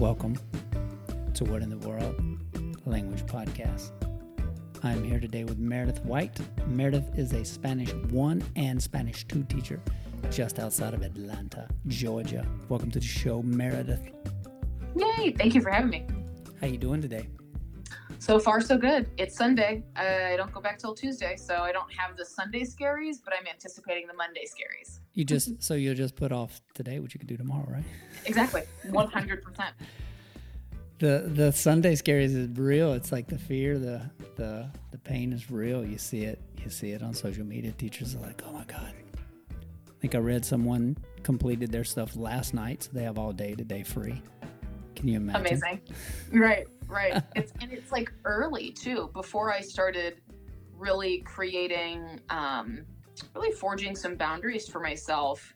Welcome 0.00 0.38
to 1.34 1.44
What 1.44 1.60
in 1.60 1.68
the 1.68 1.76
World 1.86 2.16
Language 2.86 3.26
Podcast. 3.26 3.90
I'm 4.82 5.04
here 5.04 5.20
today 5.20 5.44
with 5.44 5.58
Meredith 5.58 6.02
White. 6.06 6.40
Meredith 6.66 7.18
is 7.18 7.34
a 7.34 7.44
Spanish 7.44 7.92
1 7.92 8.42
and 8.56 8.82
Spanish 8.82 9.24
2 9.24 9.44
teacher 9.44 9.78
just 10.30 10.58
outside 10.58 10.94
of 10.94 11.02
Atlanta, 11.02 11.68
Georgia. 11.86 12.46
Welcome 12.70 12.90
to 12.92 12.98
the 12.98 13.04
show, 13.04 13.42
Meredith. 13.42 14.00
Yay! 14.96 15.32
Thank 15.32 15.54
you 15.54 15.60
for 15.60 15.68
having 15.68 15.90
me. 15.90 16.06
How 16.62 16.68
you 16.68 16.78
doing 16.78 17.02
today? 17.02 17.28
So 18.20 18.38
far, 18.38 18.62
so 18.62 18.78
good. 18.78 19.10
It's 19.18 19.36
Sunday. 19.36 19.84
I 19.96 20.34
don't 20.38 20.50
go 20.50 20.62
back 20.62 20.78
till 20.78 20.94
Tuesday, 20.94 21.36
so 21.36 21.56
I 21.56 21.72
don't 21.72 21.92
have 21.92 22.16
the 22.16 22.24
Sunday 22.24 22.62
scaries, 22.62 23.16
but 23.22 23.34
I'm 23.38 23.46
anticipating 23.46 24.06
the 24.06 24.14
Monday 24.14 24.46
scaries. 24.46 24.99
You 25.14 25.24
just 25.24 25.62
so 25.62 25.74
you'll 25.74 25.94
just 25.94 26.16
put 26.16 26.32
off 26.32 26.60
today 26.74 27.00
what 27.00 27.12
you 27.14 27.18
could 27.18 27.28
do 27.28 27.36
tomorrow, 27.36 27.66
right? 27.68 27.84
Exactly, 28.26 28.62
one 28.90 29.08
hundred 29.08 29.42
percent. 29.42 29.74
The 30.98 31.30
the 31.34 31.50
Sunday 31.50 31.94
scaries 31.94 32.36
is 32.36 32.58
real. 32.58 32.92
It's 32.92 33.10
like 33.10 33.26
the 33.26 33.38
fear, 33.38 33.78
the 33.78 34.02
the 34.36 34.68
the 34.90 34.98
pain 34.98 35.32
is 35.32 35.50
real. 35.50 35.82
You 35.82 35.96
see 35.96 36.24
it. 36.24 36.38
You 36.62 36.68
see 36.68 36.90
it 36.90 37.02
on 37.02 37.14
social 37.14 37.42
media. 37.42 37.72
Teachers 37.72 38.14
are 38.14 38.18
like, 38.18 38.42
"Oh 38.46 38.52
my 38.52 38.64
god." 38.64 38.92
I 39.88 39.92
think 40.00 40.14
I 40.14 40.18
read 40.18 40.44
someone 40.44 40.98
completed 41.22 41.72
their 41.72 41.84
stuff 41.84 42.16
last 42.16 42.52
night, 42.52 42.82
so 42.82 42.90
they 42.92 43.02
have 43.02 43.18
all 43.18 43.32
day 43.32 43.54
today 43.54 43.82
free. 43.82 44.22
Can 44.94 45.08
you 45.08 45.16
imagine? 45.16 45.46
Amazing. 45.46 45.80
Right, 46.32 46.66
right. 46.86 47.22
it's 47.34 47.52
and 47.62 47.72
it's 47.72 47.90
like 47.92 48.12
early 48.26 48.70
too. 48.70 49.08
Before 49.14 49.50
I 49.50 49.62
started 49.62 50.20
really 50.76 51.20
creating, 51.20 52.20
um, 52.28 52.84
really 53.34 53.52
forging 53.52 53.94
some 53.96 54.16
boundaries 54.16 54.68
for 54.68 54.80
myself, 54.80 55.54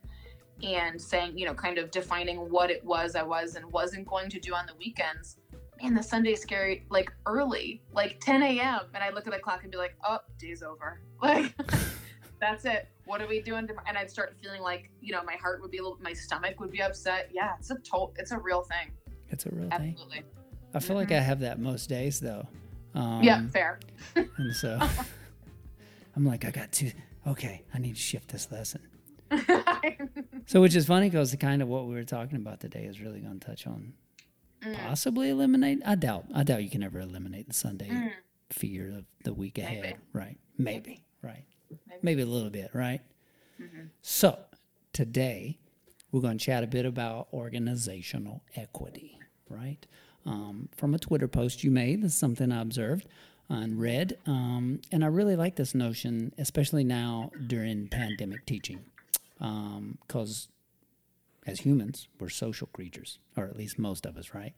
and 0.62 1.00
saying, 1.00 1.36
you 1.36 1.46
know, 1.46 1.54
kind 1.54 1.78
of 1.78 1.90
defining 1.90 2.38
what 2.50 2.70
it 2.70 2.84
was 2.84 3.16
I 3.16 3.22
was 3.22 3.56
and 3.56 3.66
wasn't 3.72 4.06
going 4.06 4.30
to 4.30 4.40
do 4.40 4.54
on 4.54 4.66
the 4.66 4.74
weekends. 4.78 5.36
Man, 5.82 5.94
the 5.94 6.02
Sunday 6.02 6.36
scary 6.36 6.86
like 6.90 7.10
early, 7.26 7.82
like 7.92 8.20
10 8.20 8.42
a.m. 8.42 8.80
And 8.94 9.02
I 9.02 9.10
look 9.10 9.26
at 9.26 9.32
the 9.32 9.40
clock 9.40 9.62
and 9.62 9.72
be 9.72 9.78
like, 9.78 9.96
oh, 10.04 10.18
day's 10.38 10.62
over. 10.62 11.00
Like. 11.22 11.54
that's 12.40 12.64
it. 12.64 12.88
What 13.06 13.22
are 13.22 13.26
we 13.26 13.40
doing? 13.40 13.68
And 13.86 13.96
I'd 13.96 14.10
start 14.10 14.34
feeling 14.42 14.60
like, 14.60 14.90
you 15.00 15.12
know, 15.12 15.22
my 15.22 15.34
heart 15.34 15.60
would 15.62 15.70
be 15.70 15.78
a 15.78 15.82
little, 15.82 15.98
my 16.02 16.12
stomach 16.12 16.60
would 16.60 16.70
be 16.70 16.82
upset. 16.82 17.30
Yeah, 17.32 17.52
it's 17.58 17.70
a 17.70 17.76
total, 17.76 18.12
it's 18.18 18.32
a 18.32 18.38
real 18.38 18.62
thing. 18.62 18.90
It's 19.30 19.46
a 19.46 19.50
real 19.50 19.68
Absolutely. 19.70 20.16
thing. 20.16 20.24
I 20.74 20.80
feel 20.80 20.96
like 20.96 21.12
I 21.12 21.20
have 21.20 21.40
that 21.40 21.58
most 21.58 21.88
days 21.88 22.20
though. 22.20 22.46
Um, 22.94 23.22
yeah, 23.22 23.46
fair. 23.48 23.80
and 24.14 24.54
so 24.54 24.78
I'm 26.16 26.24
like, 26.24 26.44
I 26.44 26.50
got 26.50 26.70
to, 26.72 26.92
okay, 27.27 27.64
I 27.72 27.78
need 27.78 27.94
to 27.94 28.00
shift 28.00 28.30
this 28.30 28.50
lesson. 28.50 28.83
so, 30.47 30.61
which 30.61 30.75
is 30.77 30.86
funny 30.86 31.11
because 31.11 31.31
the 31.31 31.36
kind 31.36 31.62
of 31.62 31.69
what 31.69 31.86
we 31.86 31.94
were 31.94 32.05
talking 32.05 32.36
about 32.36 32.61
today 32.61 32.84
is 32.84 33.00
really 33.00 33.20
going 33.20 33.41
to 33.41 33.47
touch 33.47 33.66
on 33.66 33.94
mm. 34.64 34.77
possibly 34.86 35.31
eliminate. 35.31 35.81
I 35.84 35.94
doubt. 35.94 36.27
I 36.34 36.42
doubt 36.42 36.62
you 36.62 36.70
can 36.70 36.83
ever 36.83 37.00
eliminate 37.00 37.48
the 37.48 37.55
Sunday 37.55 37.89
mm. 37.89 38.11
fear 38.50 38.89
of 38.91 39.05
the 39.25 39.34
week 39.34 39.58
ahead. 39.58 39.83
Maybe. 39.83 39.97
Right? 40.12 40.39
Maybe. 40.58 41.05
Right. 41.22 41.44
Maybe. 41.89 42.00
Maybe 42.03 42.22
a 42.22 42.27
little 42.27 42.50
bit. 42.50 42.70
Right. 42.75 43.00
Mm-hmm. 43.61 43.86
So 44.03 44.38
today 44.92 45.59
we're 46.12 46.20
going 46.20 46.38
to 46.38 46.44
chat 46.44 46.64
a 46.64 46.69
bit 46.69 46.86
about 46.86 47.28
organizational 47.33 48.42
equity. 48.56 49.19
Right. 49.48 49.86
Um, 50.27 50.69
from 50.75 50.94
a 50.94 50.98
Twitter 50.98 51.28
post 51.28 51.64
you 51.64 51.70
made, 51.70 52.03
this 52.03 52.12
is 52.12 52.19
something 52.19 52.50
I 52.50 52.62
observed 52.62 53.06
and 53.48 53.78
read, 53.78 54.17
um, 54.27 54.81
and 54.91 55.05
I 55.05 55.09
really 55.09 55.37
like 55.37 55.56
this 55.56 55.75
notion, 55.75 56.33
especially 56.39 56.84
now 56.84 57.31
during 57.47 57.89
pandemic 57.89 58.47
teaching 58.47 58.84
because 59.38 60.49
um, 60.49 60.55
as 61.47 61.60
humans, 61.60 62.09
we're 62.19 62.28
social 62.28 62.69
creatures, 62.69 63.19
or 63.37 63.44
at 63.44 63.56
least 63.56 63.78
most 63.78 64.06
of 64.06 64.16
us, 64.16 64.33
right? 64.34 64.54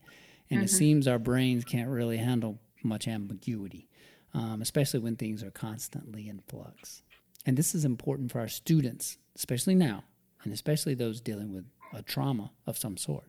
And 0.50 0.58
mm-hmm. 0.58 0.64
it 0.64 0.70
seems 0.70 1.08
our 1.08 1.18
brains 1.18 1.64
can't 1.64 1.88
really 1.88 2.18
handle 2.18 2.60
much 2.82 3.08
ambiguity, 3.08 3.88
um, 4.34 4.62
especially 4.62 5.00
when 5.00 5.16
things 5.16 5.42
are 5.42 5.50
constantly 5.50 6.28
in 6.28 6.40
flux. 6.46 7.02
And 7.44 7.56
this 7.56 7.74
is 7.74 7.84
important 7.84 8.30
for 8.30 8.40
our 8.40 8.48
students, 8.48 9.18
especially 9.34 9.74
now, 9.74 10.04
and 10.44 10.52
especially 10.52 10.94
those 10.94 11.20
dealing 11.20 11.52
with 11.52 11.64
a 11.92 12.02
trauma 12.02 12.52
of 12.66 12.78
some 12.78 12.96
sort. 12.96 13.28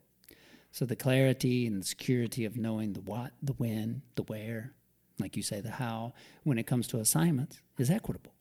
So 0.71 0.85
the 0.85 0.95
clarity 0.95 1.65
and 1.65 1.81
the 1.81 1.85
security 1.85 2.45
of 2.45 2.57
knowing 2.57 2.93
the 2.93 3.01
what, 3.01 3.31
the 3.41 3.53
when, 3.53 4.03
the 4.15 4.23
where, 4.23 4.73
like 5.19 5.35
you 5.35 5.43
say, 5.43 5.61
the 5.61 5.71
how, 5.71 6.13
when 6.43 6.57
it 6.57 6.67
comes 6.67 6.87
to 6.89 6.99
assignments, 6.99 7.61
is 7.77 7.89
equitable. 7.89 8.33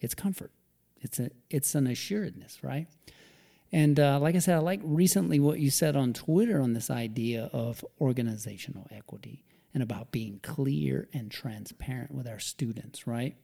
It's 0.00 0.14
comfort. 0.14 0.52
It's 1.00 1.18
a 1.18 1.30
it's 1.50 1.74
an 1.74 1.86
assuredness, 1.86 2.62
right? 2.62 2.86
And 3.72 3.98
uh, 3.98 4.18
like 4.20 4.34
I 4.34 4.38
said, 4.38 4.56
I 4.56 4.58
like 4.58 4.80
recently 4.84 5.40
what 5.40 5.58
you 5.58 5.70
said 5.70 5.96
on 5.96 6.12
Twitter 6.12 6.60
on 6.60 6.74
this 6.74 6.90
idea 6.90 7.48
of 7.52 7.84
organizational 8.00 8.86
equity 8.90 9.44
and 9.72 9.82
about 9.82 10.12
being 10.12 10.40
clear 10.42 11.08
and 11.14 11.30
transparent 11.30 12.12
with 12.12 12.28
our 12.28 12.38
students, 12.38 13.06
right? 13.06 13.34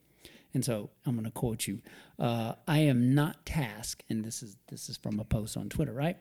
And 0.54 0.64
so 0.64 0.90
I'm 1.06 1.14
going 1.14 1.24
to 1.24 1.30
quote 1.30 1.66
you. 1.66 1.80
Uh, 2.18 2.54
I 2.66 2.80
am 2.80 3.14
not 3.14 3.44
tasked, 3.46 4.04
and 4.08 4.24
this 4.24 4.42
is 4.42 4.56
this 4.68 4.88
is 4.88 4.96
from 4.96 5.18
a 5.18 5.24
post 5.24 5.56
on 5.56 5.68
Twitter, 5.68 5.92
right? 5.92 6.16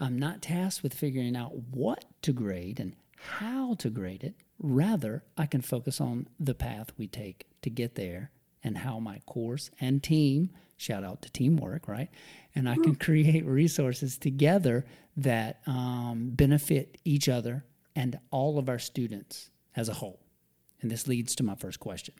I'm 0.00 0.18
not 0.18 0.42
tasked 0.42 0.82
with 0.82 0.94
figuring 0.94 1.36
out 1.36 1.52
what 1.70 2.04
to 2.22 2.32
grade 2.32 2.80
and 2.80 2.94
how 3.16 3.74
to 3.74 3.90
grade 3.90 4.24
it. 4.24 4.34
Rather, 4.62 5.24
I 5.36 5.46
can 5.46 5.60
focus 5.60 6.00
on 6.00 6.28
the 6.38 6.54
path 6.54 6.92
we 6.96 7.08
take 7.08 7.46
to 7.62 7.70
get 7.70 7.96
there 7.96 8.30
and 8.62 8.78
how 8.78 9.00
my 9.00 9.18
course 9.26 9.70
and 9.80 10.02
team 10.02 10.50
shout 10.76 11.04
out 11.04 11.22
to 11.22 11.30
teamwork, 11.30 11.86
right? 11.88 12.08
And 12.54 12.68
I 12.68 12.74
can 12.74 12.94
create 12.96 13.44
resources 13.46 14.18
together 14.18 14.84
that 15.16 15.60
um, 15.66 16.30
benefit 16.32 16.98
each 17.04 17.28
other 17.28 17.64
and 17.94 18.18
all 18.30 18.58
of 18.58 18.68
our 18.68 18.78
students 18.78 19.50
as 19.76 19.88
a 19.88 19.94
whole. 19.94 20.20
And 20.80 20.90
this 20.90 21.06
leads 21.06 21.34
to 21.36 21.44
my 21.44 21.54
first 21.54 21.78
question. 21.80 22.14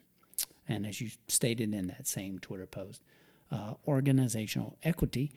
And 0.69 0.87
as 0.87 1.01
you 1.01 1.11
stated 1.29 1.75
in 1.75 1.89
that 1.89 2.07
same 2.07 2.39
Twitter 2.39 2.67
post, 2.67 3.03
uh, 3.51 3.75
organizational 3.87 4.79
equity 4.83 5.33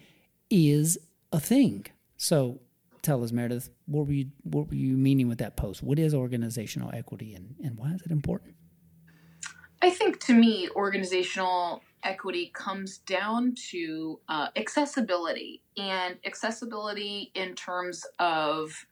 is 0.49 0.97
a 1.31 1.39
thing. 1.39 1.87
So 2.17 2.61
tell 3.05 3.23
us, 3.23 3.31
Meredith, 3.31 3.69
what 3.85 4.07
were 4.07 4.13
you 4.13 4.31
what 4.43 4.67
were 4.67 4.75
you 4.75 4.97
meaning 4.97 5.27
with 5.27 5.37
that 5.37 5.55
post? 5.55 5.83
What 5.83 5.99
is 5.99 6.13
organizational 6.13 6.91
equity 6.93 7.33
and, 7.35 7.55
and 7.63 7.77
why 7.77 7.91
is 7.91 8.01
it 8.01 8.11
important? 8.11 8.55
I 9.81 9.89
think 9.91 10.19
to 10.25 10.33
me, 10.33 10.69
organizational 10.75 11.83
equity 12.03 12.51
comes 12.53 12.99
down 12.99 13.55
to 13.71 14.19
uh, 14.29 14.47
accessibility 14.55 15.61
and 15.77 16.17
accessibility 16.25 17.31
in 17.35 17.55
terms 17.55 18.05
of 18.19 18.85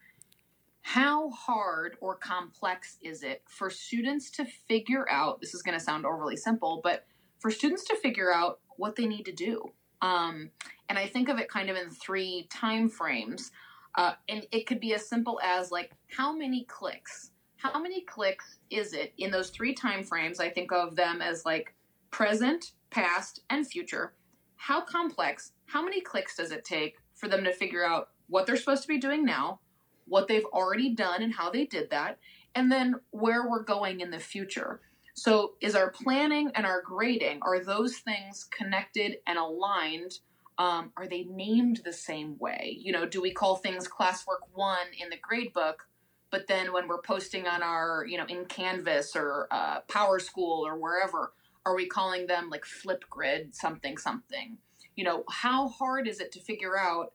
how 0.82 1.30
hard 1.30 1.96
or 2.00 2.14
complex 2.14 2.98
is 3.00 3.22
it 3.22 3.42
for 3.48 3.70
students 3.70 4.30
to 4.30 4.44
figure 4.44 5.10
out 5.10 5.40
this 5.40 5.54
is 5.54 5.62
going 5.62 5.76
to 5.76 5.82
sound 5.82 6.04
overly 6.04 6.36
simple 6.36 6.80
but 6.84 7.06
for 7.38 7.50
students 7.50 7.84
to 7.84 7.96
figure 7.96 8.30
out 8.30 8.60
what 8.76 8.94
they 8.94 9.06
need 9.06 9.24
to 9.24 9.32
do 9.32 9.72
um, 10.02 10.50
and 10.90 10.98
i 10.98 11.06
think 11.06 11.30
of 11.30 11.38
it 11.38 11.48
kind 11.48 11.70
of 11.70 11.76
in 11.76 11.88
three 11.88 12.46
time 12.50 12.90
frames 12.90 13.50
uh, 13.96 14.12
and 14.28 14.46
it 14.50 14.66
could 14.66 14.80
be 14.80 14.94
as 14.94 15.08
simple 15.08 15.40
as 15.42 15.70
like 15.70 15.92
how 16.16 16.32
many 16.32 16.64
clicks 16.64 17.30
how 17.56 17.80
many 17.80 18.02
clicks 18.02 18.58
is 18.70 18.92
it 18.92 19.12
in 19.18 19.30
those 19.30 19.50
three 19.50 19.74
time 19.74 20.02
frames 20.02 20.40
i 20.40 20.48
think 20.48 20.72
of 20.72 20.96
them 20.96 21.22
as 21.22 21.44
like 21.44 21.74
present 22.10 22.72
past, 22.94 23.40
and 23.50 23.66
future. 23.66 24.14
How 24.54 24.80
complex, 24.80 25.50
how 25.66 25.82
many 25.82 26.00
clicks 26.00 26.36
does 26.36 26.52
it 26.52 26.64
take 26.64 26.96
for 27.16 27.28
them 27.28 27.42
to 27.42 27.52
figure 27.52 27.84
out 27.84 28.10
what 28.28 28.46
they're 28.46 28.56
supposed 28.56 28.82
to 28.82 28.88
be 28.88 28.98
doing 28.98 29.24
now, 29.24 29.58
what 30.06 30.28
they've 30.28 30.44
already 30.46 30.94
done 30.94 31.22
and 31.22 31.34
how 31.34 31.50
they 31.50 31.66
did 31.66 31.90
that, 31.90 32.18
and 32.54 32.70
then 32.70 32.94
where 33.10 33.50
we're 33.50 33.64
going 33.64 34.00
in 34.00 34.12
the 34.12 34.20
future? 34.20 34.80
So, 35.16 35.54
is 35.60 35.74
our 35.74 35.90
planning 35.90 36.52
and 36.54 36.64
our 36.64 36.82
grading, 36.82 37.40
are 37.42 37.62
those 37.62 37.96
things 37.98 38.44
connected 38.44 39.16
and 39.26 39.38
aligned? 39.38 40.18
Um, 40.56 40.92
are 40.96 41.08
they 41.08 41.24
named 41.24 41.80
the 41.84 41.92
same 41.92 42.38
way? 42.38 42.76
You 42.80 42.92
know, 42.92 43.06
do 43.06 43.20
we 43.20 43.32
call 43.32 43.56
things 43.56 43.88
classwork 43.88 44.46
one 44.52 44.86
in 45.00 45.10
the 45.10 45.16
grade 45.16 45.52
book, 45.52 45.88
but 46.30 46.46
then 46.46 46.72
when 46.72 46.88
we're 46.88 47.02
posting 47.02 47.46
on 47.46 47.62
our, 47.62 48.04
you 48.08 48.18
know, 48.18 48.26
in 48.26 48.44
Canvas 48.46 49.16
or 49.16 49.48
uh, 49.50 49.80
PowerSchool 49.88 50.36
or 50.36 50.78
wherever, 50.78 51.32
are 51.66 51.74
we 51.74 51.86
calling 51.86 52.26
them 52.26 52.50
like 52.50 52.64
Flipgrid 52.64 53.54
something 53.54 53.96
something? 53.96 54.58
You 54.96 55.04
know, 55.04 55.24
how 55.28 55.68
hard 55.68 56.06
is 56.06 56.20
it 56.20 56.32
to 56.32 56.40
figure 56.40 56.78
out 56.78 57.12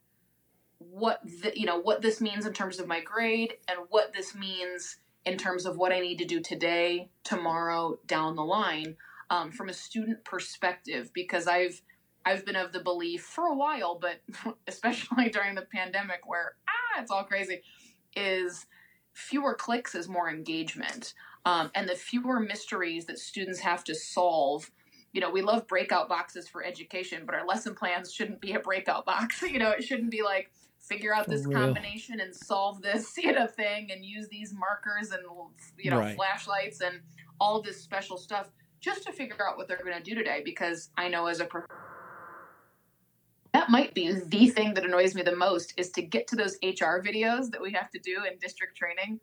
what 0.80 1.22
the, 1.24 1.52
you 1.56 1.66
know 1.66 1.80
what 1.80 2.02
this 2.02 2.22
means 2.22 2.46
in 2.46 2.54
terms 2.54 2.80
of 2.80 2.88
my 2.88 3.02
grade 3.02 3.54
and 3.68 3.80
what 3.90 4.14
this 4.14 4.34
means 4.34 4.98
in 5.26 5.38
terms 5.38 5.66
of 5.66 5.78
what 5.78 5.92
I 5.92 6.00
need 6.00 6.18
to 6.20 6.26
do 6.26 6.40
today, 6.40 7.10
tomorrow, 7.24 8.00
down 8.08 8.36
the 8.36 8.44
line, 8.44 8.96
um, 9.30 9.52
from 9.52 9.70
a 9.70 9.74
student 9.74 10.24
perspective? 10.24 11.12
Because 11.14 11.48
I've 11.48 11.82
I've 12.30 12.46
been 12.46 12.56
of 12.56 12.72
the 12.72 12.80
belief 12.80 13.24
for 13.24 13.46
a 13.48 13.56
while, 13.56 13.98
but 14.00 14.22
especially 14.68 15.30
during 15.30 15.56
the 15.56 15.64
pandemic, 15.74 16.22
where 16.28 16.54
ah, 16.68 17.02
it's 17.02 17.12
all 17.12 17.24
crazy, 17.24 17.62
is 18.16 18.66
fewer 19.14 19.54
clicks 19.54 19.96
is 19.96 20.08
more 20.08 20.30
engagement 20.30 21.14
um, 21.46 21.72
and 21.76 21.90
the 21.90 21.96
fewer 21.96 22.40
mysteries 22.40 23.06
that 23.06 23.20
students 23.20 23.60
have 23.60 23.84
to 23.84 23.94
solve 23.96 24.72
you 25.12 25.20
know 25.20 25.30
we 25.30 25.42
love 25.42 25.68
breakout 25.68 26.08
boxes 26.08 26.48
for 26.48 26.64
education 26.64 27.24
but 27.26 27.36
our 27.36 27.46
lesson 27.46 27.76
plans 27.76 28.14
shouldn't 28.14 28.40
be 28.40 28.54
a 28.54 28.60
breakout 28.60 29.06
box 29.06 29.42
you 29.42 29.60
know 29.60 29.72
it 29.72 29.84
shouldn't 29.84 30.12
be 30.12 30.22
like 30.22 30.52
figure 30.80 31.14
out 31.14 31.26
For 31.26 31.32
this 31.32 31.46
real. 31.46 31.60
combination 31.60 32.20
and 32.22 32.34
solve 32.34 32.82
this 32.82 33.18
you 33.18 33.34
know 33.34 33.48
thing 33.48 33.92
and 33.92 34.06
use 34.06 34.28
these 34.30 34.54
markers 34.54 35.12
and 35.12 35.24
you 35.78 35.92
know 35.92 35.98
Right. 36.00 36.16
flashlights 36.16 36.82
and 36.82 37.02
all 37.42 37.62
this 37.62 37.82
special 37.82 38.18
stuff 38.18 38.50
just 38.80 39.04
to 39.04 39.12
figure 39.12 39.46
out 39.46 39.58
what 39.58 39.68
they're 39.68 39.84
going 39.84 39.98
to 39.98 40.04
do 40.04 40.16
today 40.16 40.42
because 40.46 40.90
I 40.98 41.10
know 41.10 41.26
as 41.28 41.42
a 41.42 41.46
pro- 41.46 41.64
that 43.54 43.70
might 43.70 43.94
be 43.94 44.14
the 44.14 44.48
thing 44.48 44.74
that 44.76 44.86
annoys 44.86 45.16
me 45.16 45.22
the 45.22 45.36
most 45.36 45.74
is 45.78 45.90
to 45.92 46.02
get 46.02 46.28
to 46.28 46.36
those 46.36 46.58
HR 46.64 47.02
videos 47.02 47.50
that 47.52 47.62
we 47.62 47.72
have 47.74 47.90
to 47.92 48.00
do 48.00 48.24
in 48.30 48.38
district 48.40 48.78
training. 48.78 49.20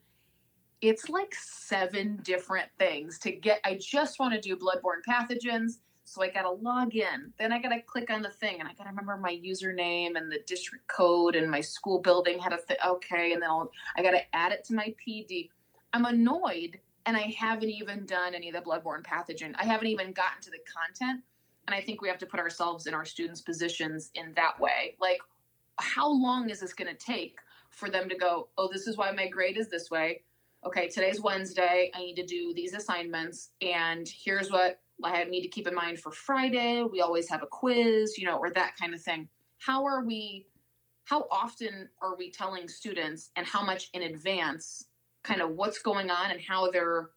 It's 0.80 1.08
like 1.08 1.34
seven 1.34 2.18
different 2.22 2.68
things 2.78 3.18
to 3.20 3.32
get. 3.32 3.60
I 3.64 3.78
just 3.80 4.18
want 4.18 4.34
to 4.34 4.40
do 4.40 4.56
bloodborne 4.56 5.02
pathogens. 5.08 5.78
So 6.04 6.22
I 6.22 6.28
got 6.28 6.42
to 6.42 6.50
log 6.50 6.94
in. 6.94 7.32
Then 7.36 7.52
I 7.52 7.60
got 7.60 7.70
to 7.70 7.80
click 7.80 8.10
on 8.10 8.22
the 8.22 8.30
thing 8.30 8.60
and 8.60 8.68
I 8.68 8.74
got 8.74 8.84
to 8.84 8.90
remember 8.90 9.16
my 9.16 9.40
username 9.44 10.16
and 10.16 10.30
the 10.30 10.38
district 10.46 10.86
code 10.86 11.34
and 11.34 11.50
my 11.50 11.60
school 11.60 12.00
building 12.00 12.38
had 12.38 12.52
a 12.52 12.58
thing. 12.58 12.76
Okay. 12.86 13.32
And 13.32 13.42
then 13.42 13.50
I'll, 13.50 13.72
I 13.96 14.02
got 14.02 14.12
to 14.12 14.36
add 14.36 14.52
it 14.52 14.64
to 14.66 14.74
my 14.74 14.94
PD. 15.04 15.50
I'm 15.92 16.04
annoyed 16.04 16.78
and 17.06 17.16
I 17.16 17.34
haven't 17.36 17.70
even 17.70 18.06
done 18.06 18.34
any 18.34 18.48
of 18.48 18.54
the 18.54 18.60
bloodborne 18.60 19.02
pathogen. 19.02 19.54
I 19.56 19.64
haven't 19.64 19.88
even 19.88 20.12
gotten 20.12 20.42
to 20.42 20.50
the 20.50 20.58
content. 20.72 21.22
And 21.66 21.74
I 21.74 21.80
think 21.80 22.00
we 22.00 22.08
have 22.08 22.18
to 22.18 22.26
put 22.26 22.40
ourselves 22.40 22.86
in 22.86 22.94
our 22.94 23.04
students' 23.04 23.40
positions 23.40 24.10
in 24.14 24.32
that 24.36 24.58
way. 24.60 24.96
Like, 25.00 25.18
how 25.78 26.08
long 26.08 26.48
is 26.50 26.60
this 26.60 26.72
going 26.72 26.94
to 26.94 26.94
take 26.94 27.38
for 27.70 27.90
them 27.90 28.08
to 28.08 28.16
go, 28.16 28.48
oh, 28.56 28.68
this 28.72 28.86
is 28.86 28.96
why 28.96 29.10
my 29.10 29.28
grade 29.28 29.58
is 29.58 29.68
this 29.68 29.90
way? 29.90 30.22
Okay, 30.64 30.88
today's 30.88 31.20
Wednesday. 31.20 31.90
I 31.94 31.98
need 31.98 32.16
to 32.16 32.26
do 32.26 32.52
these 32.54 32.72
assignments. 32.72 33.50
And 33.60 34.08
here's 34.08 34.50
what 34.50 34.80
I 35.04 35.24
need 35.24 35.42
to 35.42 35.48
keep 35.48 35.66
in 35.66 35.74
mind 35.74 36.00
for 36.00 36.10
Friday. 36.10 36.82
We 36.82 37.00
always 37.00 37.28
have 37.28 37.42
a 37.42 37.46
quiz, 37.46 38.16
you 38.16 38.26
know, 38.26 38.38
or 38.38 38.50
that 38.50 38.76
kind 38.80 38.94
of 38.94 39.02
thing. 39.02 39.28
How 39.58 39.84
are 39.84 40.04
we, 40.04 40.46
how 41.04 41.26
often 41.30 41.88
are 42.00 42.16
we 42.16 42.30
telling 42.30 42.68
students 42.68 43.30
and 43.36 43.46
how 43.46 43.64
much 43.64 43.90
in 43.92 44.02
advance 44.02 44.86
kind 45.22 45.40
of 45.40 45.50
what's 45.50 45.80
going 45.80 46.10
on 46.10 46.30
and 46.30 46.40
how 46.40 46.70
they're, 46.70 47.10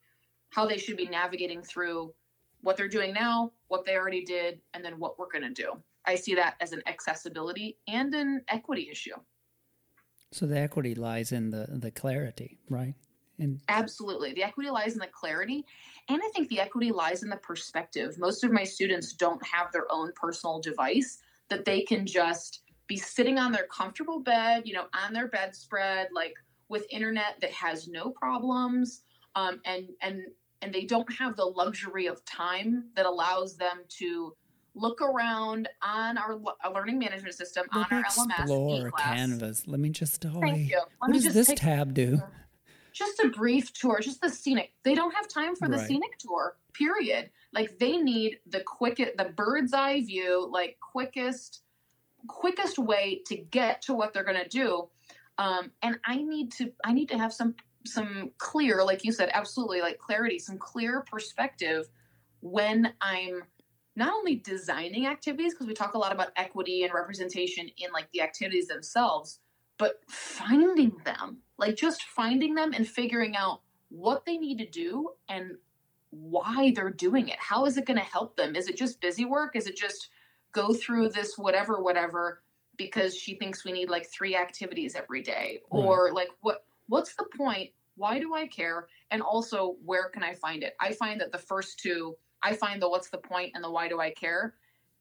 how 0.50 0.66
they 0.66 0.78
should 0.78 0.98
be 0.98 1.08
navigating 1.08 1.62
through 1.62 2.14
what 2.62 2.78
they're 2.78 2.88
doing 2.88 3.14
now, 3.14 3.52
what 3.68 3.86
they 3.86 3.96
already 3.96 4.24
did, 4.24 4.60
and 4.74 4.84
then 4.84 5.00
what 5.00 5.18
we're 5.18 5.30
going 5.32 5.54
to 5.54 5.64
do. 5.64 5.74
I 6.06 6.16
see 6.16 6.36
that 6.36 6.56
as 6.60 6.72
an 6.72 6.82
accessibility 6.88 7.78
and 7.88 8.14
an 8.14 8.42
equity 8.48 8.90
issue. 8.92 9.16
So 10.32 10.46
the 10.46 10.60
equity 10.60 10.96
lies 10.96 11.32
in 11.32 11.50
the 11.50 11.68
the 11.70 11.92
clarity, 11.92 12.60
right? 12.70 12.94
And 13.40 13.62
Absolutely. 13.70 14.34
The 14.34 14.44
equity 14.44 14.70
lies 14.70 14.94
in 14.94 15.00
the 15.00 15.08
clarity. 15.08 15.66
And 16.10 16.22
I 16.24 16.30
think 16.30 16.50
the 16.50 16.60
equity 16.60 16.92
lies 16.92 17.24
in 17.24 17.30
the 17.30 17.38
perspective. 17.38 18.18
Most 18.20 18.44
of 18.44 18.52
my 18.52 18.64
students 18.64 19.14
don't 19.14 19.44
have 19.46 19.72
their 19.72 19.86
own 19.90 20.12
personal 20.16 20.60
device 20.60 21.20
that 21.48 21.66
they 21.66 21.82
can 21.82 22.06
just 22.06 22.64
be 22.88 22.98
sitting 22.98 23.38
on 23.38 23.52
their 23.52 23.68
comfortable 23.68 24.20
bed, 24.20 24.64
you 24.66 24.74
know, 24.74 24.88
on 24.94 25.14
their 25.14 25.28
bedspread, 25.30 26.10
like 26.14 26.34
with 26.68 26.86
internet 26.90 27.40
that 27.40 27.52
has 27.52 27.88
no 27.88 28.12
problems. 28.12 29.04
Um, 29.36 29.62
and, 29.66 29.88
and, 30.02 30.24
and 30.62 30.74
they 30.74 30.86
don't 30.86 31.12
have 31.14 31.36
the 31.36 31.46
luxury 31.46 32.08
of 32.08 32.24
time 32.26 32.86
that 32.96 33.06
allows 33.06 33.56
them 33.58 33.80
to 33.88 34.34
look 34.76 35.02
around 35.02 35.68
on 35.82 36.18
our, 36.18 36.40
our 36.64 36.74
learning 36.74 37.00
management 37.00 37.36
system, 37.36 37.66
on 37.72 37.86
our 37.92 38.04
LMS, 38.04 38.40
explore 38.40 38.88
E-class. 38.88 39.16
Canvas. 39.18 39.68
Let 39.68 39.80
me 39.80 39.90
just 39.90 40.26
oh, 40.26 40.40
Thank 40.40 40.70
you. 40.70 40.78
Let 40.78 40.88
What 41.00 41.10
me 41.10 41.14
does 41.16 41.34
just 41.34 41.36
this 41.50 41.60
tab 41.60 41.94
do? 41.94 42.22
just 42.94 43.20
a 43.22 43.30
brief 43.30 43.72
tour, 43.74 44.00
just 44.02 44.22
the 44.22 44.30
scenic. 44.30 44.74
They 44.84 44.94
don't 44.94 45.14
have 45.16 45.28
time 45.28 45.56
for 45.56 45.70
the 45.70 45.78
Right. 45.78 45.88
scenic 45.88 46.18
tour. 46.18 46.58
Period. 46.74 47.30
Like 47.54 47.80
they 47.80 47.98
need 47.98 48.40
the 48.46 48.62
quickest, 48.62 49.18
the 49.18 49.26
bird's 49.26 49.74
eye 49.74 50.02
view, 50.02 50.48
like 50.52 50.78
quickest, 50.82 51.62
quickest 52.28 52.78
way 52.78 53.22
to 53.28 53.38
get 53.38 53.82
to 53.84 53.94
what 53.94 54.14
they're 54.14 54.24
going 54.24 54.42
to 54.42 54.50
do. 54.50 54.90
Um, 55.38 55.72
and 55.82 56.00
I 56.06 56.18
need 56.18 56.52
to, 56.54 56.74
I 56.84 56.92
need 56.92 57.10
to 57.10 57.18
have 57.18 57.32
some, 57.34 57.56
some 57.86 58.32
clear, 58.38 58.84
like 58.84 59.04
you 59.04 59.12
said, 59.12 59.30
absolutely, 59.34 59.82
like 59.82 59.98
clarity, 59.98 60.40
some 60.40 60.58
clear 60.58 61.02
perspective 61.02 61.88
when 62.42 62.94
I'm 63.02 63.44
not 63.96 64.14
only 64.14 64.36
designing 64.36 65.08
activities 65.08 65.54
because 65.54 65.68
we 65.68 65.74
talk 65.74 65.94
a 65.94 65.98
lot 65.98 66.14
about 66.14 66.30
equity 66.36 66.84
and 66.84 66.94
representation 66.94 67.70
in 67.78 67.92
like 67.92 68.10
the 68.14 68.22
activities 68.22 68.68
themselves 68.68 69.40
but 69.80 70.02
finding 70.08 70.92
them 71.04 71.40
like 71.58 71.76
just 71.76 72.04
finding 72.04 72.54
them 72.54 72.74
and 72.74 72.88
figuring 72.88 73.36
out 73.36 73.62
what 73.90 74.26
they 74.26 74.38
need 74.38 74.60
to 74.60 74.68
do 74.68 75.10
and 75.28 75.54
why 76.12 76.72
they're 76.76 76.92
doing 76.92 77.30
it. 77.30 77.38
How 77.40 77.66
is 77.66 77.78
it 77.78 77.86
going 77.86 78.00
to 78.00 78.06
help 78.06 78.36
them? 78.36 78.56
Is 78.56 78.68
it 78.68 78.78
just 78.78 79.02
busy 79.02 79.26
work? 79.26 79.56
Is 79.56 79.68
it 79.68 79.76
just 79.76 80.10
go 80.52 80.74
through 80.74 81.10
this 81.10 81.38
whatever 81.38 81.82
whatever 81.82 82.42
because 82.78 83.16
she 83.16 83.36
thinks 83.36 83.66
we 83.66 83.72
need 83.72 83.90
like 83.90 84.08
three 84.10 84.36
activities 84.36 84.96
every 84.96 85.22
day? 85.22 85.62
Right. 85.72 85.84
or 85.84 86.12
like 86.14 86.30
what 86.42 86.66
what's 86.90 87.16
the 87.16 87.26
point? 87.38 87.70
Why 87.96 88.20
do 88.20 88.34
i 88.34 88.48
care? 88.48 88.88
And 89.12 89.22
also 89.22 89.76
where 89.86 90.10
can 90.10 90.24
i 90.24 90.34
find 90.34 90.64
it? 90.64 90.74
I 90.82 90.92
find 90.94 91.20
that 91.22 91.32
the 91.32 91.38
first 91.38 91.80
two 91.80 92.16
i 92.44 92.54
find 92.54 92.82
the 92.82 92.90
what's 92.90 93.10
the 93.10 93.18
point 93.18 93.52
and 93.56 93.64
the 93.64 93.72
why 93.72 93.88
do 93.88 94.00
i 94.00 94.10
care 94.12 94.56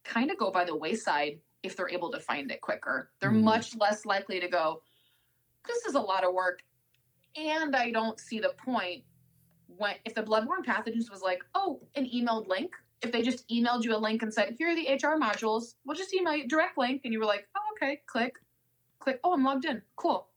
kind 0.04 0.30
of 0.30 0.38
go 0.38 0.50
by 0.50 0.64
the 0.64 0.76
wayside 0.76 1.38
if 1.62 1.76
they're 1.76 1.88
able 1.90 2.10
to 2.12 2.20
find 2.20 2.50
it 2.52 2.60
quicker. 2.60 3.10
They're 3.20 3.30
Mhm. 3.32 3.42
much 3.42 3.74
less 3.76 4.04
likely 4.06 4.38
to 4.40 4.48
go 4.48 4.82
this 5.66 5.84
is 5.84 5.94
a 5.94 6.00
lot 6.00 6.24
of 6.24 6.32
work 6.32 6.62
and 7.36 7.76
i 7.76 7.90
don't 7.90 8.18
see 8.18 8.38
the 8.40 8.54
point 8.64 9.04
when 9.66 9.94
if 10.06 10.14
the 10.14 10.22
bloodborne 10.22 10.64
pathogens 10.64 11.10
was 11.10 11.20
like 11.22 11.42
oh 11.54 11.80
an 11.94 12.06
emailed 12.06 12.46
link 12.48 12.72
if 13.02 13.12
they 13.12 13.22
just 13.22 13.46
emailed 13.50 13.84
you 13.84 13.94
a 13.94 13.98
link 13.98 14.22
and 14.22 14.32
said 14.32 14.54
here 14.58 14.70
are 14.70 14.74
the 14.74 14.88
hr 14.94 15.18
modules 15.20 15.74
we'll 15.84 15.96
just 15.96 16.14
email 16.14 16.34
you 16.34 16.48
direct 16.48 16.78
link 16.78 17.02
and 17.04 17.12
you 17.12 17.18
were 17.20 17.26
like 17.26 17.46
oh 17.56 17.60
okay 17.76 18.00
click 18.06 18.34
click 18.98 19.20
oh 19.24 19.32
i'm 19.34 19.44
logged 19.44 19.66
in 19.66 19.82
cool. 19.96 20.28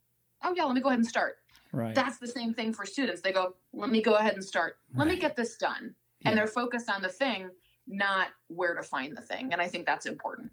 Oh 0.43 0.53
yeah 0.55 0.65
let 0.65 0.75
me 0.75 0.81
go 0.81 0.89
ahead 0.89 0.99
and 0.99 1.07
start 1.07 1.37
Right. 1.73 1.95
that's 1.95 2.17
the 2.17 2.27
same 2.27 2.53
thing 2.53 2.73
for 2.73 2.85
students 2.85 3.21
they 3.21 3.31
go 3.31 3.55
let 3.73 3.89
me 3.89 4.01
go 4.01 4.15
ahead 4.15 4.33
and 4.33 4.43
start 4.43 4.77
let 4.95 5.07
me 5.07 5.15
get 5.17 5.35
this 5.35 5.55
done 5.57 5.95
Yeah. 6.19 6.29
and 6.29 6.37
they're 6.37 6.47
focused 6.47 6.89
on 6.89 7.01
the 7.01 7.09
thing 7.09 7.49
not 7.87 8.27
where 8.47 8.75
to 8.75 8.83
find 8.83 9.15
the 9.15 9.21
thing 9.21 9.53
and 9.53 9.61
i 9.61 9.67
think 9.67 9.85
that's 9.85 10.05
important 10.05 10.51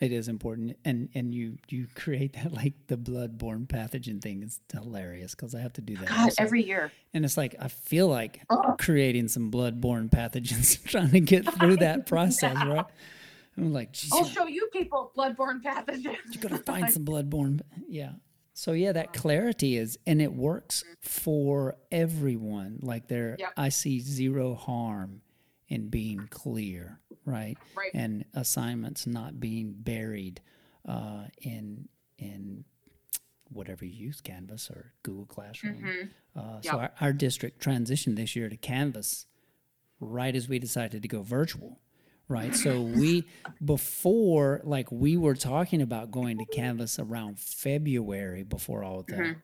It 0.00 0.10
is 0.12 0.26
important, 0.28 0.76
and 0.84 1.08
and 1.14 1.32
you 1.34 1.58
you 1.68 1.86
create 1.94 2.32
that 2.32 2.52
like 2.52 2.74
the 2.88 2.96
bloodborne 2.96 3.66
pathogen 3.68 4.20
thing 4.20 4.42
is 4.42 4.58
hilarious 4.72 5.32
because 5.34 5.54
I 5.54 5.60
have 5.60 5.74
to 5.74 5.80
do 5.80 5.94
that. 5.96 6.06
god 6.08 6.18
also. 6.24 6.42
every 6.42 6.64
year 6.64 6.90
and 7.14 7.24
it's 7.24 7.36
like 7.36 7.54
I 7.60 7.68
feel 7.68 8.08
like 8.08 8.40
Oh. 8.50 8.74
creating 8.80 9.28
some 9.28 9.50
bloodborne 9.52 10.08
pathogens, 10.10 10.82
trying 10.92 11.10
to 11.10 11.20
get 11.20 11.44
through 11.54 11.76
that 11.76 12.06
process, 12.12 12.54
know. 12.58 12.74
right? 12.74 12.86
I'm 13.56 13.72
like, 13.72 13.92
geez, 13.92 14.10
i'll 14.12 14.24
show 14.24 14.46
you 14.46 14.68
people 14.72 15.12
bloodborne 15.16 15.60
pathogens 15.62 16.16
you 16.32 16.40
gotta 16.40 16.58
find 16.72 16.90
some 16.90 17.04
bloodborne. 17.04 17.60
Yeah. 17.88 18.12
So 18.54 18.72
yeah, 18.72 18.92
that 18.92 19.12
clarity 19.12 19.76
is, 19.76 19.98
and 20.06 20.20
it 20.20 20.32
works 20.34 20.84
for 21.00 21.76
everyone. 21.90 22.78
Like 22.82 23.08
there, 23.08 23.36
Yep. 23.38 23.52
I 23.56 23.68
see 23.70 23.98
zero 24.00 24.54
harm 24.54 25.22
in 25.68 25.88
being 25.88 26.28
clear, 26.30 27.00
right? 27.24 27.56
right 27.76 27.90
and 27.94 28.24
assignments 28.34 29.06
not 29.06 29.40
being 29.40 29.72
buried 29.76 30.40
uh, 30.86 31.24
in 31.40 31.88
in 32.18 32.64
whatever 33.48 33.84
you 33.84 34.06
use, 34.06 34.20
Canvas 34.20 34.70
or 34.70 34.92
Google 35.02 35.26
Classroom. 35.26 35.82
Mhm. 35.82 36.10
Uh, 36.34 36.60
so 36.62 36.78
our, 36.78 36.90
our 37.00 37.12
district 37.12 37.62
transitioned 37.62 38.16
this 38.16 38.34
year 38.36 38.48
to 38.48 38.56
Canvas 38.56 39.26
right 40.00 40.34
as 40.34 40.48
we 40.48 40.58
decided 40.58 41.02
to 41.02 41.08
go 41.08 41.22
virtual. 41.22 41.78
Right. 42.28 42.54
So 42.54 42.80
we 42.82 43.26
before 43.64 44.60
like 44.64 44.90
we 44.90 45.16
were 45.16 45.34
talking 45.34 45.82
about 45.82 46.10
going 46.10 46.38
to 46.38 46.44
Canvas 46.46 46.98
around 46.98 47.38
February 47.38 48.42
before 48.42 48.82
all 48.84 49.02
the 49.02 49.14
Mhm. 49.14 49.36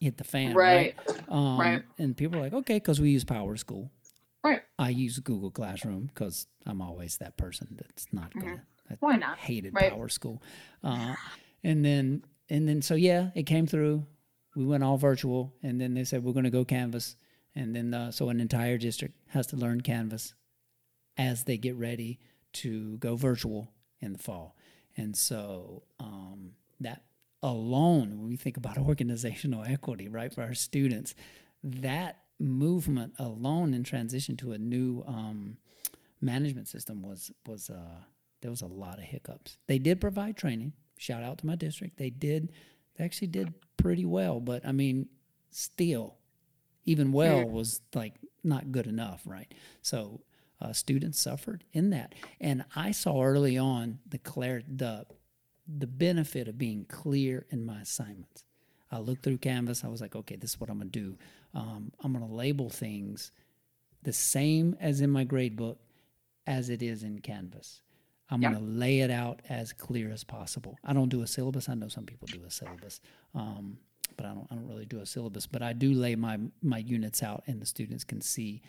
hit 0.00 0.18
the 0.18 0.24
fan. 0.24 0.54
Right. 0.54 0.94
right 1.08 1.28
Um, 1.28 1.58
Right. 1.58 1.82
And 1.98 2.16
people 2.16 2.38
are 2.38 2.42
like, 2.42 2.52
okay, 2.52 2.76
because 2.76 3.00
we 3.00 3.10
use 3.10 3.24
Power 3.24 3.56
School. 3.56 3.90
right 4.42 4.62
I 4.78 4.90
use 4.90 5.18
Google 5.20 5.50
Classroom 5.50 6.06
because 6.06 6.46
I'm 6.66 6.82
always 6.82 7.16
that 7.18 7.36
person 7.36 7.68
that's 7.80 8.06
not 8.12 8.32
gonna. 8.34 8.62
I 8.90 8.96
why 9.00 9.16
not 9.16 9.38
hated 9.38 9.72
Right. 9.74 9.90
Power 9.90 10.10
School, 10.10 10.42
uh, 10.82 11.14
and 11.62 11.82
then 11.84 12.22
and 12.50 12.68
then 12.68 12.82
so 12.82 12.94
yeah, 12.94 13.30
it 13.34 13.44
came 13.44 13.66
through. 13.66 14.06
We 14.54 14.66
went 14.66 14.84
all 14.84 14.98
virtual, 14.98 15.54
and 15.62 15.80
then 15.80 15.94
they 15.94 16.04
said 16.04 16.22
we're 16.22 16.34
going 16.34 16.44
to 16.44 16.50
go 16.50 16.64
Canvas, 16.66 17.16
and 17.54 17.74
then 17.74 17.94
uh, 17.94 18.10
so 18.12 18.28
an 18.28 18.38
entire 18.40 18.76
district 18.76 19.14
has 19.28 19.46
to 19.48 19.56
learn 19.56 19.80
Canvas 19.80 20.34
as 21.16 21.44
they 21.44 21.56
get 21.56 21.76
ready 21.76 22.18
to 22.52 22.98
go 22.98 23.16
virtual 23.16 23.72
in 24.00 24.12
the 24.12 24.18
fall, 24.18 24.56
and 24.96 25.16
so 25.16 25.82
um, 25.98 26.52
that 26.80 27.04
alone, 27.42 28.18
when 28.18 28.28
we 28.28 28.36
think 28.36 28.56
about 28.56 28.78
organizational 28.88 29.64
equity, 29.64 30.08
right, 30.08 30.32
for 30.32 30.42
our 30.42 30.54
students, 30.54 31.14
that 31.62 32.20
movement 32.38 33.14
alone 33.18 33.74
in 33.74 33.84
transition 33.84 34.36
to 34.36 34.52
a 34.52 34.58
new 34.58 35.02
um, 35.06 35.56
management 36.20 36.68
system 36.68 37.02
was 37.02 37.30
was 37.46 37.70
uh, 37.70 38.00
there 38.40 38.50
was 38.50 38.62
a 38.62 38.66
lot 38.66 38.98
of 38.98 39.04
hiccups. 39.04 39.58
They 39.66 39.78
did 39.78 40.00
provide 40.00 40.36
training. 40.36 40.72
Shout 40.98 41.22
out 41.22 41.38
to 41.38 41.46
my 41.46 41.56
district. 41.56 41.96
They 41.96 42.10
did 42.10 42.52
they 42.96 43.04
actually 43.04 43.28
did 43.28 43.52
pretty 43.76 44.04
well, 44.04 44.40
but 44.40 44.66
I 44.66 44.72
mean, 44.72 45.08
still, 45.50 46.16
even 46.84 47.12
well 47.12 47.44
was 47.44 47.80
like 47.94 48.14
not 48.42 48.72
good 48.72 48.86
enough, 48.86 49.22
right? 49.26 49.52
So 49.82 50.20
uh, 50.60 50.72
students 50.72 51.18
suffered 51.18 51.64
in 51.72 51.90
that, 51.90 52.14
and 52.40 52.64
I 52.74 52.92
saw 52.92 53.22
early 53.22 53.58
on 53.58 53.98
the 54.08 54.18
clar- 54.18 54.62
the 54.68 55.06
the 55.66 55.86
benefit 55.86 56.46
of 56.46 56.58
being 56.58 56.84
clear 56.84 57.46
in 57.50 57.64
my 57.64 57.80
assignments. 57.80 58.44
I 58.92 58.98
looked 58.98 59.22
through 59.22 59.38
Canvas. 59.38 59.82
I 59.82 59.88
was 59.88 60.00
like, 60.00 60.14
okay, 60.14 60.36
this 60.36 60.50
is 60.50 60.60
what 60.60 60.70
I'm 60.70 60.78
gonna 60.78 60.90
do. 60.90 61.16
Um, 61.54 61.92
I'm 62.02 62.12
gonna 62.12 62.26
label 62.26 62.68
things 62.70 63.32
the 64.02 64.12
same 64.12 64.76
as 64.80 65.00
in 65.00 65.10
my 65.10 65.24
grade 65.24 65.56
book 65.56 65.78
as 66.46 66.68
it 66.68 66.82
is 66.82 67.02
in 67.02 67.20
Canvas. 67.20 67.80
I'm 68.30 68.42
yeah. 68.42 68.52
going 68.52 68.64
to 68.64 68.70
lay 68.70 69.00
it 69.00 69.10
out 69.10 69.40
as 69.48 69.72
clear 69.72 70.10
as 70.10 70.24
possible. 70.24 70.78
I 70.84 70.92
don't 70.92 71.08
do 71.08 71.22
a 71.22 71.26
syllabus. 71.26 71.68
I 71.68 71.74
know 71.74 71.88
some 71.88 72.06
people 72.06 72.26
do 72.30 72.42
a 72.46 72.50
syllabus, 72.50 73.00
um, 73.34 73.78
but 74.16 74.26
I 74.26 74.30
don't. 74.30 74.46
I 74.50 74.54
don't 74.54 74.68
really 74.68 74.86
do 74.86 75.00
a 75.00 75.06
syllabus. 75.06 75.46
But 75.46 75.62
I 75.62 75.72
do 75.72 75.92
lay 75.92 76.16
my 76.16 76.38
my 76.62 76.78
units 76.78 77.22
out, 77.22 77.42
and 77.46 77.60
the 77.60 77.66
students 77.66 78.04
can 78.04 78.20
see 78.20 78.62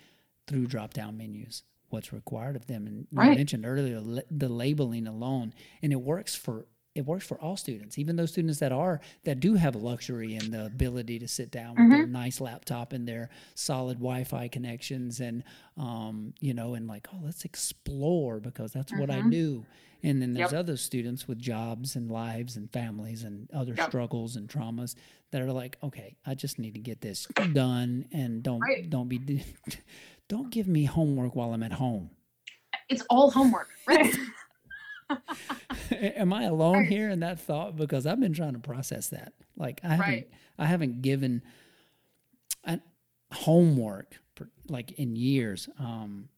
through 0.46 0.66
drop 0.66 0.92
down 0.92 1.16
menus 1.16 1.62
what's 1.90 2.12
required 2.12 2.56
of 2.56 2.66
them. 2.66 2.86
And 2.86 3.06
right. 3.12 3.30
you 3.30 3.36
mentioned 3.36 3.66
earlier 3.66 4.00
the 4.30 4.48
labeling 4.48 5.06
alone, 5.06 5.54
and 5.82 5.92
it 5.92 6.00
works 6.00 6.34
for 6.34 6.66
it 6.96 7.04
works 7.04 7.26
for 7.26 7.38
all 7.42 7.58
students, 7.58 7.98
even 7.98 8.16
those 8.16 8.30
students 8.30 8.58
that 8.60 8.72
are 8.72 9.02
that 9.24 9.38
do 9.38 9.54
have 9.54 9.76
luxury 9.76 10.34
and 10.34 10.50
the 10.54 10.64
ability 10.64 11.18
to 11.18 11.28
sit 11.28 11.50
down 11.50 11.72
with 11.72 11.80
mm-hmm. 11.80 11.90
their 11.90 12.06
nice 12.06 12.40
laptop 12.40 12.94
and 12.94 13.06
their 13.06 13.28
solid 13.54 13.98
Wi-Fi 13.98 14.48
connections, 14.48 15.20
and 15.20 15.44
um, 15.76 16.32
you 16.40 16.54
know, 16.54 16.72
and 16.74 16.88
like, 16.88 17.06
oh, 17.12 17.18
let's 17.22 17.44
explore 17.44 18.40
because 18.40 18.72
that's 18.72 18.92
mm-hmm. 18.92 19.00
what 19.00 19.10
I 19.10 19.18
mm-hmm. 19.18 19.30
do. 19.30 19.66
And 20.02 20.22
then 20.22 20.34
there's 20.34 20.52
yep. 20.52 20.60
other 20.60 20.76
students 20.76 21.26
with 21.26 21.38
jobs 21.38 21.96
and 21.96 22.10
lives 22.10 22.56
and 22.56 22.70
families 22.70 23.24
and 23.24 23.50
other 23.52 23.74
yep. 23.76 23.88
struggles 23.88 24.36
and 24.36 24.48
traumas 24.48 24.94
that 25.32 25.42
are 25.42 25.52
like, 25.52 25.76
okay, 25.82 26.16
I 26.24 26.34
just 26.34 26.58
need 26.58 26.74
to 26.74 26.80
get 26.80 27.00
this 27.00 27.26
done 27.52 28.06
and 28.12 28.42
don't 28.42 28.60
right. 28.60 28.88
don't 28.88 29.08
be 29.08 29.44
don't 30.28 30.50
give 30.50 30.66
me 30.66 30.84
homework 30.84 31.34
while 31.34 31.52
I'm 31.52 31.62
at 31.62 31.72
home. 31.72 32.10
It's 32.88 33.02
all 33.10 33.30
homework, 33.30 33.68
right? 33.86 34.14
Am 35.90 36.32
I 36.32 36.44
alone 36.44 36.80
right. 36.80 36.88
here 36.88 37.10
in 37.10 37.20
that 37.20 37.40
thought? 37.40 37.76
Because 37.76 38.06
I've 38.06 38.20
been 38.20 38.32
trying 38.32 38.54
to 38.54 38.58
process 38.58 39.08
that. 39.08 39.32
Like 39.56 39.80
I 39.84 39.88
haven't, 39.88 40.06
right. 40.06 40.28
I 40.58 40.66
haven't 40.66 41.02
given 41.02 41.42
homework 43.32 44.16
for, 44.34 44.48
like 44.68 44.92
in 44.92 45.16
years. 45.16 45.68
Um, 45.78 46.28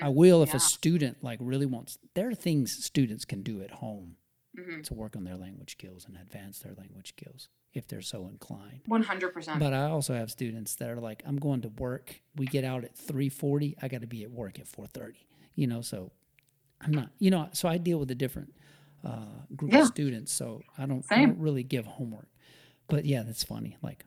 I 0.00 0.08
will 0.08 0.42
if 0.42 0.50
yeah. 0.50 0.56
a 0.56 0.60
student 0.60 1.22
like 1.22 1.38
really 1.42 1.66
wants. 1.66 1.98
There 2.14 2.28
are 2.28 2.34
things 2.34 2.84
students 2.84 3.24
can 3.24 3.42
do 3.42 3.62
at 3.62 3.70
home 3.70 4.16
mm-hmm. 4.58 4.82
to 4.82 4.94
work 4.94 5.16
on 5.16 5.24
their 5.24 5.36
language 5.36 5.72
skills 5.72 6.06
and 6.06 6.16
advance 6.16 6.60
their 6.60 6.74
language 6.74 7.08
skills 7.08 7.48
if 7.74 7.88
they're 7.88 8.00
so 8.00 8.28
inclined. 8.28 8.80
One 8.86 9.02
hundred 9.02 9.34
percent. 9.34 9.58
But 9.58 9.74
I 9.74 9.84
also 9.84 10.14
have 10.14 10.30
students 10.30 10.76
that 10.76 10.88
are 10.88 11.00
like, 11.00 11.22
I'm 11.26 11.36
going 11.36 11.60
to 11.62 11.68
work. 11.68 12.20
We 12.36 12.46
get 12.46 12.64
out 12.64 12.84
at 12.84 12.96
three 12.96 13.28
forty. 13.28 13.76
I 13.82 13.88
got 13.88 14.00
to 14.00 14.06
be 14.06 14.22
at 14.22 14.30
work 14.30 14.58
at 14.58 14.66
four 14.66 14.86
thirty. 14.86 15.26
You 15.56 15.66
know, 15.66 15.82
so 15.82 16.12
I'm 16.80 16.92
not, 16.92 17.10
you 17.18 17.30
know, 17.30 17.48
so 17.52 17.68
I 17.68 17.78
deal 17.78 17.98
with 17.98 18.10
a 18.10 18.14
different 18.14 18.54
uh, 19.04 19.26
group 19.54 19.72
yeah. 19.72 19.82
of 19.82 19.86
students, 19.86 20.32
so 20.32 20.62
I 20.78 20.86
don't, 20.86 21.04
I 21.10 21.16
don't 21.16 21.38
really 21.38 21.62
give 21.62 21.86
homework. 21.86 22.28
But 22.88 23.04
yeah, 23.04 23.22
that's 23.22 23.44
funny. 23.44 23.76
Like, 23.82 24.04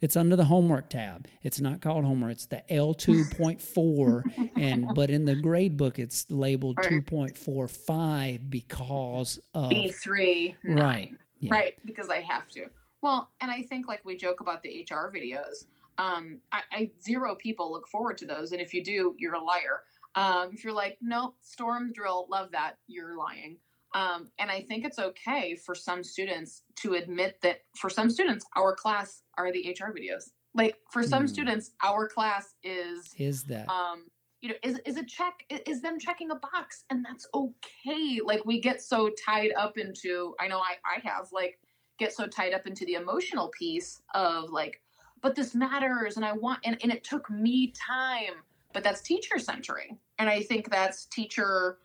it's 0.00 0.16
under 0.16 0.34
the 0.34 0.44
homework 0.44 0.88
tab. 0.88 1.28
It's 1.42 1.60
not 1.60 1.82
called 1.82 2.04
homework. 2.04 2.32
It's 2.32 2.46
the 2.46 2.72
L 2.72 2.94
two 2.94 3.24
point 3.36 3.60
four, 3.60 4.24
and 4.56 4.88
but 4.94 5.10
in 5.10 5.26
the 5.26 5.34
grade 5.36 5.76
book, 5.76 5.98
it's 5.98 6.26
labeled 6.30 6.78
two 6.82 7.02
point 7.02 7.36
four 7.36 7.68
five 7.68 8.50
because 8.50 9.38
of 9.54 9.70
B 9.70 9.90
three. 9.90 10.56
Right. 10.64 11.14
Yeah. 11.40 11.54
Right, 11.54 11.74
because 11.86 12.10
I 12.10 12.20
have 12.20 12.48
to. 12.50 12.66
Well, 13.02 13.30
and 13.40 13.50
I 13.50 13.62
think 13.62 13.88
like 13.88 14.04
we 14.04 14.16
joke 14.16 14.40
about 14.40 14.62
the 14.62 14.86
HR 14.88 15.12
videos. 15.14 15.64
Um, 15.98 16.40
I, 16.52 16.60
I 16.72 16.90
zero 17.02 17.34
people 17.34 17.70
look 17.70 17.88
forward 17.88 18.16
to 18.18 18.26
those, 18.26 18.52
and 18.52 18.60
if 18.60 18.72
you 18.72 18.82
do, 18.82 19.14
you're 19.18 19.34
a 19.34 19.42
liar. 19.42 19.82
Um, 20.14 20.50
if 20.52 20.64
you're 20.64 20.72
like, 20.72 20.98
nope, 21.00 21.36
storm 21.40 21.92
drill, 21.92 22.26
love 22.30 22.50
that, 22.52 22.76
you're 22.86 23.16
lying. 23.16 23.58
Um, 23.94 24.28
and 24.38 24.50
I 24.50 24.62
think 24.62 24.84
it's 24.84 24.98
okay 24.98 25.56
for 25.56 25.74
some 25.74 26.04
students 26.04 26.62
to 26.76 26.94
admit 26.94 27.38
that 27.42 27.62
for 27.76 27.90
some 27.90 28.08
students, 28.08 28.46
our 28.56 28.74
class 28.74 29.22
are 29.36 29.52
the 29.52 29.68
HR 29.68 29.92
videos. 29.92 30.30
Like 30.54 30.76
for 30.92 31.02
some 31.02 31.24
mm. 31.24 31.28
students, 31.28 31.70
our 31.82 32.08
class 32.08 32.54
is 32.64 33.12
is 33.18 33.44
that 33.44 33.68
um, 33.68 34.06
you 34.40 34.48
know 34.48 34.56
is 34.64 34.80
is 34.84 34.96
a 34.96 35.04
check 35.04 35.44
is 35.48 35.80
them 35.80 35.98
checking 35.98 36.30
a 36.32 36.34
box, 36.34 36.84
and 36.90 37.04
that's 37.04 37.26
okay. 37.32 38.20
Like 38.24 38.44
we 38.44 38.60
get 38.60 38.82
so 38.82 39.10
tied 39.24 39.52
up 39.56 39.78
into 39.78 40.34
I 40.40 40.48
know 40.48 40.58
I 40.58 40.76
I 40.84 41.00
have 41.08 41.28
like 41.32 41.58
get 42.00 42.12
so 42.12 42.26
tied 42.26 42.52
up 42.52 42.66
into 42.66 42.84
the 42.84 42.94
emotional 42.94 43.48
piece 43.48 44.02
of 44.14 44.50
like, 44.50 44.80
but 45.22 45.36
this 45.36 45.54
matters, 45.54 46.16
and 46.16 46.24
I 46.24 46.32
want 46.32 46.58
and 46.64 46.76
and 46.82 46.90
it 46.90 47.04
took 47.04 47.30
me 47.30 47.72
time 47.72 48.42
but 48.72 48.84
that's 48.84 49.00
teacher 49.00 49.38
centering. 49.38 49.98
And 50.18 50.28
I 50.28 50.42
think 50.42 50.70
that's 50.70 51.06
teacher 51.06 51.78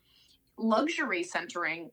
luxury 0.58 1.24
centering 1.24 1.92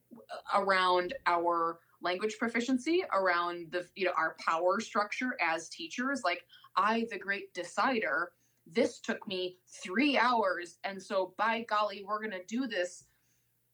around 0.54 1.14
our 1.26 1.78
language 2.00 2.36
proficiency, 2.38 3.04
around 3.12 3.68
the, 3.70 3.86
you 3.94 4.04
know, 4.04 4.12
our 4.16 4.36
power 4.44 4.80
structure 4.80 5.36
as 5.40 5.68
teachers. 5.68 6.22
Like, 6.24 6.44
I, 6.76 7.06
the 7.10 7.18
great 7.18 7.54
decider, 7.54 8.32
this 8.66 8.98
took 9.00 9.26
me 9.26 9.58
three 9.66 10.18
hours. 10.18 10.78
And 10.84 11.00
so, 11.00 11.34
by 11.36 11.64
golly, 11.68 12.04
we're 12.06 12.18
going 12.18 12.32
to 12.32 12.44
do 12.46 12.66
this 12.66 13.04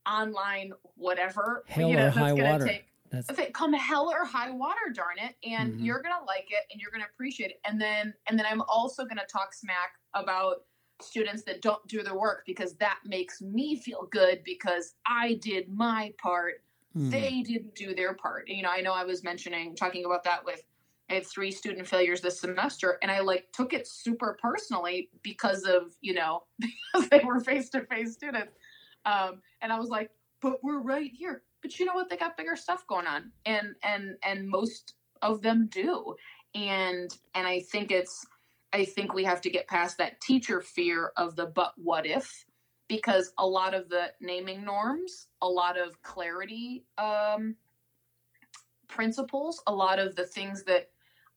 online, 0.09 0.73
whatever. 0.95 1.65
Hell 1.69 1.91
you 1.91 1.97
know, 1.97 2.07
or 2.07 2.11
high 2.11 2.33
water. 2.33 2.67
Take, 2.67 2.85
that's... 3.11 3.31
If 3.31 3.39
it 3.39 3.55
come 3.55 3.73
hell 3.73 4.11
or 4.11 4.25
high 4.25 4.51
water, 4.51 4.93
darn 4.93 5.19
it, 5.19 5.35
and 5.49 5.73
mm-hmm. 5.73 5.85
you're 5.85 6.03
gonna 6.03 6.25
like 6.27 6.47
it 6.51 6.65
and 6.73 6.81
you're 6.81 6.91
gonna 6.91 7.07
appreciate 7.13 7.51
it, 7.51 7.61
and 7.65 7.81
then 7.81 8.15
and 8.29 8.39
then 8.39 8.47
I'm 8.47 8.63
also 8.63 9.05
gonna 9.05 9.27
talk 9.31 9.55
smack 9.55 9.93
about 10.15 10.63
students 11.01 11.43
that 11.45 11.63
don't 11.63 11.87
do 11.87 12.03
their 12.03 12.19
work 12.19 12.43
because 12.47 12.75
that 12.77 12.99
makes 13.05 13.41
me 13.41 13.77
feel 13.77 14.09
good 14.11 14.43
because 14.45 14.95
I 15.07 15.35
did 15.35 15.69
my 15.69 16.13
part. 16.21 16.63
Mm. 16.97 17.11
They 17.11 17.43
didn't 17.43 17.75
do 17.75 17.95
their 17.95 18.15
part. 18.15 18.49
You 18.49 18.63
know, 18.63 18.71
I 18.71 18.81
know 18.81 18.93
I 18.93 19.05
was 19.05 19.23
mentioning 19.23 19.77
talking 19.77 20.05
about 20.05 20.25
that 20.25 20.45
with 20.45 20.63
I 21.11 21.15
had 21.15 21.27
three 21.27 21.51
student 21.51 21.87
failures 21.87 22.21
this 22.21 22.41
semester 22.41 22.99
and 23.01 23.11
I 23.11 23.21
like 23.21 23.51
took 23.53 23.73
it 23.73 23.87
super 23.87 24.37
personally 24.41 25.09
because 25.23 25.63
of, 25.63 25.95
you 26.01 26.15
know, 26.15 26.43
because 26.61 27.09
they 27.09 27.21
were 27.21 27.41
face 27.41 27.71
to 27.71 27.87
face 27.87 28.13
students. 28.13 28.53
Um, 29.07 29.41
and 29.63 29.73
I 29.73 29.79
was 29.79 29.89
like, 29.89 30.11
but 30.41 30.63
we're 30.63 30.81
right 30.81 31.11
here. 31.13 31.43
But 31.63 31.79
you 31.79 31.87
know 31.87 31.95
what? 31.95 32.09
They 32.09 32.17
got 32.17 32.37
bigger 32.37 32.57
stuff 32.57 32.87
going 32.87 33.07
on. 33.07 33.33
And 33.47 33.75
and 33.83 34.17
and 34.23 34.49
most 34.49 34.95
of 35.23 35.43
them 35.43 35.69
do. 35.71 36.15
And 36.55 37.11
and 37.35 37.47
I 37.47 37.61
think 37.61 37.91
it's 37.91 38.27
I 38.73 38.85
think 38.85 39.15
we 39.15 39.25
have 39.25 39.41
to 39.43 39.51
get 39.51 39.67
past 39.67 39.99
that 39.99 40.21
teacher 40.21 40.61
fear 40.61 41.13
of 41.17 41.37
the 41.37 41.47
but 41.47 41.73
what 41.77 42.07
if, 42.07 42.45
because 42.87 43.33
a 43.39 43.47
lot 43.47 43.75
of 43.75 43.89
the 43.89 44.13
naming 44.21 44.65
norms, 44.65 45.29
a 45.41 45.49
lot 45.49 45.79
of 45.79 46.01
clarity 46.03 46.85
um, 46.99 47.57
principles, 48.89 49.63
a 49.67 49.75
lot 49.75 49.99
of 49.99 50.17
the 50.17 50.27
things 50.27 50.65
that 50.65 50.91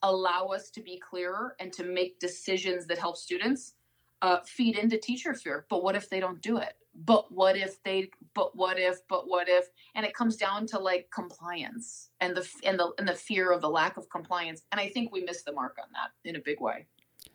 allow 0.03 0.47
us 0.47 0.69
to 0.71 0.81
be 0.81 0.97
clearer 0.97 1.55
and 1.59 1.71
to 1.73 1.83
make 1.83 2.19
decisions 2.19 2.87
that 2.87 2.97
help 2.97 3.15
students 3.15 3.75
uh, 4.21 4.39
feed 4.45 4.77
into 4.77 4.97
teacher 4.97 5.33
fear. 5.33 5.65
But 5.69 5.83
what 5.83 5.95
if 5.95 6.09
they 6.09 6.19
don't 6.19 6.41
do 6.41 6.57
it? 6.57 6.73
But 6.93 7.31
what 7.31 7.55
if 7.55 7.81
they? 7.83 8.09
But 8.33 8.55
what 8.55 8.77
if? 8.77 8.99
But 9.07 9.29
what 9.29 9.47
if? 9.47 9.65
And 9.95 10.05
it 10.05 10.13
comes 10.13 10.35
down 10.35 10.67
to 10.67 10.79
like 10.79 11.09
compliance 11.13 12.09
and 12.19 12.35
the 12.35 12.47
and 12.63 12.77
the 12.77 12.91
and 12.97 13.07
the 13.07 13.15
fear 13.15 13.51
of 13.51 13.61
the 13.61 13.69
lack 13.69 13.97
of 13.97 14.09
compliance. 14.09 14.63
And 14.71 14.81
I 14.81 14.89
think 14.89 15.11
we 15.11 15.23
missed 15.23 15.45
the 15.45 15.53
mark 15.53 15.77
on 15.81 15.87
that 15.93 16.29
in 16.29 16.35
a 16.35 16.39
big 16.39 16.59
way. 16.59 16.87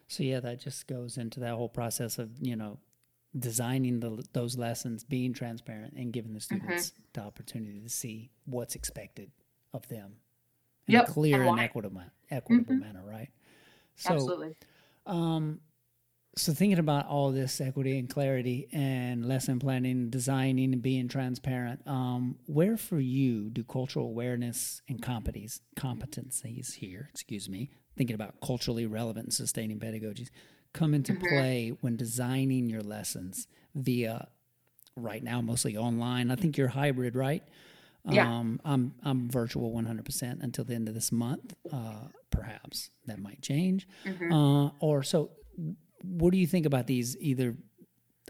So 0.09 0.23
yeah, 0.23 0.41
that 0.41 0.61
just 0.61 0.87
goes 0.87 1.17
into 1.17 1.41
that 1.41 1.55
whole 1.55 1.69
process 1.69 2.19
of 2.19 2.31
you 2.41 2.57
know 2.57 2.79
designing 3.39 4.01
the, 4.01 4.25
those 4.33 4.57
lessons, 4.57 5.05
being 5.05 5.33
transparent, 5.33 5.95
and 5.95 6.13
giving 6.13 6.33
the 6.33 6.41
mm-hmm. 6.41 6.57
students 6.57 6.91
mm-hmm. 6.91 7.03
the 7.15 7.21
opportunity 7.23 7.81
to 7.81 7.89
see 7.89 8.31
what's 8.45 8.75
expected 8.75 9.31
of 9.73 9.87
them 9.89 10.17
in 10.87 10.95
yep. 10.95 11.09
a 11.09 11.13
clear 11.13 11.41
and, 11.43 11.51
and 11.51 11.61
equitable, 11.61 12.03
equitable 12.31 12.75
mm-hmm. 12.75 12.85
manner, 12.85 13.03
right? 13.05 13.29
So, 13.97 14.15
Absolutely. 14.15 14.57
Um, 15.07 15.61
so 16.37 16.53
thinking 16.53 16.79
about 16.79 17.07
all 17.07 17.33
this 17.33 17.61
equity 17.61 17.99
and 17.99 18.11
clarity 18.11 18.69
and 18.73 19.27
lesson 19.27 19.59
planning, 19.59 20.11
designing, 20.11 20.75
and 20.75 20.83
being 20.83 21.09
transparent, 21.09 21.81
um, 21.87 22.37
where 22.45 22.77
for 22.77 23.01
you 23.01 23.49
do 23.49 23.65
cultural 23.65 24.07
awareness 24.07 24.83
and 24.89 25.01
competencies 25.01 25.61
competencies 25.77 26.75
here, 26.75 27.09
excuse 27.11 27.49
me, 27.49 27.71
thinking 27.97 28.15
about 28.15 28.35
culturally 28.45 28.87
relevant 28.87 29.27
and 29.27 29.35
sustaining 29.35 29.79
pedagogies 29.79 30.29
come 30.75 30.93
into 30.93 31.15
mm-hmm. 31.15 31.27
play 31.27 31.73
when 31.81 31.97
designing 31.97 32.69
your 32.69 32.83
lessons 32.83 33.49
via 33.75 34.29
right 34.95 35.23
now 35.23 35.41
mostly 35.41 35.77
online. 35.77 36.31
I 36.31 36.37
think 36.37 36.59
you're 36.59 36.69
hybrid, 36.69 37.17
right? 37.17 37.43
Yeah. 38.09 38.31
Um, 38.31 38.61
I'm 38.65 38.95
I'm 39.03 39.29
virtual 39.29 39.73
100% 39.73 40.43
until 40.43 40.65
the 40.65 40.75
end 40.75 40.89
of 40.89 40.95
this 40.95 41.11
month. 41.11 41.55
Uh, 41.73 42.09
perhaps 42.31 42.91
that 43.07 43.19
might 43.19 43.41
change. 43.43 43.89
Mm-hmm. 44.05 44.33
Uh, 44.33 44.71
or 44.81 45.03
so, 45.03 45.31
what 46.03 46.33
do 46.33 46.39
you 46.39 46.47
think 46.47 46.67
about 46.67 46.87
these 46.87 47.17
either 47.19 47.57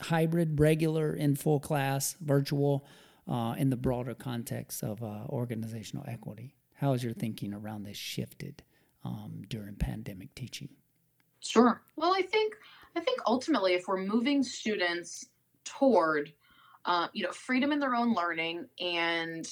hybrid, 0.01 0.61
regular, 0.61 1.13
in 1.15 1.37
full 1.37 1.61
class, 1.61 2.17
virtual, 2.21 2.87
uh, 3.29 3.55
in 3.59 3.71
the 3.71 3.77
broader 3.77 4.15
context 4.15 4.83
of 4.83 5.03
uh, 5.03 5.25
organizational 5.29 6.05
equity? 6.09 6.55
How 6.75 6.93
has 6.93 7.03
your 7.03 7.15
thinking 7.15 7.55
around 7.55 7.85
this 7.85 7.97
shifted? 7.97 8.63
um, 9.07 9.43
during 9.49 9.75
pandemic 9.77 10.35
teaching? 10.35 10.69
Sure. 11.41 11.83
Well, 11.97 12.13
I 12.15 12.23
think 12.23 12.55
I 12.97 13.01
think 13.01 13.21
ultimately, 13.27 13.75
if 13.75 13.87
we're 13.87 14.03
moving 14.03 14.43
students 14.43 15.27
toward, 15.65 16.33
uh, 16.85 17.09
you 17.13 17.23
know, 17.25 17.33
freedom 17.33 17.73
in 17.73 17.79
their 17.79 17.95
own 17.95 18.15
learning 18.15 18.67
and 18.81 19.47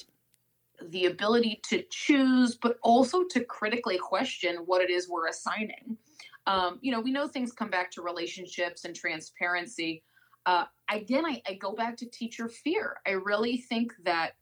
the 0.82 1.06
ability 1.06 1.60
to 1.68 1.84
choose, 1.90 2.56
but 2.56 2.78
also 2.82 3.24
to 3.24 3.44
critically 3.44 3.98
question 3.98 4.56
what 4.66 4.82
it 4.82 4.90
is 4.90 5.08
we're 5.08 5.28
assigning. 5.28 5.96
Um, 6.46 6.78
you 6.82 6.92
know, 6.92 7.00
we 7.00 7.10
know 7.10 7.26
things 7.26 7.52
come 7.52 7.70
back 7.70 7.90
to 7.92 8.02
relationships 8.02 8.84
and 8.84 8.94
transparency. 8.94 10.02
Uh, 10.46 10.64
again, 10.90 11.24
I, 11.24 11.42
I 11.48 11.54
go 11.54 11.74
back 11.74 11.96
to 11.98 12.06
teacher 12.10 12.48
fear. 12.48 12.96
I 13.06 13.12
really 13.12 13.56
think 13.56 13.92
that 14.04 14.32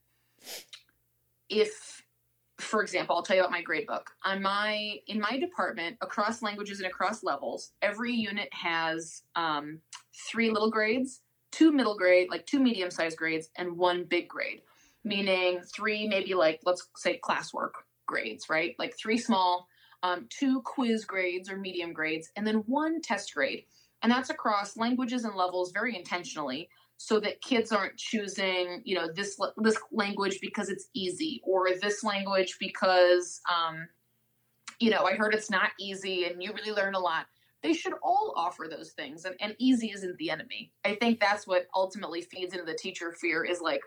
if 1.48 2.02
for 2.62 2.80
example, 2.80 3.16
I'll 3.16 3.22
tell 3.22 3.36
you 3.36 3.42
about 3.42 3.50
my 3.50 3.62
grade 3.62 3.86
book. 3.86 4.10
On 4.24 4.40
my 4.40 4.96
in 5.06 5.20
my 5.20 5.38
department, 5.38 5.96
across 6.00 6.42
languages 6.42 6.78
and 6.78 6.86
across 6.86 7.22
levels, 7.22 7.72
every 7.82 8.12
unit 8.12 8.48
has 8.52 9.22
um, 9.34 9.80
three 10.30 10.50
little 10.50 10.70
grades, 10.70 11.20
two 11.50 11.72
middle 11.72 11.96
grade, 11.96 12.28
like 12.30 12.46
two 12.46 12.60
medium 12.60 12.90
sized 12.90 13.18
grades, 13.18 13.50
and 13.56 13.76
one 13.76 14.04
big 14.04 14.28
grade. 14.28 14.62
Meaning 15.04 15.60
three, 15.74 16.06
maybe 16.06 16.34
like 16.34 16.60
let's 16.64 16.88
say 16.96 17.20
classwork 17.22 17.72
grades, 18.06 18.48
right? 18.48 18.76
Like 18.78 18.96
three 18.96 19.18
small, 19.18 19.66
um, 20.02 20.26
two 20.30 20.62
quiz 20.62 21.04
grades 21.04 21.50
or 21.50 21.56
medium 21.56 21.92
grades, 21.92 22.30
and 22.36 22.46
then 22.46 22.56
one 22.66 23.00
test 23.00 23.34
grade. 23.34 23.64
And 24.02 24.10
that's 24.10 24.30
across 24.30 24.76
languages 24.76 25.24
and 25.24 25.36
levels 25.36 25.70
very 25.70 25.96
intentionally 25.96 26.68
so 27.02 27.18
that 27.18 27.40
kids 27.40 27.72
aren't 27.72 27.96
choosing 27.96 28.80
you 28.84 28.94
know 28.94 29.08
this 29.12 29.36
this 29.56 29.76
language 29.90 30.38
because 30.40 30.68
it's 30.68 30.88
easy 30.94 31.40
or 31.44 31.68
this 31.80 32.04
language 32.04 32.56
because 32.60 33.40
um, 33.50 33.88
you 34.78 34.88
know 34.88 35.04
i 35.04 35.14
heard 35.14 35.34
it's 35.34 35.50
not 35.50 35.70
easy 35.80 36.26
and 36.26 36.42
you 36.42 36.52
really 36.52 36.72
learn 36.72 36.94
a 36.94 36.98
lot. 36.98 37.26
They 37.60 37.72
should 37.74 37.94
all 38.02 38.34
offer 38.36 38.66
those 38.68 38.90
things 38.90 39.24
and, 39.24 39.36
and 39.40 39.54
easy 39.58 39.92
isn't 39.92 40.16
the 40.18 40.30
enemy. 40.30 40.72
I 40.84 40.96
think 40.96 41.20
that's 41.20 41.46
what 41.46 41.68
ultimately 41.76 42.20
feeds 42.22 42.54
into 42.54 42.64
the 42.64 42.74
teacher 42.74 43.12
fear 43.12 43.44
is 43.44 43.60
like 43.60 43.82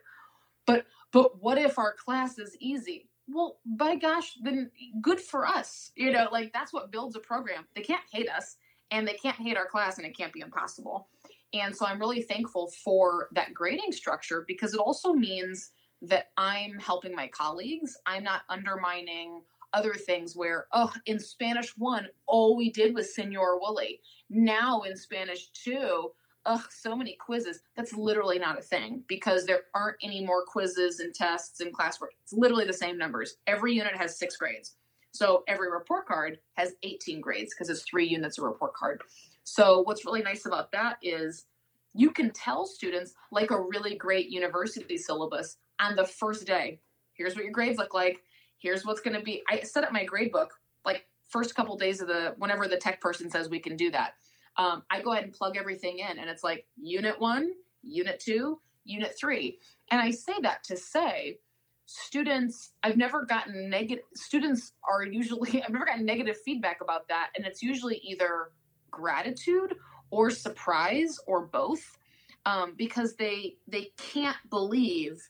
but 0.66 0.86
but 1.12 1.42
what 1.42 1.58
if 1.58 1.80
our 1.80 1.94
class 1.94 2.38
is 2.38 2.58
easy 2.60 3.10
well 3.28 3.60
by 3.66 3.96
gosh 3.96 4.36
then 4.44 4.70
good 5.02 5.20
for 5.20 5.48
us 5.48 5.92
you 5.96 6.12
know 6.12 6.28
like 6.32 6.52
that's 6.54 6.74
what 6.74 6.92
builds 6.92 7.16
a 7.16 7.20
program 7.20 7.66
they 7.76 7.82
can't 7.82 8.04
hate 8.12 8.30
us 8.30 8.58
and 8.92 9.08
they 9.08 9.14
can't 9.14 9.38
hate 9.38 9.58
our 9.58 9.66
class 9.66 9.98
and 9.98 10.06
it 10.06 10.16
can't 10.16 10.34
be 10.34 10.42
impossible 10.42 11.08
and 11.56 11.76
so 11.76 11.86
I'm 11.86 12.00
really 12.00 12.22
thankful 12.22 12.68
for 12.84 13.30
that 13.32 13.54
grading 13.54 13.94
structure 13.94 14.44
because 14.48 14.74
it 14.74 14.80
also 14.80 15.14
means 15.14 15.72
that 16.02 16.32
I'm 16.38 16.78
helping 16.80 17.16
my 17.16 17.28
colleagues. 17.28 17.98
I'm 18.06 18.24
not 18.24 18.42
undermining 18.50 19.42
other 19.74 19.94
things 19.94 20.36
where, 20.36 20.68
oh, 20.74 20.92
in 21.06 21.20
Spanish 21.20 21.78
one, 21.78 22.08
all 22.28 22.56
we 22.56 22.72
did 22.72 22.94
was 22.94 23.16
Senor 23.16 23.60
Wooly. 23.60 24.02
Now 24.30 24.82
in 24.82 24.98
Spanish 24.98 25.48
two, 25.50 26.12
ugh, 26.46 26.64
so 26.70 26.96
many 26.96 27.16
quizzes. 27.16 27.62
That's 27.76 27.94
literally 27.94 28.40
not 28.40 28.60
a 28.60 28.62
thing 28.62 29.04
because 29.08 29.46
there 29.46 29.62
aren't 29.74 29.98
any 30.02 30.26
more 30.26 30.44
quizzes 30.46 31.00
and 31.00 31.14
tests 31.14 31.60
and 31.60 31.74
classwork. 31.74 32.14
It's 32.24 32.34
literally 32.34 32.66
the 32.66 32.74
same 32.74 32.98
numbers. 32.98 33.36
Every 33.48 33.74
unit 33.74 33.96
has 33.96 34.18
six 34.18 34.38
grades. 34.38 34.76
So 35.12 35.44
every 35.48 35.72
report 35.72 36.08
card 36.08 36.40
has 36.56 36.74
18 36.84 37.22
grades 37.22 37.54
because 37.54 37.70
it's 37.70 37.84
three 37.84 38.06
units 38.08 38.38
a 38.38 38.44
report 38.44 38.74
card. 38.74 39.02
So 39.44 39.82
what's 39.82 40.06
really 40.06 40.22
nice 40.22 40.46
about 40.46 40.72
that 40.74 40.98
is 41.02 41.46
you 41.94 42.12
can 42.12 42.32
tell 42.32 42.66
students 42.66 43.14
like 43.32 43.52
a 43.52 43.62
really 43.62 43.96
great 43.96 44.30
university 44.30 44.98
syllabus 44.98 45.58
on 45.80 45.96
the 45.96 46.06
first 46.06 46.46
day. 46.46 46.82
Here's 47.14 47.36
what 47.36 47.46
your 47.46 47.54
grades 47.54 47.78
look 47.78 47.94
like. 47.94 48.22
Here's 48.58 48.86
what's 48.86 49.00
going 49.00 49.18
to 49.18 49.24
be. 49.24 49.42
I 49.50 49.62
set 49.62 49.86
up 49.86 49.94
my 49.94 50.04
grade 50.04 50.32
book 50.32 50.52
like 50.84 51.06
first 51.30 51.56
couple 51.56 51.78
days 51.78 52.02
of 52.02 52.08
the 52.08 52.36
whenever 52.38 52.68
the 52.68 52.78
tech 52.78 53.00
person 53.00 53.30
says 53.30 53.50
we 53.50 53.60
can 53.60 53.78
do 53.78 53.92
that. 53.92 54.16
Um, 54.58 54.84
I 54.90 55.02
go 55.02 55.12
ahead 55.12 55.26
and 55.26 55.34
plug 55.34 55.58
everything 55.58 56.00
in, 56.00 56.20
and 56.20 56.30
it's 56.30 56.44
like 56.44 56.66
unit 56.78 57.20
one, 57.20 57.52
unit 57.84 58.20
two, 58.20 58.60
unit 58.84 59.16
three, 59.20 59.60
and 59.92 60.02
I 60.02 60.12
say 60.12 60.34
that 60.42 60.64
to 60.66 60.78
say 60.78 61.40
students 61.86 62.72
i've 62.84 62.98
never 62.98 63.26
gotten 63.26 63.70
negative 63.70 64.04
students 64.16 64.74
are 64.90 65.04
usually 65.04 65.62
i've 65.64 65.70
never 65.70 65.86
gotten 65.86 66.06
negative 66.06 66.36
feedback 66.44 66.82
about 66.82 67.08
that 67.08 67.30
and 67.36 67.46
it's 67.46 67.62
usually 67.62 67.98
either 67.98 68.52
gratitude 68.92 69.76
or 70.10 70.30
surprise 70.30 71.20
or 71.28 71.46
both 71.46 71.98
um, 72.46 72.74
because 72.78 73.16
they 73.16 73.56
they 73.68 73.92
can't 73.98 74.38
believe 74.50 75.30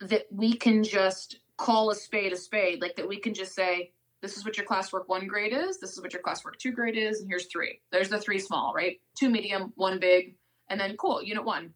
that 0.00 0.26
we 0.30 0.52
can 0.52 0.84
just 0.84 1.40
call 1.56 1.90
a 1.90 1.94
spade 1.94 2.32
a 2.32 2.36
spade 2.36 2.80
like 2.80 2.94
that 2.96 3.08
we 3.08 3.18
can 3.18 3.34
just 3.34 3.54
say 3.54 3.92
this 4.22 4.36
is 4.36 4.44
what 4.44 4.56
your 4.56 4.66
classwork 4.66 5.04
one 5.06 5.26
grade 5.26 5.52
is 5.52 5.78
this 5.78 5.92
is 5.92 6.00
what 6.00 6.12
your 6.12 6.22
classwork 6.22 6.56
two 6.58 6.72
grade 6.72 6.96
is 6.96 7.20
and 7.20 7.28
here's 7.28 7.46
three. 7.46 7.80
There's 7.92 8.08
the 8.08 8.18
three 8.18 8.38
small 8.38 8.72
right? 8.74 8.96
Two 9.18 9.30
medium 9.30 9.72
one 9.76 9.98
big 9.98 10.36
and 10.68 10.80
then 10.80 10.96
cool 10.96 11.22
unit 11.22 11.44
one. 11.44 11.74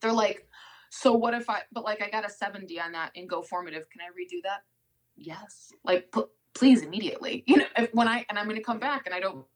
They're 0.00 0.12
like 0.12 0.46
so 0.90 1.12
what 1.12 1.34
if 1.34 1.48
i 1.48 1.60
but 1.72 1.84
like 1.84 2.02
i 2.02 2.10
got 2.10 2.26
a 2.26 2.30
70 2.30 2.78
on 2.80 2.92
that 2.92 3.12
in 3.14 3.26
go 3.26 3.42
formative. 3.42 3.88
Can 3.90 4.00
i 4.00 4.10
redo 4.10 4.40
that? 4.44 4.62
Yes. 5.16 5.70
Like 5.84 6.10
p- 6.12 6.24
please 6.54 6.82
immediately. 6.82 7.44
You 7.46 7.58
know 7.58 7.66
if, 7.76 7.94
when 7.94 8.08
i 8.08 8.24
and 8.28 8.38
i'm 8.38 8.46
going 8.46 8.56
to 8.56 8.62
come 8.62 8.78
back 8.78 9.06
and 9.06 9.14
i 9.14 9.20
don't 9.20 9.46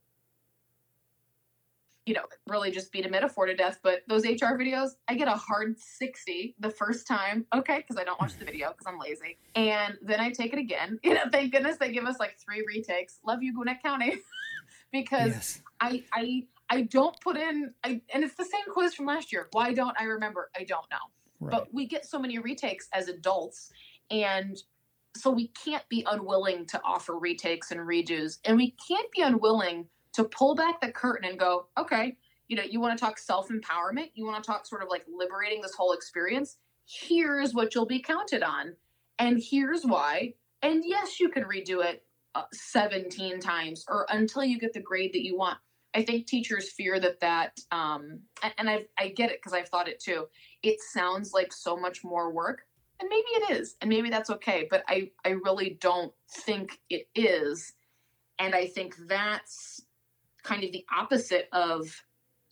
you 2.06 2.14
know, 2.14 2.22
really 2.46 2.70
just 2.70 2.92
beat 2.92 3.04
a 3.04 3.10
metaphor 3.10 3.46
to 3.46 3.54
death. 3.54 3.80
But 3.82 4.02
those 4.08 4.24
HR 4.24 4.54
videos, 4.54 4.90
I 5.08 5.14
get 5.14 5.26
a 5.26 5.32
hard 5.32 5.78
60 5.78 6.54
the 6.60 6.70
first 6.70 7.06
time. 7.06 7.44
Okay, 7.52 7.78
because 7.78 7.96
I 7.96 8.04
don't 8.04 8.18
watch 8.20 8.38
the 8.38 8.44
mm. 8.44 8.46
video 8.46 8.68
because 8.70 8.86
I'm 8.86 8.98
lazy. 8.98 9.38
And 9.56 9.98
then 10.00 10.20
I 10.20 10.30
take 10.30 10.52
it 10.52 10.58
again. 10.58 11.00
You 11.06 11.14
know, 11.14 11.22
thank 11.30 11.52
goodness 11.52 11.76
they 11.76 11.92
give 11.92 12.04
us 12.04 12.16
like 12.18 12.36
three 12.38 12.64
retakes. 12.66 13.18
Love 13.24 13.42
you, 13.42 13.54
Gwinnett 13.54 13.80
County. 13.82 14.16
because 14.92 15.28
yes. 15.28 15.62
I 15.80 16.02
I 16.12 16.46
I 16.68 16.82
don't 16.82 17.18
put 17.20 17.36
in 17.36 17.72
I 17.84 18.00
and 18.12 18.24
it's 18.24 18.34
the 18.34 18.44
same 18.44 18.64
quiz 18.72 18.94
from 18.94 19.06
last 19.06 19.32
year. 19.32 19.48
Why 19.52 19.72
don't 19.72 19.96
I 20.00 20.04
remember? 20.04 20.50
I 20.56 20.64
don't 20.64 20.86
know. 20.90 20.96
Right. 21.38 21.52
But 21.52 21.72
we 21.72 21.86
get 21.86 22.06
so 22.06 22.18
many 22.18 22.38
retakes 22.38 22.88
as 22.92 23.08
adults 23.08 23.70
and 24.10 24.56
so 25.16 25.30
we 25.30 25.48
can't 25.48 25.88
be 25.88 26.04
unwilling 26.10 26.66
to 26.66 26.80
offer 26.84 27.18
retakes 27.18 27.70
and 27.70 27.80
redos 27.80 28.38
and 28.44 28.56
we 28.56 28.74
can't 28.88 29.10
be 29.12 29.22
unwilling 29.22 29.86
to 30.16 30.24
pull 30.24 30.54
back 30.54 30.80
the 30.80 30.90
curtain 30.90 31.28
and 31.28 31.38
go, 31.38 31.66
okay, 31.78 32.16
you 32.48 32.56
know, 32.56 32.62
you 32.62 32.80
want 32.80 32.96
to 32.98 33.04
talk 33.04 33.18
self 33.18 33.48
empowerment, 33.48 34.10
you 34.14 34.24
want 34.24 34.42
to 34.42 34.46
talk 34.50 34.66
sort 34.66 34.82
of 34.82 34.88
like 34.88 35.04
liberating 35.08 35.60
this 35.60 35.74
whole 35.74 35.92
experience. 35.92 36.56
Here's 36.86 37.52
what 37.52 37.74
you'll 37.74 37.86
be 37.86 38.00
counted 38.00 38.42
on, 38.42 38.76
and 39.18 39.42
here's 39.42 39.84
why. 39.84 40.34
And 40.62 40.82
yes, 40.86 41.20
you 41.20 41.28
can 41.28 41.44
redo 41.44 41.84
it 41.84 42.02
uh, 42.34 42.42
17 42.52 43.40
times 43.40 43.84
or 43.88 44.06
until 44.08 44.44
you 44.44 44.58
get 44.58 44.72
the 44.72 44.80
grade 44.80 45.12
that 45.12 45.24
you 45.24 45.36
want. 45.36 45.58
I 45.94 46.02
think 46.02 46.26
teachers 46.26 46.70
fear 46.72 46.98
that 47.00 47.20
that, 47.20 47.58
um, 47.70 48.20
and 48.58 48.70
I 48.70 48.84
I 48.98 49.08
get 49.08 49.30
it 49.30 49.38
because 49.38 49.52
I've 49.52 49.68
thought 49.68 49.88
it 49.88 50.00
too. 50.00 50.26
It 50.62 50.78
sounds 50.92 51.32
like 51.32 51.52
so 51.52 51.76
much 51.76 52.04
more 52.04 52.32
work, 52.32 52.62
and 53.00 53.08
maybe 53.08 53.28
it 53.28 53.58
is, 53.58 53.76
and 53.80 53.90
maybe 53.90 54.10
that's 54.10 54.30
okay. 54.30 54.66
But 54.70 54.82
I 54.88 55.10
I 55.24 55.30
really 55.30 55.78
don't 55.80 56.12
think 56.30 56.78
it 56.90 57.08
is, 57.14 57.72
and 58.38 58.54
I 58.54 58.66
think 58.66 58.94
that's 59.08 59.85
kind 60.46 60.64
of 60.64 60.72
the 60.72 60.84
opposite 60.96 61.48
of 61.52 61.86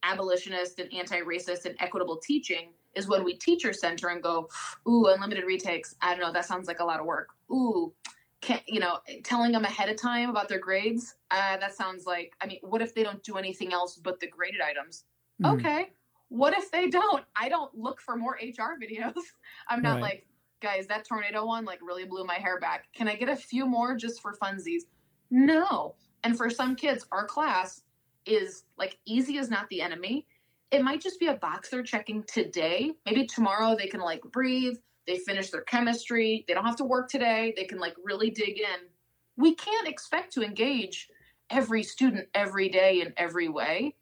abolitionist 0.02 0.78
and 0.80 0.92
anti-racist 0.92 1.64
and 1.64 1.76
equitable 1.80 2.18
teaching 2.18 2.72
is 2.94 3.08
when 3.08 3.24
we 3.24 3.34
teacher 3.34 3.72
center 3.72 4.08
and 4.08 4.22
go, 4.22 4.48
ooh, 4.88 5.06
unlimited 5.06 5.44
retakes. 5.44 5.94
I 6.00 6.10
don't 6.10 6.20
know, 6.20 6.32
that 6.32 6.44
sounds 6.44 6.68
like 6.68 6.80
a 6.80 6.84
lot 6.84 7.00
of 7.00 7.06
work. 7.06 7.28
Ooh, 7.50 7.92
can 8.40 8.60
you 8.66 8.78
know, 8.78 8.98
telling 9.22 9.52
them 9.52 9.64
ahead 9.64 9.88
of 9.88 9.96
time 9.96 10.28
about 10.28 10.48
their 10.48 10.58
grades. 10.58 11.14
Uh, 11.30 11.56
that 11.56 11.74
sounds 11.74 12.04
like. 12.04 12.34
I 12.40 12.46
mean, 12.46 12.58
what 12.62 12.82
if 12.82 12.94
they 12.94 13.02
don't 13.02 13.22
do 13.22 13.36
anything 13.36 13.72
else 13.72 13.96
but 13.96 14.20
the 14.20 14.26
graded 14.26 14.60
items? 14.60 15.04
Mm. 15.42 15.54
Okay. 15.54 15.92
What 16.28 16.52
if 16.56 16.70
they 16.70 16.88
don't? 16.88 17.24
I 17.36 17.48
don't 17.48 17.74
look 17.74 18.00
for 18.00 18.16
more 18.16 18.38
HR 18.42 18.76
videos. 18.82 19.14
I'm 19.68 19.82
not 19.82 19.94
right. 19.94 20.02
like, 20.02 20.26
guys, 20.60 20.86
that 20.88 21.06
tornado 21.06 21.46
one 21.46 21.64
like 21.64 21.80
really 21.80 22.04
blew 22.04 22.24
my 22.24 22.34
hair 22.34 22.60
back. 22.60 22.86
Can 22.94 23.08
I 23.08 23.14
get 23.14 23.28
a 23.28 23.36
few 23.36 23.66
more 23.66 23.96
just 23.96 24.20
for 24.20 24.34
funsies? 24.34 24.82
No. 25.30 25.94
And 26.22 26.36
for 26.36 26.50
some 26.50 26.76
kids, 26.76 27.06
our 27.12 27.26
class 27.26 27.82
is 28.26 28.64
like 28.78 28.98
easy 29.04 29.36
is 29.38 29.50
not 29.50 29.68
the 29.68 29.80
enemy. 29.80 30.26
It 30.70 30.82
might 30.82 31.00
just 31.00 31.20
be 31.20 31.28
a 31.28 31.34
box 31.34 31.68
they're 31.68 31.82
checking 31.82 32.24
today. 32.24 32.92
Maybe 33.06 33.26
tomorrow 33.26 33.76
they 33.76 33.86
can 33.86 34.00
like 34.00 34.22
breathe, 34.22 34.76
they 35.06 35.18
finish 35.18 35.50
their 35.50 35.62
chemistry, 35.62 36.44
they 36.48 36.54
don't 36.54 36.64
have 36.64 36.76
to 36.76 36.84
work 36.84 37.08
today, 37.08 37.52
they 37.56 37.64
can 37.64 37.78
like 37.78 37.94
really 38.02 38.30
dig 38.30 38.58
in. 38.58 38.88
We 39.36 39.54
can't 39.54 39.88
expect 39.88 40.32
to 40.34 40.42
engage 40.42 41.08
every 41.50 41.82
student 41.82 42.28
every 42.34 42.68
day 42.68 43.00
in 43.00 43.12
every 43.16 43.48
way. 43.48 43.94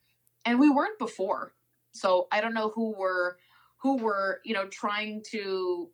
And 0.45 0.59
we 0.59 0.71
weren't 0.71 0.99
before. 0.99 1.55
So 1.93 2.29
I 2.33 2.41
don't 2.41 2.55
know 2.55 2.71
who 2.75 2.95
were 2.97 3.39
who 3.77 3.97
were, 3.97 4.41
you 4.45 4.55
know, 4.55 4.67
trying 4.69 5.23
to 5.31 5.91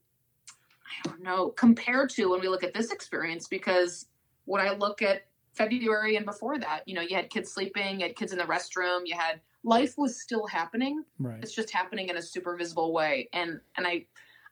I 0.88 1.08
don't 1.08 1.22
know, 1.22 1.50
compare 1.50 2.06
to 2.06 2.30
when 2.30 2.40
we 2.40 2.48
look 2.48 2.64
at 2.64 2.74
this 2.74 2.90
experience 2.90 3.46
because 3.46 4.06
when 4.44 4.66
I 4.66 4.74
look 4.74 5.02
at 5.02 5.26
February 5.58 6.16
and 6.16 6.24
before 6.24 6.58
that, 6.58 6.82
you 6.86 6.94
know, 6.94 7.02
you 7.02 7.16
had 7.16 7.28
kids 7.28 7.52
sleeping, 7.52 8.00
you 8.00 8.06
had 8.06 8.16
kids 8.16 8.32
in 8.32 8.38
the 8.38 8.44
restroom, 8.44 9.00
you 9.04 9.16
had 9.16 9.40
life 9.64 9.94
was 9.98 10.22
still 10.22 10.46
happening. 10.46 11.02
Right. 11.18 11.42
It's 11.42 11.54
just 11.54 11.70
happening 11.70 12.08
in 12.08 12.16
a 12.16 12.22
super 12.22 12.56
visible 12.56 12.92
way. 12.92 13.28
And 13.32 13.60
and 13.76 13.86
I 13.86 14.06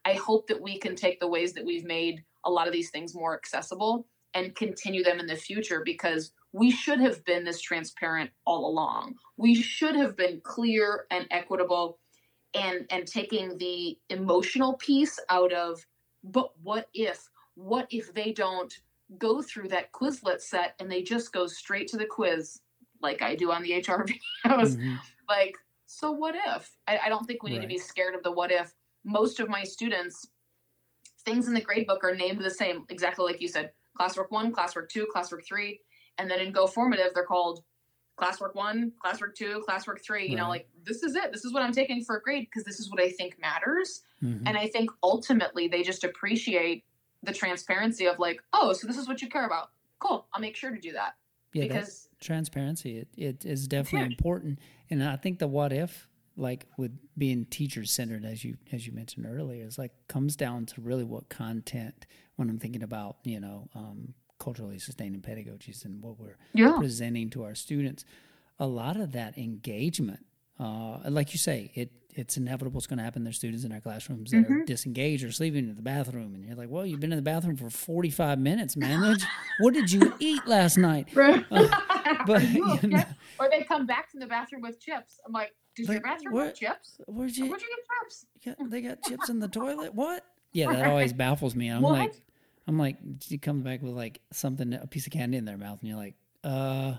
I 0.04 0.14
hope 0.14 0.48
that 0.48 0.60
we 0.60 0.78
can 0.78 0.96
take 0.96 1.20
the 1.20 1.28
ways 1.28 1.52
that 1.54 1.64
we've 1.64 1.84
made 1.84 2.24
a 2.44 2.50
lot 2.50 2.66
of 2.66 2.72
these 2.72 2.90
things 2.90 3.14
more 3.14 3.34
accessible 3.34 4.06
and 4.34 4.54
continue 4.54 5.02
them 5.02 5.18
in 5.18 5.26
the 5.26 5.36
future 5.36 5.82
because 5.84 6.32
we 6.52 6.70
should 6.70 7.00
have 7.00 7.24
been 7.24 7.44
this 7.44 7.60
transparent 7.60 8.30
all 8.44 8.68
along. 8.68 9.14
We 9.36 9.54
should 9.54 9.96
have 9.96 10.16
been 10.16 10.40
clear 10.42 11.06
and 11.10 11.26
equitable 11.30 11.98
and 12.54 12.86
and 12.90 13.06
taking 13.06 13.58
the 13.58 13.98
emotional 14.10 14.74
piece 14.74 15.18
out 15.28 15.52
of 15.52 15.86
but 16.24 16.50
what 16.62 16.88
if 16.94 17.28
what 17.54 17.86
if 17.90 18.12
they 18.12 18.32
don't 18.32 18.80
go 19.18 19.40
through 19.40 19.68
that 19.68 19.92
quizlet 19.92 20.40
set 20.40 20.74
and 20.80 20.90
they 20.90 21.02
just 21.02 21.32
go 21.32 21.46
straight 21.46 21.88
to 21.88 21.96
the 21.96 22.06
quiz 22.06 22.60
like 23.02 23.22
i 23.22 23.34
do 23.34 23.52
on 23.52 23.62
the 23.62 23.76
hr 23.76 23.80
videos 24.44 24.76
mm-hmm. 24.76 24.94
like 25.28 25.56
so 25.86 26.10
what 26.10 26.34
if 26.34 26.76
I, 26.88 26.98
I, 27.04 27.08
don't 27.08 27.24
think 27.26 27.44
we 27.44 27.50
need 27.50 27.58
right. 27.58 27.62
to 27.62 27.68
be 27.68 27.78
scared 27.78 28.16
of 28.16 28.22
the 28.24 28.32
what 28.32 28.50
if 28.50 28.74
most 29.04 29.38
of 29.38 29.48
my 29.48 29.62
students 29.62 30.26
things 31.24 31.46
in 31.46 31.54
the 31.54 31.60
gradebook 31.60 32.02
are 32.02 32.14
named 32.14 32.40
the 32.40 32.50
same 32.50 32.84
exactly 32.88 33.24
like 33.24 33.40
you 33.40 33.48
said 33.48 33.70
classwork 33.98 34.30
one 34.30 34.52
classwork 34.52 34.88
two 34.88 35.06
classwork 35.14 35.44
three 35.46 35.80
and 36.18 36.30
then 36.30 36.40
in 36.40 36.52
go 36.52 36.66
formative 36.66 37.12
they're 37.14 37.24
called 37.24 37.62
classwork 38.20 38.54
one 38.54 38.92
classwork 39.04 39.34
two 39.34 39.62
classwork 39.68 40.02
three 40.02 40.24
you 40.24 40.36
right. 40.36 40.42
know 40.42 40.48
like 40.48 40.68
this 40.84 41.02
is 41.02 41.14
it 41.14 41.32
this 41.32 41.44
is 41.44 41.52
what 41.52 41.62
i'm 41.62 41.72
taking 41.72 42.02
for 42.02 42.16
a 42.16 42.22
grade 42.22 42.46
because 42.50 42.64
this 42.64 42.80
is 42.80 42.90
what 42.90 43.00
i 43.00 43.10
think 43.10 43.38
matters 43.38 44.02
mm-hmm. 44.22 44.46
and 44.46 44.56
i 44.56 44.66
think 44.66 44.90
ultimately 45.02 45.68
they 45.68 45.82
just 45.82 46.02
appreciate 46.02 46.84
the 47.26 47.32
transparency 47.32 48.06
of 48.06 48.18
like 48.18 48.42
oh 48.52 48.72
so 48.72 48.86
this 48.86 48.96
is 48.96 49.08
what 49.08 49.20
you 49.22 49.28
care 49.28 49.46
about. 49.46 49.70
Cool. 49.98 50.26
I'll 50.32 50.40
make 50.40 50.56
sure 50.56 50.70
to 50.70 50.80
do 50.80 50.92
that. 50.92 51.14
Yeah 51.52 51.64
because 51.64 52.08
transparency 52.20 52.98
it, 52.98 53.08
it 53.16 53.44
is 53.44 53.66
definitely 53.68 54.08
important. 54.12 54.58
And 54.90 55.02
i 55.04 55.16
think 55.16 55.38
the 55.38 55.46
what 55.46 55.72
if 55.72 56.08
like 56.36 56.66
with 56.76 56.92
being 57.16 57.46
teacher 57.46 57.84
centered 57.84 58.24
as 58.24 58.44
you 58.44 58.56
as 58.72 58.86
you 58.86 58.92
mentioned 58.92 59.26
earlier 59.26 59.64
is 59.64 59.78
like 59.78 59.92
comes 60.06 60.36
down 60.36 60.66
to 60.66 60.80
really 60.82 61.02
what 61.02 61.30
content 61.30 62.06
when 62.36 62.50
i'm 62.50 62.58
thinking 62.58 62.82
about 62.82 63.16
you 63.24 63.40
know 63.40 63.68
um, 63.74 64.12
culturally 64.38 64.78
sustaining 64.78 65.20
pedagogies 65.20 65.84
and 65.84 66.02
what 66.02 66.18
we're 66.18 66.36
yeah. 66.52 66.76
presenting 66.76 67.30
to 67.30 67.44
our 67.44 67.54
students, 67.54 68.04
a 68.58 68.66
lot 68.66 68.96
of 68.96 69.12
that 69.12 69.36
engagement, 69.38 70.24
uh, 70.58 70.98
like 71.08 71.32
you 71.32 71.38
say, 71.38 71.70
it 71.74 71.90
it's 72.16 72.38
inevitable 72.38 72.78
it's 72.78 72.86
going 72.86 72.96
to 72.96 73.04
happen. 73.04 73.24
There's 73.24 73.36
students 73.36 73.64
in 73.64 73.72
our 73.72 73.80
classrooms 73.80 74.30
that 74.30 74.38
mm-hmm. 74.38 74.62
are 74.62 74.64
disengaged 74.64 75.22
or 75.22 75.30
sleeping 75.30 75.68
in 75.68 75.76
the 75.76 75.82
bathroom, 75.82 76.34
and 76.34 76.44
you're 76.44 76.56
like, 76.56 76.70
"Well, 76.70 76.86
you've 76.86 77.00
been 77.00 77.12
in 77.12 77.18
the 77.18 77.22
bathroom 77.22 77.56
for 77.56 77.68
45 77.68 78.38
minutes, 78.38 78.76
man. 78.76 79.18
what 79.60 79.74
did 79.74 79.92
you 79.92 80.14
eat 80.18 80.46
last 80.46 80.78
night?" 80.78 81.08
Right. 81.14 81.44
Uh, 81.50 81.68
but 82.26 82.42
you 82.48 82.64
know, 82.82 83.04
or 83.38 83.50
they 83.50 83.64
come 83.64 83.86
back 83.86 84.10
from 84.10 84.20
the 84.20 84.26
bathroom 84.26 84.62
with 84.62 84.80
chips. 84.80 85.20
I'm 85.26 85.32
like, 85.32 85.54
"Did 85.76 85.88
like, 85.88 85.96
your 85.96 86.02
bathroom 86.02 86.34
what, 86.34 86.46
have 86.46 86.54
chips? 86.54 86.98
Where'd 87.06 87.36
you? 87.36 87.50
Where'd 87.50 87.60
you 87.60 87.68
get 87.68 87.86
chips? 88.02 88.26
Yeah, 88.42 88.66
they 88.66 88.80
got 88.80 89.02
chips 89.02 89.28
in 89.28 89.38
the 89.38 89.48
toilet. 89.60 89.94
What? 89.94 90.24
Yeah, 90.52 90.72
that 90.72 90.86
always 90.86 91.12
baffles 91.12 91.54
me. 91.54 91.68
I'm 91.68 91.82
what? 91.82 91.98
like, 91.98 92.14
I'm 92.66 92.78
like, 92.78 92.96
she 93.20 93.36
comes 93.36 93.62
back 93.62 93.82
with 93.82 93.92
like 93.92 94.20
something, 94.32 94.72
a 94.72 94.86
piece 94.86 95.06
of 95.06 95.12
candy 95.12 95.36
in 95.36 95.44
their 95.44 95.58
mouth, 95.58 95.80
and 95.80 95.88
you're 95.88 95.98
like, 95.98 96.14
uh. 96.44 96.94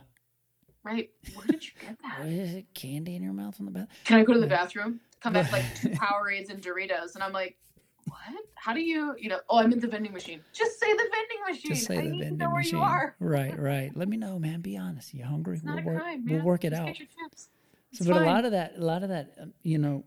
Right. 0.88 1.10
Where 1.34 1.47
did 1.47 1.65
you 1.65 1.71
get 1.82 1.97
that? 2.02 2.19
What 2.19 2.30
is 2.30 2.54
it? 2.54 2.73
Candy 2.73 3.17
in 3.17 3.23
your 3.23 3.34
mouth 3.34 3.60
on 3.60 3.65
the 3.65 3.71
bath? 3.71 3.89
Can 4.06 4.19
I 4.19 4.23
go 4.23 4.34
to 4.34 4.39
the 4.39 4.47
bathroom? 4.47 5.02
Come 5.19 5.34
back 5.34 5.52
like 5.52 5.65
two 5.76 5.89
Powerades 5.89 6.50
and 6.50 6.62
Doritos, 6.62 7.15
and 7.15 7.23
I'm 7.23 7.34
like, 7.34 7.58
what? 8.06 8.17
How 8.56 8.73
do 8.73 8.80
you, 8.80 9.13
you 9.19 9.28
know? 9.28 9.39
Oh, 9.50 9.58
I'm 9.58 9.73
in 9.73 9.82
the 9.82 9.88
vending 9.88 10.13
machine. 10.13 10.39
Just 10.54 10.80
say 10.80 10.88
the 10.89 10.97
vending 10.97 11.38
machine. 11.45 11.76
Just 11.76 11.88
say 11.88 11.97
I 11.97 12.02
the 12.04 12.04
need 12.04 12.19
vending 12.19 12.38
to 12.38 12.43
know 12.45 12.50
where 12.52 12.60
machine. 12.60 12.80
You 12.80 12.86
are. 12.86 13.15
Right, 13.19 13.60
right. 13.60 13.91
Let 13.97 14.08
me 14.08 14.15
know, 14.15 14.39
man. 14.39 14.62
Be 14.62 14.78
honest. 14.78 15.13
You 15.13 15.26
hungry? 15.26 15.60
we'll 15.62 15.84
work. 15.84 16.02
Crime, 16.02 16.26
we'll 16.26 16.41
work 16.43 16.63
it 16.63 16.69
Just 16.69 16.82
out. 16.82 16.95
So, 17.91 18.06
but 18.06 18.13
fine. 18.13 18.23
a 18.23 18.26
lot 18.26 18.45
of 18.45 18.52
that, 18.52 18.76
a 18.78 18.84
lot 18.84 19.04
of 19.04 19.10
that, 19.10 19.34
um, 19.41 19.54
you 19.63 19.78
know, 19.78 20.06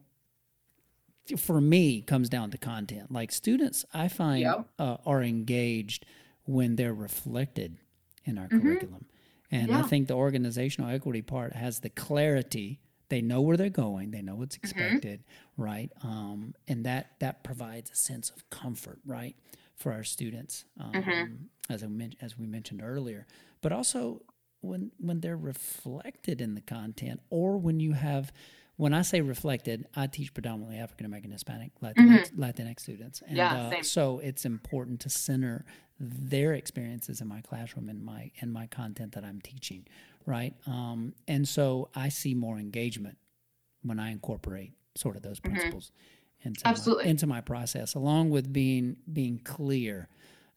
for 1.36 1.60
me 1.60 2.00
comes 2.00 2.30
down 2.30 2.50
to 2.52 2.58
content. 2.58 3.12
Like 3.12 3.32
students, 3.32 3.84
I 3.92 4.08
find 4.08 4.42
yep. 4.42 4.66
uh, 4.78 4.96
are 5.04 5.22
engaged 5.22 6.06
when 6.44 6.76
they're 6.76 6.94
reflected 6.94 7.76
in 8.24 8.38
our 8.38 8.46
mm-hmm. 8.46 8.60
curriculum, 8.60 9.04
and 9.50 9.68
yeah. 9.68 9.80
I 9.80 9.82
think 9.82 10.08
the 10.08 10.14
organizational 10.14 10.90
equity 10.90 11.22
part 11.22 11.54
has 11.54 11.80
the 11.80 11.90
clarity. 11.90 12.80
They 13.08 13.20
know 13.20 13.40
where 13.40 13.56
they're 13.56 13.68
going. 13.68 14.12
They 14.12 14.22
know 14.22 14.36
what's 14.36 14.56
mm-hmm. 14.56 14.66
expected, 14.66 15.20
mm-hmm. 15.20 15.62
right? 15.62 15.92
Um, 16.02 16.54
and 16.68 16.86
that 16.86 17.12
that 17.18 17.42
provides 17.42 17.90
a 17.90 17.96
sense 17.96 18.30
of 18.30 18.48
comfort, 18.50 19.00
right, 19.04 19.36
for 19.76 19.92
our 19.92 20.04
students, 20.04 20.64
um, 20.78 20.92
mm-hmm. 20.92 21.34
as 21.72 21.82
I 21.82 21.86
men- 21.86 22.14
as 22.20 22.38
we 22.38 22.46
mentioned 22.46 22.82
earlier. 22.82 23.26
But 23.60 23.72
also 23.72 24.22
when 24.60 24.92
when 24.98 25.20
they're 25.20 25.36
reflected 25.36 26.40
in 26.40 26.54
the 26.54 26.60
content, 26.60 27.20
or 27.30 27.58
when 27.58 27.80
you 27.80 27.92
have 27.92 28.32
when 28.80 28.94
I 28.94 29.02
say 29.02 29.20
reflected, 29.20 29.86
I 29.94 30.06
teach 30.06 30.32
predominantly 30.32 30.78
African 30.78 31.04
American, 31.04 31.30
Hispanic, 31.30 31.72
Latinx, 31.82 31.96
mm-hmm. 31.96 32.42
Latinx 32.42 32.80
students, 32.80 33.22
and 33.26 33.36
yeah, 33.36 33.72
uh, 33.78 33.82
so 33.82 34.20
it's 34.20 34.46
important 34.46 35.00
to 35.00 35.10
center 35.10 35.66
their 35.98 36.54
experiences 36.54 37.20
in 37.20 37.28
my 37.28 37.42
classroom 37.42 37.90
and 37.90 38.02
my 38.02 38.30
and 38.40 38.50
my 38.50 38.66
content 38.68 39.12
that 39.12 39.22
I'm 39.22 39.42
teaching, 39.42 39.86
right? 40.24 40.54
Um, 40.66 41.12
and 41.28 41.46
so 41.46 41.90
I 41.94 42.08
see 42.08 42.32
more 42.32 42.58
engagement 42.58 43.18
when 43.82 44.00
I 44.00 44.12
incorporate 44.12 44.72
sort 44.96 45.14
of 45.14 45.20
those 45.22 45.40
mm-hmm. 45.40 45.56
principles 45.56 45.92
mm-hmm. 46.40 46.48
into 46.48 46.66
Absolutely. 46.66 47.04
My, 47.04 47.10
into 47.10 47.26
my 47.26 47.40
process, 47.42 47.94
along 47.94 48.30
with 48.30 48.50
being 48.50 48.96
being 49.12 49.40
clear. 49.44 50.08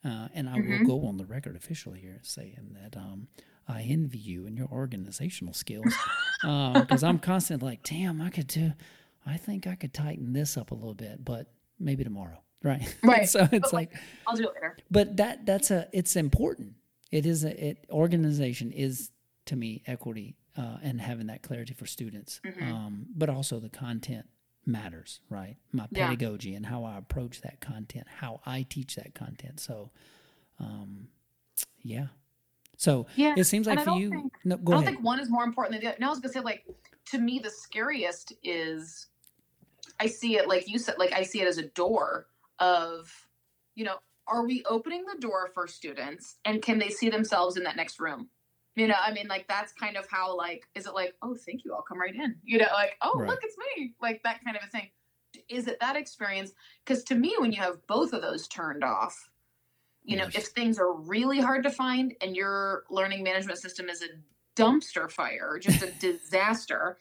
Uh, 0.06 0.28
and 0.34 0.50
I 0.50 0.58
mm-hmm. 0.58 0.86
will 0.86 1.00
go 1.00 1.08
on 1.08 1.16
the 1.16 1.26
record 1.26 1.56
officially 1.56 2.02
here 2.02 2.20
saying 2.24 2.78
that 2.82 2.98
um, 2.98 3.28
I 3.68 3.82
envy 3.84 4.18
you 4.18 4.46
and 4.46 4.58
your 4.58 4.68
organizational 4.68 5.54
skills 5.54 5.94
because 6.43 7.03
um, 7.03 7.10
I'm 7.10 7.19
constantly 7.19 7.69
like, 7.69 7.84
damn, 7.84 8.21
I 8.21 8.29
could 8.29 8.47
do. 8.47 8.73
I 9.25 9.38
think 9.38 9.67
I 9.67 9.75
could 9.75 9.93
tighten 9.93 10.34
this 10.34 10.58
up 10.58 10.71
a 10.71 10.75
little 10.75 10.93
bit, 10.93 11.23
but 11.23 11.47
maybe 11.79 12.03
tomorrow, 12.03 12.41
right? 12.62 12.95
Right. 13.03 13.27
so 13.27 13.47
it's 13.51 13.71
like, 13.71 13.93
like, 13.93 14.01
I'll 14.27 14.36
do 14.36 14.43
it 14.43 14.53
later. 14.53 14.77
But 14.91 15.17
that 15.17 15.45
that's 15.45 15.71
a 15.71 15.88
it's 15.93 16.15
important. 16.15 16.73
It 17.12 17.25
is 17.25 17.43
a 17.43 17.69
it 17.69 17.86
organization 17.89 18.71
is 18.71 19.12
to 19.45 19.56
me 19.56 19.84
equity 19.88 20.36
uh, 20.58 20.77
and 20.84 20.99
having 20.99 21.27
that 21.27 21.41
clarity 21.41 21.73
for 21.73 21.86
students, 21.86 22.41
mm-hmm. 22.45 22.71
um, 22.71 23.06
but 23.15 23.29
also 23.29 23.60
the 23.60 23.69
content 23.69 24.27
matters, 24.65 25.19
right? 25.29 25.58
My 25.71 25.88
pedagogy 25.93 26.51
yeah. 26.51 26.58
and 26.58 26.65
how 26.65 26.84
I 26.84 26.97
approach 26.97 27.41
that 27.41 27.60
content, 27.60 28.08
how 28.19 28.41
I 28.45 28.65
teach 28.69 28.95
that 28.95 29.13
content. 29.13 29.60
So, 29.60 29.91
um, 30.60 31.08
yeah, 31.82 32.08
so 32.78 33.06
yeah, 33.16 33.36
it 33.38 33.46
seems 33.46 33.68
like 33.68 33.84
for 33.84 33.98
you, 33.98 34.10
think, 34.10 34.34
no, 34.44 34.58
go 34.58 34.74
I 34.74 34.76
don't 34.76 34.84
ahead. 34.84 34.94
think 34.96 35.06
one 35.06 35.20
is 35.20 35.30
more 35.30 35.44
important 35.44 35.74
than 35.74 35.82
the 35.82 35.88
other. 35.90 35.98
No, 36.00 36.08
I 36.08 36.10
was 36.10 36.20
gonna 36.20 36.34
say 36.34 36.40
like 36.40 36.66
to 37.06 37.20
me 37.20 37.40
the 37.40 37.50
scariest 37.50 38.34
is 38.44 39.08
I 40.00 40.08
see 40.08 40.38
it 40.38 40.48
like 40.48 40.68
you 40.68 40.80
said, 40.80 40.96
like 40.98 41.14
I 41.14 41.24
see 41.24 41.42
it 41.42 41.48
as 41.48 41.58
a 41.58 41.68
door 41.70 42.28
of, 42.60 43.12
you 43.76 43.86
know, 43.86 43.98
are 44.28 44.46
we 44.46 44.64
opening 44.70 45.06
the 45.06 45.20
door 45.20 45.52
for 45.54 45.68
students 45.68 46.38
and 46.46 46.62
can 46.62 46.80
they 46.80 46.90
see 46.90 47.10
themselves 47.10 47.58
in 47.58 47.64
that 47.64 47.76
next 47.76 48.00
room? 48.00 48.30
You 48.76 48.88
know, 48.88 48.96
I 49.00 49.14
mean, 49.14 49.28
like 49.28 49.48
that's 49.48 49.72
kind 49.72 49.98
of 49.98 50.08
how 50.10 50.36
like 50.36 50.68
is 50.76 50.88
it 50.88 50.96
like, 50.96 51.14
oh, 51.22 51.36
thank 51.36 51.64
you, 51.64 51.74
I'll 51.74 51.84
come 51.84 52.00
right 52.00 52.16
in. 52.16 52.36
You 52.44 52.60
know, 52.60 52.68
like, 52.74 52.98
oh, 53.02 53.20
right. 53.20 53.30
look, 53.30 53.40
it's 53.44 53.56
me, 53.78 53.94
like 54.02 54.22
that 54.24 54.44
kind 54.44 54.58
of 54.58 54.64
a 54.64 54.68
thing. 54.68 54.90
Is 55.50 55.68
it 55.68 55.80
that 55.80 55.96
experience? 55.96 56.54
Because 56.86 57.04
to 57.06 57.16
me, 57.16 57.36
when 57.40 57.52
you 57.52 57.60
have 57.60 57.86
both 57.88 58.14
of 58.14 58.22
those 58.22 58.48
turned 58.48 58.84
off, 58.84 59.30
you 60.04 60.18
know, 60.18 60.26
yes. 60.26 60.36
if 60.36 60.46
things 60.48 60.80
are 60.80 60.94
really 60.94 61.39
hard 61.39 61.63
to 61.63 61.70
find 61.70 62.13
and 62.22 62.36
your 62.36 62.84
learning 62.89 63.24
management 63.24 63.60
system 63.60 63.89
is 63.89 64.02
a 64.02 64.08
dumpster 64.56 65.10
fire, 65.10 65.58
just 65.60 65.82
a 65.82 65.92
disaster, 66.00 66.98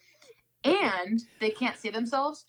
and 0.63 1.21
they 1.39 1.49
can't 1.49 1.77
see 1.77 1.89
themselves, 1.89 2.45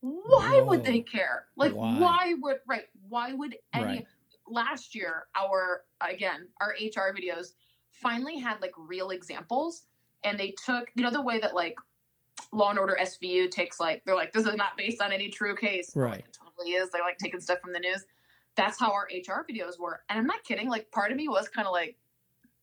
why 0.00 0.56
Whoa. 0.56 0.64
would 0.64 0.84
they 0.84 1.00
care? 1.00 1.46
Like, 1.56 1.72
why? 1.72 1.98
why? 1.98 2.34
would, 2.40 2.56
right, 2.66 2.86
why 3.08 3.32
would 3.32 3.56
any, 3.72 3.84
right. 3.84 4.06
last 4.48 4.94
year, 4.94 5.26
our, 5.36 5.82
again, 6.00 6.48
our 6.60 6.70
HR 6.70 7.14
videos 7.14 7.52
finally 7.92 8.38
had 8.38 8.60
like 8.60 8.72
real 8.76 9.10
examples 9.10 9.84
and 10.24 10.38
they 10.38 10.54
took, 10.64 10.88
you 10.96 11.04
know, 11.04 11.10
the 11.10 11.22
way 11.22 11.38
that 11.38 11.54
like 11.54 11.76
Law 12.52 12.70
and 12.70 12.78
Order 12.80 12.98
SVU 13.00 13.48
takes 13.48 13.78
like, 13.78 14.02
they're 14.04 14.16
like, 14.16 14.32
this 14.32 14.46
is 14.46 14.56
not 14.56 14.76
based 14.76 15.00
on 15.00 15.12
any 15.12 15.28
true 15.28 15.54
case. 15.54 15.94
Right. 15.94 16.10
Like, 16.10 16.20
it 16.20 16.38
totally 16.44 16.72
is. 16.72 16.90
They're 16.90 17.02
like 17.02 17.18
taking 17.18 17.40
stuff 17.40 17.60
from 17.60 17.72
the 17.72 17.78
news 17.78 18.04
that's 18.56 18.78
how 18.78 18.92
our 18.92 19.08
HR 19.10 19.46
videos 19.50 19.78
were. 19.78 20.00
And 20.08 20.18
I'm 20.18 20.26
not 20.26 20.44
kidding. 20.44 20.68
Like 20.68 20.90
part 20.90 21.10
of 21.10 21.16
me 21.16 21.28
was 21.28 21.48
kind 21.48 21.66
of 21.66 21.72
like, 21.72 21.96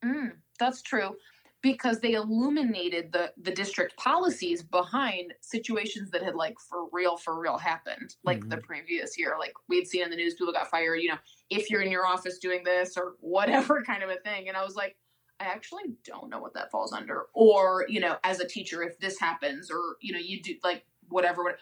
mm, 0.04 0.32
that's 0.60 0.82
true. 0.82 1.16
Because 1.62 2.00
they 2.00 2.14
illuminated 2.14 3.12
the 3.12 3.34
the 3.42 3.52
district 3.52 3.98
policies 3.98 4.64
behind 4.64 5.34
situations 5.42 6.10
that 6.12 6.24
had 6.24 6.36
like 6.36 6.58
for 6.58 6.86
real, 6.94 7.18
for 7.18 7.38
real 7.38 7.58
happened, 7.58 8.16
like 8.24 8.40
mm-hmm. 8.40 8.50
the 8.50 8.58
previous 8.58 9.18
year. 9.18 9.36
Like 9.38 9.54
we'd 9.68 9.86
seen 9.86 10.04
in 10.04 10.10
the 10.10 10.16
news, 10.16 10.36
people 10.36 10.54
got 10.54 10.70
fired, 10.70 10.98
you 10.98 11.10
know, 11.10 11.18
if 11.50 11.70
you're 11.70 11.82
in 11.82 11.92
your 11.92 12.08
office 12.08 12.38
doing 12.38 12.64
this 12.64 12.96
or 12.96 13.16
whatever 13.20 13.84
kind 13.84 14.04
of 14.04 14.10
a 14.10 14.16
thing. 14.16 14.48
And 14.48 14.56
I 14.56 14.64
was 14.64 14.76
like, 14.76 14.96
I 15.42 15.46
actually 15.46 15.84
don't 16.06 16.30
know 16.30 16.40
what 16.40 16.54
that 16.54 16.72
falls 16.72 16.94
under. 16.94 17.26
Or, 17.34 17.86
you 17.90 18.00
know, 18.00 18.16
as 18.24 18.40
a 18.40 18.48
teacher, 18.48 18.82
if 18.84 19.00
this 19.00 19.20
happens, 19.20 19.70
or, 19.72 19.98
you 20.02 20.14
know, 20.14 20.20
you 20.20 20.42
do 20.42 20.56
like 20.64 20.86
whatever, 21.08 21.44
whatever 21.44 21.60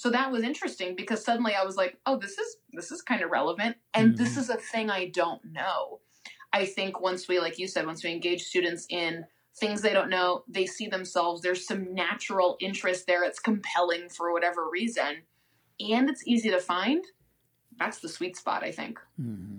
so 0.00 0.08
that 0.08 0.32
was 0.32 0.42
interesting 0.42 0.96
because 0.96 1.22
suddenly 1.22 1.54
i 1.54 1.62
was 1.62 1.76
like 1.76 1.98
oh 2.06 2.16
this 2.16 2.38
is 2.38 2.56
this 2.72 2.90
is 2.90 3.02
kind 3.02 3.22
of 3.22 3.30
relevant 3.30 3.76
and 3.92 4.14
mm-hmm. 4.14 4.24
this 4.24 4.38
is 4.38 4.48
a 4.48 4.56
thing 4.56 4.88
i 4.88 5.08
don't 5.08 5.44
know 5.44 6.00
i 6.54 6.64
think 6.64 7.02
once 7.02 7.28
we 7.28 7.38
like 7.38 7.58
you 7.58 7.68
said 7.68 7.84
once 7.84 8.02
we 8.02 8.10
engage 8.10 8.42
students 8.42 8.86
in 8.88 9.22
things 9.58 9.82
they 9.82 9.92
don't 9.92 10.08
know 10.08 10.42
they 10.48 10.64
see 10.64 10.86
themselves 10.86 11.42
there's 11.42 11.66
some 11.66 11.92
natural 11.92 12.56
interest 12.60 13.06
there 13.06 13.24
it's 13.24 13.38
compelling 13.38 14.08
for 14.08 14.32
whatever 14.32 14.70
reason 14.72 15.18
and 15.80 16.08
it's 16.08 16.26
easy 16.26 16.48
to 16.48 16.60
find 16.60 17.04
that's 17.78 17.98
the 17.98 18.08
sweet 18.08 18.38
spot 18.38 18.64
i 18.64 18.72
think 18.72 18.98
mm-hmm. 19.20 19.58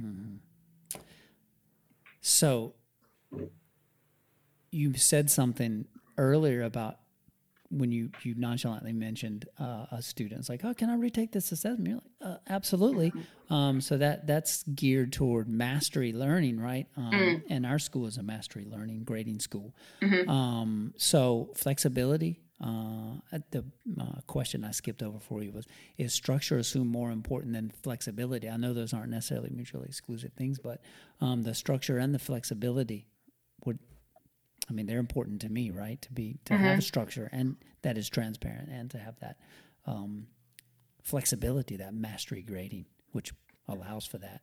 Mm-hmm. 0.00 0.98
so 2.22 2.72
you 4.70 4.94
said 4.94 5.30
something 5.30 5.84
earlier 6.16 6.62
about 6.62 7.00
when 7.78 7.92
you 7.92 8.10
you 8.22 8.34
nonchalantly 8.36 8.92
mentioned 8.92 9.46
uh, 9.58 9.86
a 9.90 10.00
student, 10.00 10.40
it's 10.40 10.48
like, 10.48 10.64
oh, 10.64 10.74
can 10.74 10.90
I 10.90 10.94
retake 10.94 11.32
this 11.32 11.52
assessment? 11.52 11.88
You're 11.88 11.96
like, 11.96 12.34
uh, 12.34 12.38
absolutely. 12.48 13.12
Um, 13.50 13.80
so 13.80 13.96
that 13.98 14.26
that's 14.26 14.62
geared 14.62 15.12
toward 15.12 15.48
mastery 15.48 16.12
learning, 16.12 16.60
right? 16.60 16.86
Um, 16.96 17.12
mm. 17.12 17.42
And 17.50 17.66
our 17.66 17.78
school 17.78 18.06
is 18.06 18.16
a 18.16 18.22
mastery 18.22 18.64
learning 18.64 19.04
grading 19.04 19.40
school. 19.40 19.74
Mm-hmm. 20.00 20.30
Um, 20.30 20.94
so 20.96 21.50
flexibility. 21.54 22.40
Uh, 22.60 23.16
the 23.50 23.64
uh, 24.00 24.20
question 24.26 24.64
I 24.64 24.70
skipped 24.70 25.02
over 25.02 25.18
for 25.18 25.42
you 25.42 25.52
was: 25.52 25.66
Is 25.98 26.14
structure 26.14 26.56
assumed 26.56 26.90
more 26.90 27.10
important 27.10 27.52
than 27.52 27.72
flexibility? 27.82 28.48
I 28.48 28.56
know 28.56 28.72
those 28.72 28.94
aren't 28.94 29.10
necessarily 29.10 29.50
mutually 29.50 29.86
exclusive 29.88 30.32
things, 30.32 30.58
but 30.58 30.80
um, 31.20 31.42
the 31.42 31.52
structure 31.52 31.98
and 31.98 32.14
the 32.14 32.18
flexibility 32.18 33.06
I 34.68 34.72
mean, 34.72 34.86
they're 34.86 34.98
important 34.98 35.40
to 35.42 35.48
me, 35.48 35.70
right? 35.70 36.00
To 36.02 36.12
be 36.12 36.38
to 36.46 36.54
mm-hmm. 36.54 36.64
have 36.64 36.78
a 36.78 36.82
structure 36.82 37.28
and 37.32 37.56
that 37.82 37.98
is 37.98 38.08
transparent, 38.08 38.70
and 38.70 38.90
to 38.90 38.98
have 38.98 39.18
that 39.20 39.36
um, 39.86 40.26
flexibility, 41.02 41.76
that 41.76 41.94
mastery 41.94 42.42
grading, 42.42 42.86
which 43.12 43.32
allows 43.68 44.06
for 44.06 44.18
that. 44.18 44.40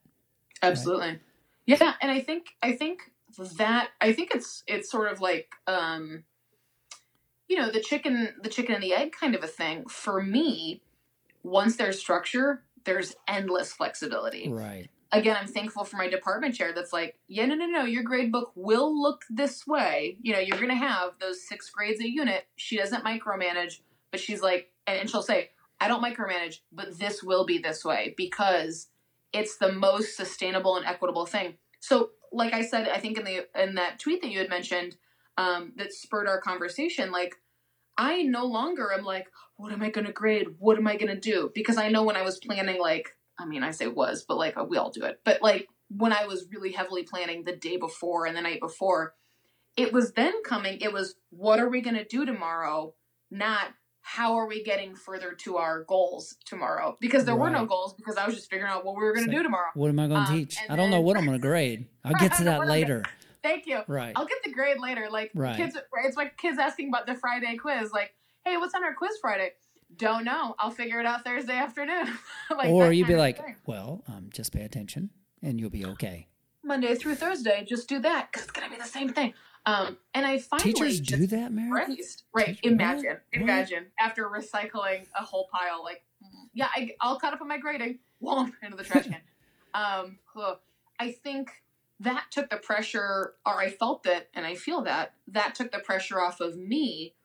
Absolutely, 0.62 1.08
right? 1.08 1.20
yeah. 1.66 1.94
And 2.02 2.12
I 2.12 2.20
think 2.20 2.50
I 2.62 2.74
think 2.74 3.12
that 3.58 3.90
I 4.00 4.14
think 4.14 4.32
it's 4.34 4.64
it's 4.68 4.90
sort 4.90 5.12
of 5.12 5.22
like 5.22 5.50
um, 5.68 6.24
you 7.48 7.58
know 7.58 7.72
the 7.72 7.82
chicken 7.82 8.36
the 8.42 8.50
chicken 8.50 8.76
and 8.76 8.84
the 8.84 8.94
egg 8.94 9.12
kind 9.12 9.36
of 9.36 9.44
a 9.44 9.48
thing. 9.48 9.86
For 9.88 10.22
me, 10.22 10.82
once 11.44 11.76
there's 11.76 12.00
structure, 12.00 12.64
there's 12.86 13.16
endless 13.28 13.74
flexibility. 13.74 14.52
Right 14.52 14.90
again, 15.12 15.38
I'm 15.40 15.48
thankful 15.48 15.84
for 15.84 15.98
my 15.98 16.08
department 16.08 16.56
chair 16.56 16.74
that's 16.74 16.94
like, 16.94 17.18
yeah, 17.28 17.46
no, 17.46 17.56
no, 17.56 17.66
no, 17.66 17.84
your 17.84 18.04
grade 18.04 18.32
book 18.32 18.52
will 18.56 19.00
look 19.00 19.24
this 19.30 19.68
way. 19.68 20.18
You 20.22 20.34
know, 20.34 20.40
you're 20.40 20.58
going 20.58 20.70
to 20.70 20.76
have 20.76 21.12
those 21.20 21.48
six 21.48 21.70
grades 21.70 22.00
a 22.00 22.10
unit. 22.10 22.46
She 22.56 22.78
doesn't 22.78 23.04
micromanage, 23.04 23.82
but 24.12 24.20
she's 24.20 24.42
like, 24.42 24.72
and, 24.88 25.10
she'll 25.10 25.22
say, 25.22 25.52
I 25.80 25.88
don't 25.88 26.04
micromanage, 26.04 26.60
but 26.72 26.98
this 26.98 27.24
will 27.24 27.46
be 27.46 27.58
this 27.58 27.84
way 27.84 28.14
because 28.18 28.88
it's 29.34 29.58
the 29.58 29.72
most 29.72 30.16
sustainable 30.16 30.78
and 30.78 30.86
equitable 30.86 31.26
thing. 31.26 31.56
So, 31.80 32.12
like 32.32 32.54
I 32.54 32.62
said, 32.62 32.88
I 32.88 33.00
think 33.00 33.18
in 33.18 33.26
the 33.26 33.62
in 33.62 33.76
that 33.76 34.00
tweet 34.00 34.22
that 34.22 34.30
you 34.30 34.40
had 34.40 34.50
mentioned 34.50 34.96
um, 35.38 35.74
that 35.78 35.92
spurred 35.92 36.28
our 36.28 36.40
conversation, 36.40 37.12
like 37.12 37.36
I 38.02 38.24
no 38.24 38.46
longer 38.46 38.92
am 38.92 39.06
like, 39.06 39.28
what 39.58 39.72
am 39.72 39.84
I 39.84 39.92
going 39.92 40.08
to 40.08 40.12
grade? 40.12 40.48
What 40.58 40.76
am 40.78 40.88
I 40.88 40.98
going 40.98 41.14
to 41.14 41.20
do? 41.20 41.52
Because 41.54 41.78
I 41.78 41.90
know 41.90 42.02
when 42.02 42.18
I 42.18 42.24
was 42.24 42.40
planning, 42.40 42.82
like 42.82 43.16
I 43.38 43.46
mean, 43.46 43.62
I 43.62 43.70
say 43.70 43.88
was, 43.88 44.26
but 44.28 44.38
like 44.38 44.56
we 44.70 44.78
all 44.78 44.90
do 44.90 45.04
it. 45.04 45.20
But 45.24 45.44
like 45.44 45.68
when 45.90 46.12
I 46.12 46.26
was 46.26 46.48
really 46.52 46.72
heavily 46.72 47.04
planning 47.04 47.44
the 47.44 47.56
day 47.56 47.78
before 47.78 48.26
and 48.26 48.36
the 48.36 48.42
night 48.42 48.60
before, 48.60 49.14
it 49.78 49.94
was 49.94 50.14
then 50.14 50.34
coming. 50.44 50.80
It 50.82 50.92
was 50.92 51.14
what 51.30 51.60
are 51.60 51.70
we 51.70 51.82
going 51.82 51.96
to 51.96 52.04
do 52.04 52.26
tomorrow? 52.26 52.96
Not 53.30 53.68
how 54.02 54.34
are 54.36 54.48
we 54.48 54.64
getting 54.64 54.96
further 54.96 55.34
to 55.34 55.58
our 55.58 55.84
goals 55.84 56.38
tomorrow? 56.44 56.98
Because 57.00 57.26
there 57.26 57.36
right. 57.36 57.52
were 57.52 57.56
no 57.56 57.68
goals 57.68 57.94
because 57.94 58.18
I 58.18 58.26
was 58.26 58.34
just 58.34 58.50
figuring 58.50 58.72
out 58.72 58.84
what 58.84 58.96
we 58.96 59.04
were 59.04 59.14
going 59.14 59.28
to 59.28 59.32
do 59.32 59.44
tomorrow. 59.44 59.70
What 59.76 59.90
am 59.90 60.00
I 60.00 60.08
going 60.08 60.26
to 60.26 60.32
um, 60.32 60.38
teach? 60.40 60.58
I 60.68 60.76
don't 60.76 60.90
know 60.90 61.02
what 61.02 61.18
I'm 61.18 61.26
going 61.26 61.40
to 61.40 61.48
grade. 61.48 61.86
I'll 62.04 62.16
get 62.16 62.34
to 62.38 62.44
that 62.46 62.66
later. 62.66 63.04
Thank 63.44 63.66
you. 63.66 63.82
Right. 63.88 64.14
I'll 64.16 64.26
get 64.26 64.38
the 64.44 64.52
grade 64.52 64.80
later. 64.80 65.08
Like 65.10 65.32
right. 65.34 65.58
kids, 65.58 65.78
it's 66.04 66.18
like 66.18 66.38
kids 66.38 66.60
asking 66.60 66.90
about 66.90 67.08
the 67.08 67.16
Friday 67.16 67.58
quiz. 67.58 67.92
Like, 67.92 68.14
hey, 68.46 68.58
what's 68.58 68.74
on 68.74 68.84
our 68.84 68.94
quiz 68.94 69.18
Friday? 69.22 69.52
Don't 69.98 70.24
know. 70.24 70.56
I'll 70.60 70.72
figure 70.72 71.00
it 71.00 71.06
out 71.06 71.24
Thursday 71.24 71.56
afternoon. 71.56 72.08
like 72.50 72.70
or 72.70 72.92
you'd 72.92 73.08
be 73.08 73.16
like, 73.16 73.38
thing. 73.38 73.56
well, 73.66 74.04
um, 74.08 74.30
just 74.32 74.54
pay 74.54 74.64
attention 74.64 75.10
and 75.42 75.60
you'll 75.60 75.70
be 75.70 75.86
okay. 75.86 76.28
Monday 76.64 76.96
through 76.96 77.16
Thursday, 77.16 77.66
just 77.68 77.90
do 77.90 78.00
that 78.00 78.32
because 78.32 78.44
it's 78.44 78.52
gonna 78.52 78.70
be 78.70 78.78
the 78.78 78.84
same 78.84 79.10
thing. 79.10 79.34
Um, 79.66 79.98
and 80.14 80.26
I 80.26 80.40
finally 80.40 80.74
teachers 80.74 81.00
do 81.00 81.28
that, 81.28 81.52
Mary. 81.52 81.72
Right? 82.34 82.60
imagine, 82.64 83.06
what? 83.06 83.42
imagine 83.42 83.88
after 84.00 84.26
recycling 84.26 85.06
a 85.18 85.24
whole 85.24 85.48
pile, 85.52 85.84
like, 85.84 86.04
yeah, 86.54 86.68
I, 86.76 86.92
will 87.04 87.18
cut 87.18 87.34
up 87.34 87.42
on 87.42 87.48
my 87.48 87.58
grading, 87.58 88.00
whomp 88.24 88.54
into 88.64 88.78
the 88.78 88.84
trash 88.84 89.06
can. 89.06 89.18
um, 89.74 90.20
I 91.00 91.12
think 91.12 91.52
that 92.02 92.26
took 92.32 92.50
the 92.50 92.58
pressure, 92.58 93.34
or 93.46 93.60
I 93.60 93.70
felt 93.70 94.04
that, 94.04 94.30
and 94.34 94.46
I 94.46 94.56
feel 94.56 94.82
that 94.84 95.14
that 95.28 95.56
took 95.56 95.72
the 95.72 95.80
pressure 95.80 96.22
off 96.22 96.40
of 96.40 96.58
me 96.58 97.16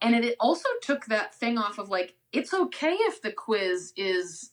and 0.00 0.14
it 0.14 0.36
also 0.38 0.68
took 0.82 1.06
that 1.06 1.34
thing 1.34 1.58
off 1.58 1.78
of 1.78 1.88
like 1.88 2.14
it's 2.32 2.52
okay 2.52 2.92
if 2.92 3.22
the 3.22 3.32
quiz 3.32 3.92
is 3.96 4.52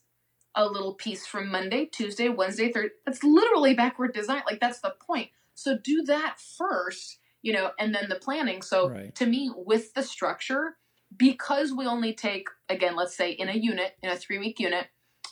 a 0.56 0.68
little 0.68 0.94
piece 0.94 1.26
from 1.26 1.52
Monday, 1.52 1.86
Tuesday, 1.86 2.30
Wednesday, 2.30 2.72
Thursday. 2.72 2.94
That's 3.06 3.24
literally 3.24 3.74
backward 3.74 4.14
design. 4.14 4.44
Like 4.46 4.60
that's 4.60 4.80
the 4.80 4.94
point. 5.06 5.30
So 5.56 5.78
do 5.84 6.04
that 6.04 6.38
first, 6.40 7.20
you 7.42 7.54
know, 7.54 7.72
and 7.80 7.94
then 7.94 8.08
the 8.08 8.16
planning. 8.16 8.62
So 8.62 8.90
right. 8.90 9.14
to 9.16 9.26
me, 9.26 9.52
with 9.56 9.94
the 9.94 10.04
structure, 10.04 10.78
because 11.16 11.74
we 11.74 11.86
only 11.86 12.14
take 12.14 12.48
again, 12.70 12.96
let's 12.96 13.18
say 13.18 13.32
in 13.32 13.50
a 13.50 13.54
unit, 13.54 13.94
in 14.02 14.10
a 14.10 14.16
three 14.16 14.40
week 14.40 14.60
unit, 14.60 14.88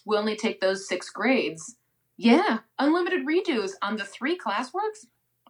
we 0.06 0.18
only 0.18 0.36
take 0.36 0.60
those 0.60 0.88
six 0.88 1.10
grades. 1.10 1.78
Yeah, 2.24 2.60
unlimited 2.78 3.26
redos 3.26 3.72
on 3.82 3.98
the 3.98 4.06
three 4.06 4.38
classworks. 4.38 5.06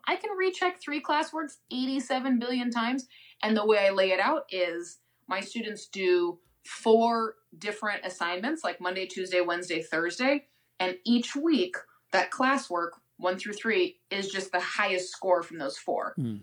I 0.08 0.16
can 0.16 0.32
recheck 0.32 0.82
three 0.82 1.02
classworks 1.02 1.58
87 1.72 2.40
billion 2.40 2.72
times 2.72 3.08
and 3.44 3.56
the 3.58 3.66
way 3.66 3.86
I 3.86 3.92
lay 3.92 4.12
it 4.12 4.20
out 4.20 4.44
is 4.50 5.00
my 5.28 5.42
students 5.42 5.88
do 5.88 6.40
four 6.66 7.36
different 7.58 8.06
assignments, 8.06 8.64
like 8.64 8.80
Monday, 8.80 9.06
Tuesday, 9.06 9.42
Wednesday, 9.42 9.82
Thursday. 9.82 10.46
And 10.80 10.98
each 11.06 11.36
week, 11.36 11.76
that 12.12 12.32
classwork, 12.32 12.92
one 13.18 13.38
through 13.38 13.54
three, 13.54 14.00
is 14.10 14.30
just 14.30 14.52
the 14.52 14.60
highest 14.60 15.12
score 15.12 15.42
from 15.44 15.58
those 15.58 15.78
four. 15.78 16.14
Mm. 16.20 16.42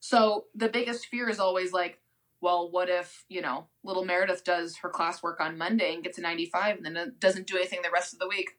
So 0.00 0.44
the 0.54 0.68
biggest 0.68 1.06
fear 1.06 1.28
is 1.28 1.40
always 1.40 1.72
like, 1.72 2.00
well, 2.40 2.70
what 2.70 2.88
if, 2.88 3.24
you 3.28 3.42
know, 3.42 3.66
little 3.82 4.04
Meredith 4.04 4.44
does 4.44 4.76
her 4.78 4.90
classwork 4.90 5.40
on 5.40 5.58
Monday 5.58 5.92
and 5.94 6.04
gets 6.04 6.18
a 6.18 6.20
95 6.20 6.76
and 6.76 6.96
then 6.96 7.14
doesn't 7.18 7.48
do 7.48 7.56
anything 7.56 7.80
the 7.82 7.90
rest 7.90 8.12
of 8.12 8.20
the 8.20 8.28
week? 8.28 8.50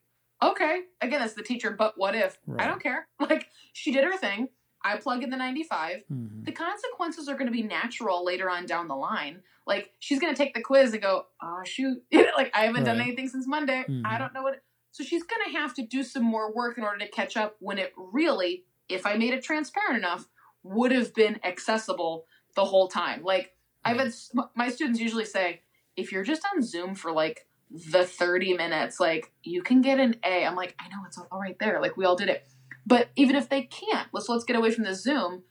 Okay. 0.41 0.81
Again, 1.01 1.19
that's 1.19 1.33
the 1.33 1.43
teacher, 1.43 1.71
but 1.71 1.93
what 1.97 2.15
if? 2.15 2.37
Right. 2.47 2.65
I 2.65 2.69
don't 2.69 2.81
care. 2.81 3.07
Like, 3.19 3.47
she 3.73 3.91
did 3.91 4.05
her 4.05 4.17
thing. 4.17 4.49
I 4.83 4.97
plug 4.97 5.23
in 5.23 5.29
the 5.29 5.37
95. 5.37 6.03
Mm-hmm. 6.11 6.43
The 6.43 6.51
consequences 6.51 7.27
are 7.27 7.33
going 7.33 7.47
to 7.47 7.51
be 7.51 7.63
natural 7.63 8.23
later 8.23 8.49
on 8.49 8.65
down 8.65 8.87
the 8.87 8.95
line. 8.95 9.41
Like 9.67 9.91
she's 9.99 10.19
going 10.19 10.33
to 10.33 10.37
take 10.37 10.53
the 10.53 10.61
quiz 10.61 10.93
and 10.93 11.01
go, 11.01 11.27
"Oh 11.43 11.61
shoot, 11.63 12.01
like 12.11 12.49
I 12.55 12.61
haven't 12.61 12.85
right. 12.85 12.85
done 12.85 13.01
anything 13.01 13.27
since 13.27 13.45
Monday. 13.45 13.83
Mm-hmm. 13.87 14.01
I 14.05 14.17
don't 14.17 14.33
know 14.33 14.41
what." 14.41 14.61
So 14.91 15.03
she's 15.03 15.21
going 15.23 15.41
to 15.45 15.59
have 15.59 15.75
to 15.75 15.85
do 15.85 16.01
some 16.01 16.23
more 16.23 16.51
work 16.51 16.77
in 16.77 16.83
order 16.83 16.97
to 16.99 17.07
catch 17.07 17.37
up 17.37 17.55
when 17.59 17.77
it 17.77 17.93
really, 17.95 18.63
if 18.87 19.05
I 19.05 19.15
made 19.15 19.33
it 19.33 19.43
transparent 19.43 19.97
enough, 19.97 20.27
would 20.63 20.91
have 20.91 21.13
been 21.13 21.39
accessible 21.43 22.25
the 22.55 22.65
whole 22.65 22.87
time. 22.87 23.23
Like. 23.23 23.53
I've 23.85 23.97
had 23.97 24.11
my 24.55 24.67
students 24.67 24.99
usually 24.99 25.23
say, 25.23 25.61
if 25.95 26.11
you're 26.11 26.25
just 26.25 26.45
on 26.53 26.61
Zoom 26.61 26.95
for 26.95 27.13
like 27.13 27.47
the 27.69 28.05
30 28.05 28.55
minutes, 28.55 28.99
like 28.99 29.31
you 29.43 29.61
can 29.61 29.81
get 29.81 29.99
an 29.99 30.15
A. 30.23 30.45
I'm 30.45 30.55
like, 30.55 30.75
I 30.79 30.87
know 30.89 31.03
it's 31.05 31.17
all 31.17 31.39
right 31.39 31.57
there. 31.59 31.81
Like 31.81 31.97
we 31.97 32.05
all 32.05 32.15
did 32.15 32.29
it 32.29 32.47
but 32.89 33.11
even 33.15 33.35
if 33.35 33.49
they 33.49 33.61
can't, 33.61 34.07
let's 34.13 34.27
let's 34.27 34.43
get 34.43 34.55
away 34.55 34.71
from 34.71 34.83
the 34.83 34.95
Zoom. 34.95 35.43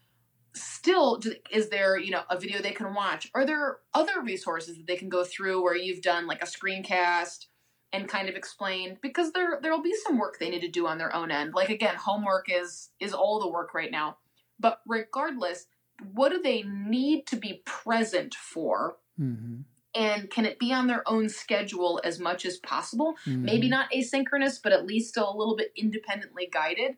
Still, 0.55 1.21
is 1.53 1.69
there 1.69 1.97
you 1.97 2.11
know 2.11 2.23
a 2.29 2.37
video 2.37 2.61
they 2.61 2.73
can 2.73 2.95
watch? 2.95 3.31
Are 3.33 3.47
there 3.47 3.79
other 3.95 4.21
resources 4.25 4.77
that 4.77 4.89
they 4.89 4.97
can 4.97 5.09
go 5.09 5.23
through 5.23 5.63
where 5.63 5.77
you've 5.77 6.03
done 6.03 6.27
like 6.27 6.43
a 6.43 6.47
screencast 6.47 7.47
and 7.93 8.09
kind 8.09 8.29
of 8.29 8.35
explained? 8.35 8.99
Because 9.01 9.31
there 9.31 9.61
there'll 9.63 9.81
be 9.81 9.95
some 10.05 10.19
work 10.19 10.41
they 10.41 10.51
need 10.51 10.63
to 10.63 10.69
do 10.69 10.89
on 10.89 10.99
their 10.99 11.15
own 11.15 11.31
end. 11.31 11.55
Like 11.55 11.69
again, 11.69 11.95
homework 11.95 12.47
is 12.51 12.91
is 12.99 13.15
all 13.15 13.39
the 13.39 13.49
work 13.49 13.73
right 13.73 13.93
now. 13.93 14.17
But 14.59 14.81
regardless, 14.85 15.67
what 16.13 16.31
do 16.31 16.43
they 16.43 16.65
need 16.65 17.29
to 17.29 17.37
be 17.37 17.63
present 17.65 18.35
for? 18.35 18.97
Mm-hmm 19.21 19.61
and 19.99 20.31
can 20.31 20.47
it 20.47 20.59
be 20.59 20.73
on 20.73 20.87
their 20.87 21.03
own 21.09 21.29
schedule 21.29 22.01
as 22.05 22.21
much 22.21 22.47
as 22.47 22.59
possible 22.59 23.15
mm-hmm. 23.27 23.45
maybe 23.45 23.69
not 23.69 23.91
asynchronous 23.93 24.59
but 24.63 24.73
at 24.73 24.87
least 24.87 25.09
still 25.09 25.31
a 25.31 25.37
little 25.37 25.57
bit 25.57 25.73
independently 25.77 26.49
guided 26.53 26.97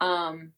um, 0.00 0.52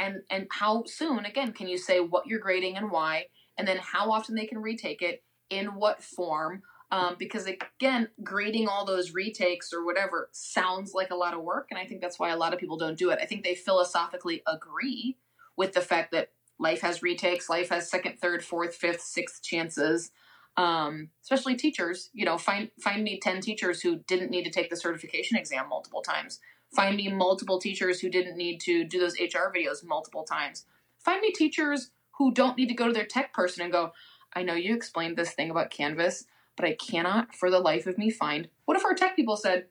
and 0.00 0.22
and 0.30 0.46
how 0.50 0.84
soon 0.86 1.24
again 1.24 1.52
can 1.52 1.68
you 1.68 1.78
say 1.78 2.00
what 2.00 2.26
you're 2.26 2.40
grading 2.40 2.76
and 2.76 2.90
why, 2.90 3.26
and 3.56 3.68
then 3.68 3.78
how 3.78 4.10
often 4.10 4.34
they 4.34 4.46
can 4.46 4.58
retake 4.58 5.02
it 5.02 5.22
in 5.50 5.74
what 5.74 6.02
form. 6.02 6.62
Um, 6.92 7.14
because 7.20 7.46
again, 7.46 8.08
grading 8.24 8.66
all 8.66 8.84
those 8.84 9.12
retakes 9.12 9.72
or 9.72 9.84
whatever 9.84 10.28
sounds 10.32 10.92
like 10.92 11.10
a 11.10 11.16
lot 11.16 11.34
of 11.34 11.42
work, 11.42 11.68
and 11.70 11.78
I 11.78 11.86
think 11.86 12.00
that's 12.00 12.18
why 12.18 12.30
a 12.30 12.36
lot 12.36 12.52
of 12.52 12.58
people 12.58 12.76
don't 12.76 12.98
do 12.98 13.10
it. 13.10 13.20
I 13.22 13.26
think 13.26 13.44
they 13.44 13.54
philosophically 13.54 14.42
agree 14.48 15.16
with 15.56 15.72
the 15.72 15.80
fact 15.80 16.10
that 16.12 16.30
life 16.58 16.80
has 16.80 17.02
retakes, 17.02 17.48
life 17.48 17.68
has 17.68 17.88
second, 17.88 18.18
third, 18.18 18.42
fourth, 18.42 18.74
fifth, 18.74 19.02
sixth 19.02 19.42
chances. 19.42 20.10
Um, 20.56 21.10
especially 21.22 21.56
teachers, 21.56 22.10
you 22.12 22.24
know, 22.24 22.36
find 22.36 22.70
find 22.80 23.02
me 23.02 23.18
ten 23.18 23.40
teachers 23.40 23.80
who 23.80 23.96
didn't 24.06 24.30
need 24.30 24.44
to 24.44 24.50
take 24.50 24.68
the 24.68 24.76
certification 24.76 25.38
exam 25.38 25.68
multiple 25.68 26.02
times 26.02 26.40
Find 26.74 26.96
me 26.96 27.08
multiple 27.12 27.58
teachers 27.58 28.00
who 28.00 28.08
didn't 28.08 28.36
need 28.36 28.60
to 28.60 28.84
do 28.84 29.00
those 29.00 29.18
HR 29.18 29.50
videos 29.54 29.84
multiple 29.84 30.22
times. 30.22 30.66
Find 30.98 31.20
me 31.20 31.32
teachers 31.32 31.90
who 32.18 32.32
don't 32.32 32.56
need 32.56 32.68
to 32.68 32.74
go 32.74 32.86
to 32.86 32.92
their 32.92 33.06
tech 33.06 33.32
person 33.32 33.62
and 33.64 33.72
go, 33.72 33.92
I 34.34 34.42
know 34.42 34.54
you 34.54 34.74
explained 34.74 35.16
this 35.16 35.32
thing 35.32 35.50
about 35.50 35.70
Canvas, 35.70 36.26
but 36.56 36.64
I 36.64 36.74
cannot 36.74 37.34
for 37.34 37.50
the 37.50 37.58
life 37.58 37.86
of 37.86 37.98
me 37.98 38.10
find. 38.10 38.48
What 38.66 38.76
if 38.76 38.84
our 38.84 38.94
tech 38.94 39.16
people 39.16 39.36
said, 39.36 39.66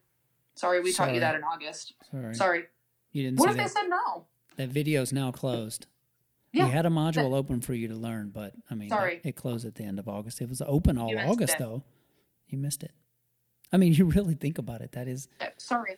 Sorry, 0.56 0.82
we 0.82 0.92
Sorry. 0.92 1.08
taught 1.10 1.14
you 1.16 1.20
that 1.22 1.36
in 1.36 1.44
August. 1.44 1.94
Sorry. 2.12 2.36
Sorry. 2.36 2.64
You 3.14 3.24
didn't 3.24 3.40
What 3.40 3.50
if 3.50 3.56
that. 3.56 3.64
they 3.64 3.70
said 3.70 3.88
no? 3.88 4.26
That 4.58 4.70
video 4.70 5.02
is 5.02 5.14
now 5.14 5.32
closed. 5.32 5.88
Yeah, 6.52 6.66
we 6.66 6.72
had 6.72 6.86
a 6.86 6.90
module 6.90 7.36
open 7.36 7.62
for 7.62 7.74
you 7.74 7.90
to 7.90 7.96
learn, 7.96 8.30
but 8.30 8.54
I 8.70 8.76
mean, 8.76 8.90
sorry. 8.90 9.22
it 9.24 9.36
closed 9.36 9.66
at 9.66 9.76
the 9.76 9.84
end 9.84 10.00
of 10.00 10.08
August. 10.08 10.42
It 10.42 10.50
was 10.50 10.62
open 10.66 10.98
all 10.98 11.16
August, 11.18 11.56
it. 11.56 11.60
though. 11.60 11.84
You 12.48 12.58
missed 12.58 12.84
it. 12.84 12.92
I 13.72 13.78
mean, 13.78 13.94
you 13.98 14.06
really 14.06 14.36
think 14.36 14.58
about 14.58 14.82
it. 14.82 14.94
That 14.94 15.08
is. 15.08 15.28
Uh, 15.40 15.48
sorry. 15.58 15.98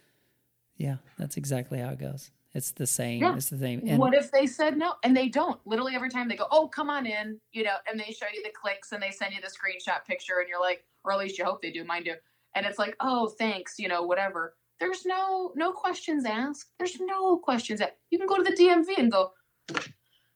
Yeah, 0.77 0.97
that's 1.17 1.37
exactly 1.37 1.79
how 1.79 1.89
it 1.89 1.99
goes. 1.99 2.31
It's 2.53 2.71
the 2.71 2.87
same. 2.87 3.21
Yeah. 3.21 3.35
It's 3.35 3.49
the 3.49 3.57
same. 3.57 3.81
And 3.87 3.97
what 3.97 4.13
if 4.13 4.29
they 4.31 4.45
said 4.45 4.77
no? 4.77 4.95
And 5.03 5.15
they 5.15 5.29
don't. 5.29 5.59
Literally 5.65 5.95
every 5.95 6.09
time 6.09 6.27
they 6.27 6.35
go, 6.35 6.47
oh, 6.51 6.67
come 6.67 6.89
on 6.89 7.05
in, 7.05 7.39
you 7.53 7.63
know, 7.63 7.75
and 7.89 7.97
they 7.97 8.11
show 8.11 8.25
you 8.33 8.43
the 8.43 8.51
clicks 8.51 8.91
and 8.91 9.01
they 9.01 9.11
send 9.11 9.33
you 9.33 9.39
the 9.41 9.47
screenshot 9.47 10.05
picture 10.05 10.39
and 10.39 10.49
you're 10.49 10.59
like, 10.59 10.83
or 11.05 11.13
at 11.13 11.19
least 11.19 11.37
you 11.37 11.45
hope 11.45 11.61
they 11.61 11.71
do, 11.71 11.85
mine 11.85 12.03
do. 12.03 12.15
And 12.55 12.65
it's 12.65 12.77
like, 12.77 12.97
oh, 12.99 13.29
thanks, 13.29 13.75
you 13.79 13.87
know, 13.87 14.03
whatever. 14.03 14.55
There's 14.81 15.05
no 15.05 15.53
no 15.55 15.71
questions 15.71 16.25
asked. 16.25 16.71
There's 16.77 16.99
no 16.99 17.37
questions 17.37 17.79
asked. 17.79 17.93
You 18.09 18.17
can 18.17 18.27
go 18.27 18.37
to 18.37 18.43
the 18.43 18.51
DMV 18.51 18.97
and 18.97 19.11
go, 19.11 19.31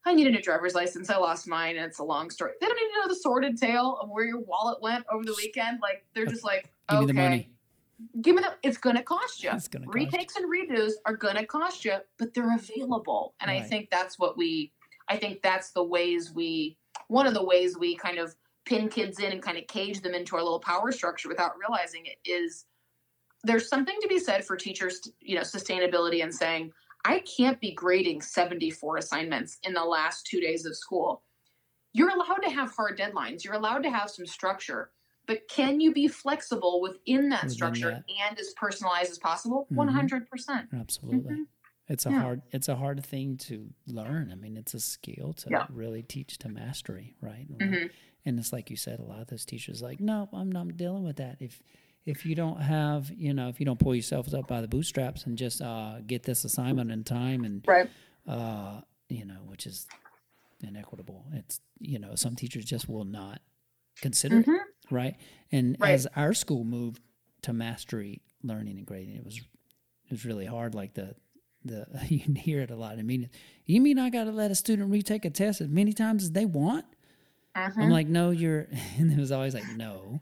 I 0.06 0.14
need 0.14 0.28
a 0.28 0.30
new 0.30 0.40
driver's 0.40 0.74
license. 0.74 1.10
I 1.10 1.16
lost 1.16 1.48
mine, 1.48 1.76
and 1.76 1.84
it's 1.84 1.98
a 1.98 2.04
long 2.04 2.30
story. 2.30 2.52
They 2.60 2.66
don't 2.68 2.78
even 2.78 2.92
know 2.94 3.08
the 3.08 3.16
sordid 3.16 3.58
tale 3.58 3.98
of 4.00 4.08
where 4.08 4.24
your 4.24 4.38
wallet 4.38 4.80
went 4.80 5.04
over 5.10 5.24
the 5.24 5.34
weekend. 5.36 5.80
Like 5.82 6.04
they're 6.14 6.26
just 6.26 6.44
like, 6.44 6.70
give 6.88 6.98
okay, 6.98 7.00
me 7.00 7.06
the 7.06 7.12
money. 7.12 7.50
Give 8.22 8.36
me 8.36 8.42
the. 8.42 8.48
Money. 8.48 8.58
It's 8.62 8.78
going 8.78 8.94
to 8.94 9.02
cost 9.02 9.42
you. 9.42 9.50
It's 9.52 9.66
gonna 9.66 9.86
Retakes 9.88 10.34
cost. 10.34 10.44
and 10.44 10.52
redos 10.52 10.92
are 11.06 11.16
going 11.16 11.34
to 11.34 11.44
cost 11.44 11.84
you, 11.84 11.96
but 12.18 12.32
they're 12.34 12.54
available, 12.54 13.34
and 13.40 13.50
right. 13.50 13.60
I 13.60 13.64
think 13.64 13.90
that's 13.90 14.16
what 14.16 14.38
we. 14.38 14.72
I 15.08 15.16
think 15.16 15.42
that's 15.42 15.72
the 15.72 15.82
ways 15.82 16.32
we. 16.32 16.78
One 17.08 17.26
of 17.26 17.34
the 17.34 17.44
ways 17.44 17.76
we 17.76 17.96
kind 17.96 18.18
of 18.18 18.36
pin 18.64 18.88
kids 18.88 19.18
in 19.18 19.32
and 19.32 19.42
kind 19.42 19.58
of 19.58 19.66
cage 19.66 20.02
them 20.02 20.14
into 20.14 20.36
our 20.36 20.42
little 20.42 20.60
power 20.60 20.92
structure 20.92 21.28
without 21.28 21.52
realizing 21.58 22.06
it 22.06 22.18
is. 22.24 22.66
There's 23.42 23.68
something 23.68 23.96
to 24.00 24.08
be 24.08 24.18
said 24.18 24.44
for 24.44 24.56
teachers, 24.56 25.00
you 25.20 25.36
know, 25.36 25.42
sustainability 25.42 26.22
and 26.22 26.34
saying 26.34 26.72
I 27.06 27.20
can't 27.20 27.60
be 27.60 27.72
grading 27.72 28.22
74 28.22 28.96
assignments 28.96 29.58
in 29.62 29.74
the 29.74 29.84
last 29.84 30.26
two 30.26 30.40
days 30.40 30.66
of 30.66 30.76
school. 30.76 31.22
You're 31.92 32.10
allowed 32.10 32.42
to 32.42 32.50
have 32.50 32.74
hard 32.74 32.98
deadlines, 32.98 33.44
you're 33.44 33.54
allowed 33.54 33.84
to 33.84 33.90
have 33.90 34.10
some 34.10 34.26
structure, 34.26 34.90
but 35.26 35.48
can 35.48 35.80
you 35.80 35.92
be 35.92 36.08
flexible 36.08 36.80
within 36.80 37.28
that 37.28 37.44
within 37.44 37.54
structure 37.54 37.90
that. 37.90 38.04
and 38.28 38.38
as 38.38 38.52
personalized 38.56 39.12
as 39.12 39.18
possible? 39.18 39.68
Mm-hmm. 39.72 39.98
100%. 39.98 40.66
Absolutely. 40.78 41.32
Mm-hmm. 41.32 41.42
It's 41.88 42.04
a 42.04 42.10
yeah. 42.10 42.20
hard 42.20 42.42
it's 42.50 42.68
a 42.68 42.74
hard 42.74 43.06
thing 43.06 43.36
to 43.36 43.68
learn. 43.86 44.30
I 44.32 44.34
mean, 44.34 44.56
it's 44.56 44.74
a 44.74 44.80
skill 44.80 45.32
to 45.34 45.48
yeah. 45.48 45.66
really 45.70 46.02
teach 46.02 46.38
to 46.38 46.48
mastery, 46.48 47.14
right? 47.20 47.46
Mm-hmm. 47.56 47.86
And 48.24 48.38
it's 48.40 48.52
like 48.52 48.70
you 48.70 48.76
said, 48.76 48.98
a 48.98 49.04
lot 49.04 49.20
of 49.20 49.28
those 49.28 49.44
teachers 49.44 49.80
like, 49.80 50.00
no, 50.00 50.28
I'm 50.32 50.50
not 50.50 50.76
dealing 50.76 51.04
with 51.04 51.16
that. 51.16 51.36
If 51.38 51.62
if 52.06 52.24
you 52.24 52.36
don't 52.36 52.62
have, 52.62 53.10
you 53.10 53.34
know, 53.34 53.48
if 53.48 53.58
you 53.58 53.66
don't 53.66 53.80
pull 53.80 53.94
yourself 53.94 54.32
up 54.32 54.46
by 54.46 54.60
the 54.60 54.68
bootstraps 54.68 55.26
and 55.26 55.36
just 55.36 55.60
uh, 55.60 55.96
get 56.06 56.22
this 56.22 56.44
assignment 56.44 56.92
in 56.92 57.02
time 57.02 57.44
and, 57.44 57.64
right. 57.66 57.90
uh, 58.28 58.80
you 59.08 59.24
know, 59.24 59.40
which 59.46 59.66
is 59.66 59.86
inequitable. 60.62 61.24
It's, 61.32 61.60
you 61.80 61.98
know, 61.98 62.14
some 62.14 62.36
teachers 62.36 62.64
just 62.64 62.88
will 62.88 63.04
not 63.04 63.40
consider 64.00 64.40
mm-hmm. 64.40 64.52
it, 64.52 64.60
right? 64.90 65.16
And 65.50 65.76
right. 65.80 65.92
as 65.92 66.06
our 66.14 66.32
school 66.32 66.62
moved 66.62 67.02
to 67.42 67.52
mastery 67.52 68.22
learning 68.44 68.78
and 68.78 68.86
grading, 68.86 69.16
it 69.16 69.24
was, 69.24 69.38
it 69.38 70.12
was 70.12 70.24
really 70.24 70.46
hard. 70.46 70.76
Like 70.76 70.94
the, 70.94 71.16
the, 71.64 71.86
you 72.08 72.20
can 72.20 72.36
hear 72.36 72.60
it 72.60 72.70
a 72.70 72.76
lot 72.76 72.98
in 72.98 73.06
meetings. 73.06 73.30
You 73.64 73.80
mean 73.80 73.98
I 73.98 74.10
got 74.10 74.24
to 74.24 74.32
let 74.32 74.52
a 74.52 74.54
student 74.54 74.92
retake 74.92 75.24
a 75.24 75.30
test 75.30 75.60
as 75.60 75.68
many 75.68 75.92
times 75.92 76.22
as 76.22 76.30
they 76.30 76.46
want? 76.46 76.86
Uh-huh. 77.56 77.80
I'm 77.80 77.90
like, 77.90 78.06
no, 78.06 78.30
you're, 78.30 78.68
and 78.96 79.12
it 79.12 79.18
was 79.18 79.32
always 79.32 79.54
like, 79.54 79.68
no, 79.76 80.20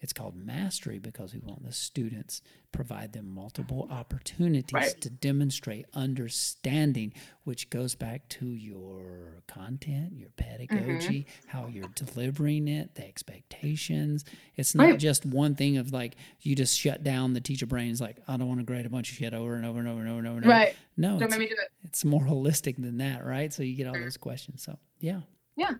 it's 0.00 0.12
called 0.12 0.34
mastery 0.34 0.98
because 0.98 1.34
we 1.34 1.40
want 1.40 1.64
the 1.64 1.72
students 1.72 2.40
provide 2.72 3.12
them 3.12 3.28
multiple 3.28 3.88
opportunities 3.90 4.72
right. 4.72 5.00
to 5.00 5.10
demonstrate 5.10 5.86
understanding, 5.92 7.12
which 7.44 7.68
goes 7.68 7.94
back 7.94 8.28
to 8.28 8.46
your 8.46 9.42
content, 9.48 10.12
your 10.16 10.30
pedagogy, 10.30 11.26
mm-hmm. 11.26 11.48
how 11.48 11.66
you're 11.66 11.90
delivering 11.94 12.68
it, 12.68 12.94
the 12.94 13.06
expectations. 13.06 14.24
It's 14.56 14.74
not 14.74 14.84
right. 14.84 14.98
just 14.98 15.26
one 15.26 15.54
thing 15.54 15.76
of 15.76 15.92
like 15.92 16.16
you 16.40 16.54
just 16.54 16.78
shut 16.78 17.02
down 17.02 17.34
the 17.34 17.40
teacher 17.40 17.66
brains 17.66 18.00
like 18.00 18.18
I 18.28 18.36
don't 18.36 18.48
want 18.48 18.60
to 18.60 18.66
grade 18.66 18.86
a 18.86 18.90
bunch 18.90 19.10
of 19.10 19.16
shit 19.16 19.34
over 19.34 19.54
and 19.54 19.66
over 19.66 19.80
and 19.80 19.88
over 19.88 20.00
and 20.00 20.08
over 20.08 20.18
and 20.18 20.28
over. 20.28 20.48
Right. 20.48 20.76
No, 20.96 21.18
don't 21.18 21.30
make 21.30 21.40
me 21.40 21.46
do 21.46 21.54
it. 21.54 21.70
It's 21.84 22.04
more 22.04 22.22
holistic 22.22 22.76
than 22.76 22.98
that, 22.98 23.24
right? 23.24 23.52
So 23.52 23.62
you 23.62 23.74
get 23.74 23.86
all 23.86 23.94
mm-hmm. 23.94 24.04
those 24.04 24.16
questions. 24.16 24.62
So 24.62 24.78
yeah. 25.00 25.20
Yeah. 25.56 25.74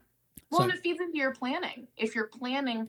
Well, 0.50 0.60
so, 0.60 0.64
and 0.64 0.72
it 0.72 0.80
feeds 0.80 1.00
into 1.00 1.16
your 1.16 1.32
planning. 1.32 1.86
If 1.96 2.14
you're 2.16 2.26
planning 2.26 2.88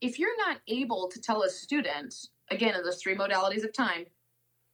if 0.00 0.18
you're 0.18 0.36
not 0.38 0.58
able 0.68 1.08
to 1.08 1.20
tell 1.20 1.42
a 1.42 1.50
student, 1.50 2.14
again, 2.50 2.74
in 2.74 2.82
those 2.82 3.00
three 3.00 3.14
modalities 3.14 3.64
of 3.64 3.72
time 3.72 4.06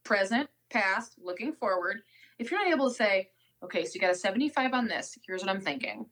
present, 0.05 0.49
past, 0.71 1.17
looking 1.23 1.53
forward 1.53 2.03
if 2.41 2.51
you're 2.51 2.59
not 2.59 2.73
able 2.73 2.89
to 2.89 2.95
say, 2.95 3.29
okay, 3.63 3.85
so 3.85 3.93
you 3.95 4.01
got 4.01 4.11
a 4.11 4.15
75 4.15 4.73
on 4.73 4.89
this, 4.89 5.17
here's 5.27 5.43
what 5.43 5.51
I'm 5.51 5.61
thinking. 5.61 6.07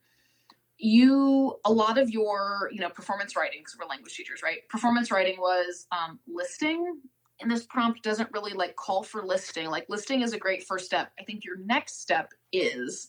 You, 0.77 1.57
a 1.64 1.73
lot 1.73 1.99
of 1.99 2.11
your, 2.11 2.71
you 2.71 2.81
know, 2.81 2.90
performance 2.90 3.35
writing, 3.35 3.61
because 3.61 3.77
we're 3.81 3.87
language 3.87 4.14
teachers, 4.14 4.42
right? 4.42 4.59
Performance 4.68 5.11
writing 5.11 5.40
was 5.40 5.87
um, 5.90 6.21
listing, 6.29 7.01
and 7.40 7.51
this 7.51 7.64
prompt 7.64 8.03
doesn't 8.03 8.29
really 8.33 8.53
like 8.53 8.77
call 8.77 9.03
for 9.03 9.25
listing. 9.25 9.71
Like, 9.71 9.87
listing 9.88 10.21
is 10.21 10.35
a 10.35 10.38
great 10.38 10.64
first 10.64 10.85
step. 10.85 11.11
I 11.18 11.25
think 11.25 11.44
your 11.44 11.57
next 11.57 12.03
step 12.03 12.33
is 12.53 13.09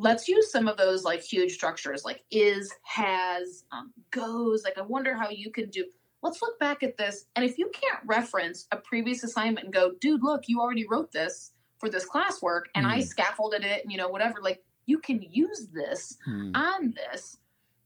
let's 0.00 0.26
use 0.28 0.50
some 0.50 0.66
of 0.66 0.76
those 0.78 1.04
like 1.04 1.22
huge 1.22 1.52
structures 1.52 2.04
like 2.04 2.24
is 2.30 2.72
has 2.82 3.64
um, 3.70 3.92
goes 4.10 4.64
like 4.64 4.78
i 4.78 4.82
wonder 4.82 5.14
how 5.14 5.28
you 5.28 5.50
can 5.50 5.68
do 5.68 5.84
let's 6.22 6.40
look 6.40 6.58
back 6.58 6.82
at 6.82 6.96
this 6.96 7.26
and 7.36 7.44
if 7.44 7.58
you 7.58 7.70
can't 7.72 8.00
reference 8.06 8.66
a 8.72 8.76
previous 8.76 9.22
assignment 9.22 9.64
and 9.64 9.74
go 9.74 9.92
dude 10.00 10.22
look 10.22 10.44
you 10.46 10.60
already 10.60 10.86
wrote 10.88 11.12
this 11.12 11.52
for 11.78 11.90
this 11.90 12.08
classwork 12.08 12.62
and 12.74 12.86
mm. 12.86 12.90
i 12.90 13.00
scaffolded 13.00 13.62
it 13.62 13.82
and 13.82 13.92
you 13.92 13.98
know 13.98 14.08
whatever 14.08 14.38
like 14.42 14.62
you 14.86 14.98
can 14.98 15.22
use 15.30 15.68
this 15.72 16.16
mm. 16.26 16.50
on 16.56 16.94
this 16.96 17.36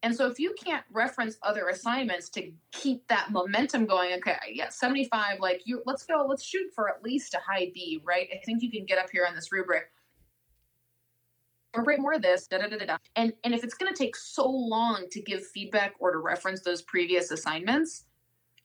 and 0.04 0.14
so 0.14 0.26
if 0.26 0.38
you 0.38 0.54
can't 0.62 0.84
reference 0.92 1.38
other 1.42 1.68
assignments 1.68 2.28
to 2.28 2.52
keep 2.70 3.06
that 3.08 3.32
momentum 3.32 3.86
going 3.86 4.12
okay 4.14 4.36
yeah 4.52 4.68
75 4.68 5.40
like 5.40 5.62
you 5.64 5.82
let's 5.84 6.04
go 6.04 6.26
let's 6.28 6.44
shoot 6.44 6.70
for 6.74 6.88
at 6.88 7.02
least 7.02 7.34
a 7.34 7.38
high 7.38 7.70
b 7.74 8.00
right 8.04 8.28
i 8.32 8.40
think 8.44 8.62
you 8.62 8.70
can 8.70 8.84
get 8.84 8.98
up 8.98 9.10
here 9.10 9.26
on 9.28 9.34
this 9.34 9.50
rubric 9.50 9.90
incorporate 11.74 12.00
more 12.00 12.14
of 12.14 12.22
this, 12.22 12.46
da 12.46 12.58
da 12.58 12.68
da 12.68 12.84
da. 12.84 12.96
And 13.16 13.32
and 13.42 13.54
if 13.54 13.64
it's 13.64 13.74
going 13.74 13.92
to 13.92 13.98
take 13.98 14.16
so 14.16 14.48
long 14.48 15.06
to 15.10 15.20
give 15.20 15.46
feedback 15.46 15.94
or 15.98 16.12
to 16.12 16.18
reference 16.18 16.60
those 16.60 16.82
previous 16.82 17.30
assignments, 17.30 18.04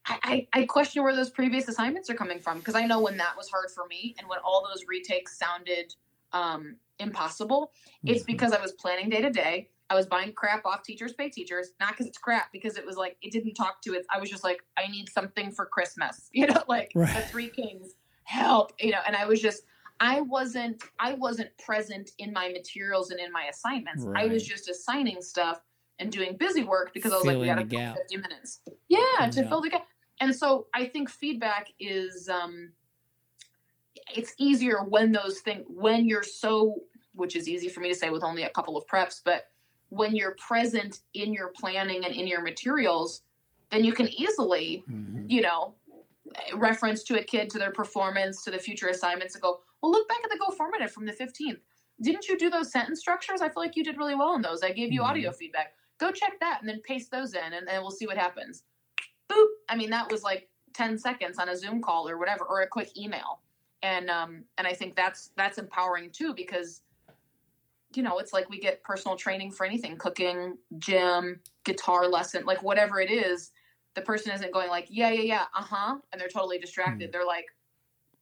I, 0.06 0.48
I, 0.54 0.62
I 0.62 0.65
question 0.65 1.04
where 1.04 1.15
those 1.15 1.30
previous 1.30 1.67
assignments 1.67 2.10
are 2.10 2.15
coming 2.15 2.39
from 2.39 2.60
because 2.60 2.76
I 2.76 2.86
know 2.86 3.02
when 3.02 3.17
that 3.17 3.36
was 3.36 3.50
hard 3.50 3.72
for 3.72 3.86
me 3.88 4.15
and 4.19 4.28
when 4.30 4.39
all 4.43 4.65
those 4.72 4.86
retakes 4.88 5.38
sounded 5.38 5.93
um, 6.34 6.76
impossible, 7.00 7.72
it's 8.06 8.22
mm-hmm. 8.22 8.32
because 8.32 8.54
I 8.54 8.62
was 8.62 8.74
planning 8.74 9.10
day 9.10 9.22
to 9.22 9.30
day. 9.30 9.69
I 9.91 9.95
was 9.95 10.06
buying 10.06 10.34
crap 10.34 10.67
off 10.67 10.84
teachers 10.84 11.13
pay 11.13 11.30
teachers, 11.30 11.72
not 11.80 11.93
because 11.93 12.06
it's 12.06 12.19
crap, 12.19 12.52
because 12.52 12.78
it 12.78 12.86
was 12.86 12.95
like 12.95 13.17
it 13.24 13.32
didn't 13.32 13.56
talk 13.56 13.82
to 13.84 13.93
it. 13.93 14.06
I 14.13 14.19
was 14.19 14.30
just 14.30 14.43
like, 14.43 14.63
I 14.78 14.88
need 14.88 15.10
something 15.10 15.52
for 15.52 15.65
Christmas, 15.65 16.30
you 16.34 16.45
know, 16.45 16.63
like 16.67 16.91
right. 16.93 17.15
the 17.15 17.22
Three 17.24 17.50
Kings, 17.50 17.95
help, 18.24 18.74
you 18.80 18.91
know. 18.91 19.00
And 19.08 19.15
I 19.15 19.26
was 19.26 19.41
just 19.41 19.63
I 20.00 20.22
wasn't 20.22 20.84
I 21.00 21.14
wasn't 21.14 21.50
present 21.58 22.12
in 22.20 22.32
my 22.32 22.50
materials 22.50 23.12
and 23.12 23.20
in 23.20 23.32
my 23.32 23.46
assignments. 23.46 24.04
Right. 24.04 24.24
I 24.24 24.28
was 24.28 24.46
just 24.46 24.70
assigning 24.70 25.22
stuff 25.22 25.62
and 26.00 26.12
doing 26.12 26.38
busy 26.38 26.64
work 26.64 26.94
because 26.94 27.12
I 27.12 27.16
was 27.16 27.26
Filling 27.26 27.48
like, 27.48 27.70
we 27.70 27.78
got 27.78 27.98
50 27.98 28.18
minutes. 28.18 28.62
Yeah, 28.88 29.00
yeah, 29.20 29.30
to 29.30 29.48
fill 29.48 29.62
the 29.62 29.70
gap. 29.70 29.86
And 30.22 30.36
so 30.36 30.68
I 30.74 30.86
think 30.86 31.10
feedback 31.10 31.68
is 31.80 32.30
um 32.30 32.72
it's 34.16 34.34
easier 34.38 34.84
when 34.84 35.12
those 35.12 35.40
things 35.40 35.66
when 35.68 36.08
you're 36.08 36.24
so 36.24 36.82
which 37.14 37.36
is 37.36 37.50
easy 37.50 37.68
for 37.68 37.82
me 37.82 37.90
to 37.90 37.96
say 37.96 38.10
with 38.10 38.24
only 38.24 38.44
a 38.44 38.50
couple 38.50 38.78
of 38.78 38.86
preps, 38.88 39.22
but 39.24 39.50
when 39.90 40.16
you're 40.16 40.36
present 40.36 41.00
in 41.14 41.34
your 41.34 41.50
planning 41.50 42.06
and 42.06 42.16
in 42.16 42.28
your 42.28 42.42
materials, 42.42 43.24
then 43.72 43.84
you 43.84 43.92
can 43.92 44.08
easily, 44.08 44.84
mm-hmm. 44.90 45.26
you 45.28 45.42
know, 45.42 45.74
reference 46.56 47.04
to 47.04 47.20
a 47.20 47.24
kid 47.24 47.50
to 47.50 47.58
their 47.58 47.72
performance 47.72 48.44
to 48.44 48.52
the 48.52 48.58
future 48.58 48.88
assignments 48.88 49.36
and 49.36 49.42
go, 49.42 49.60
well, 49.82 49.92
look 49.92 50.08
back 50.08 50.19
at 50.23 50.30
the 50.30 50.38
Go 50.38 50.54
Formative 50.54 50.92
from 50.92 51.06
the 51.06 51.13
15th. 51.13 51.60
Didn't 52.02 52.27
you 52.27 52.38
do 52.38 52.50
those 52.50 52.71
sentence 52.71 53.00
structures? 53.00 53.42
I 53.42 53.50
feel 53.50 53.62
like 53.62 53.75
you 53.75 53.84
did 53.84 53.98
really 53.98 54.15
well 54.15 54.36
in 54.36 54.42
those. 54.42 54.63
I 54.63 54.71
gave 54.71 54.92
you 54.92 55.02
mm-hmm. 55.02 55.10
audio 55.10 55.32
feedback. 55.32 55.73
Go 55.98 56.12
check 56.12 56.40
that 56.40 56.60
and 56.62 56.69
then 56.69 56.82
paste 56.82 57.12
those 57.12 57.34
in, 57.34 57.54
and 57.54 57.67
then 57.67 57.82
we'll 57.82 57.92
see 57.92 58.08
what 58.08 58.17
happens. 58.17 58.63
Boop. 59.30 59.48
I 59.67 59.75
mean, 59.75 59.90
that 59.90 60.10
was 60.10 60.23
like 60.23 60.50
10 60.73 60.98
seconds 60.98 61.38
on 61.38 61.50
a 61.50 61.58
Zoom 61.58 61.82
call 61.82 62.08
or 62.08 62.17
whatever, 62.17 62.46
or 62.46 62.62
a 62.62 62.67
quick 62.67 62.98
email. 62.98 63.42
And 63.82 64.10
um, 64.10 64.44
and 64.58 64.67
I 64.67 64.73
think 64.73 64.96
that's 64.96 65.32
that's 65.38 65.58
empowering 65.58 66.10
too 66.12 66.34
because 66.34 66.82
you 67.96 68.04
know 68.04 68.19
it's 68.19 68.34
like 68.34 68.50
we 68.50 68.60
get 68.60 68.84
personal 68.84 69.15
training 69.15 69.52
for 69.52 69.65
anything, 69.65 69.98
cooking, 69.98 70.58
gym, 70.80 71.40
guitar 71.63 72.08
lesson, 72.08 72.46
like 72.46 72.62
whatever 72.62 73.00
it 73.00 73.10
is. 73.10 73.52
The 73.96 74.02
person 74.02 74.32
isn't 74.34 74.54
going 74.54 74.69
like, 74.69 74.88
yeah, 74.90 75.12
yeah, 75.12 75.21
yeah, 75.21 75.46
uh 75.56 75.63
huh, 75.63 75.96
and 76.12 76.21
they're 76.21 76.27
totally 76.27 76.60
distracted. 76.60 77.06
Mm-hmm. 77.06 77.12
They're 77.12 77.25
like, 77.25 77.46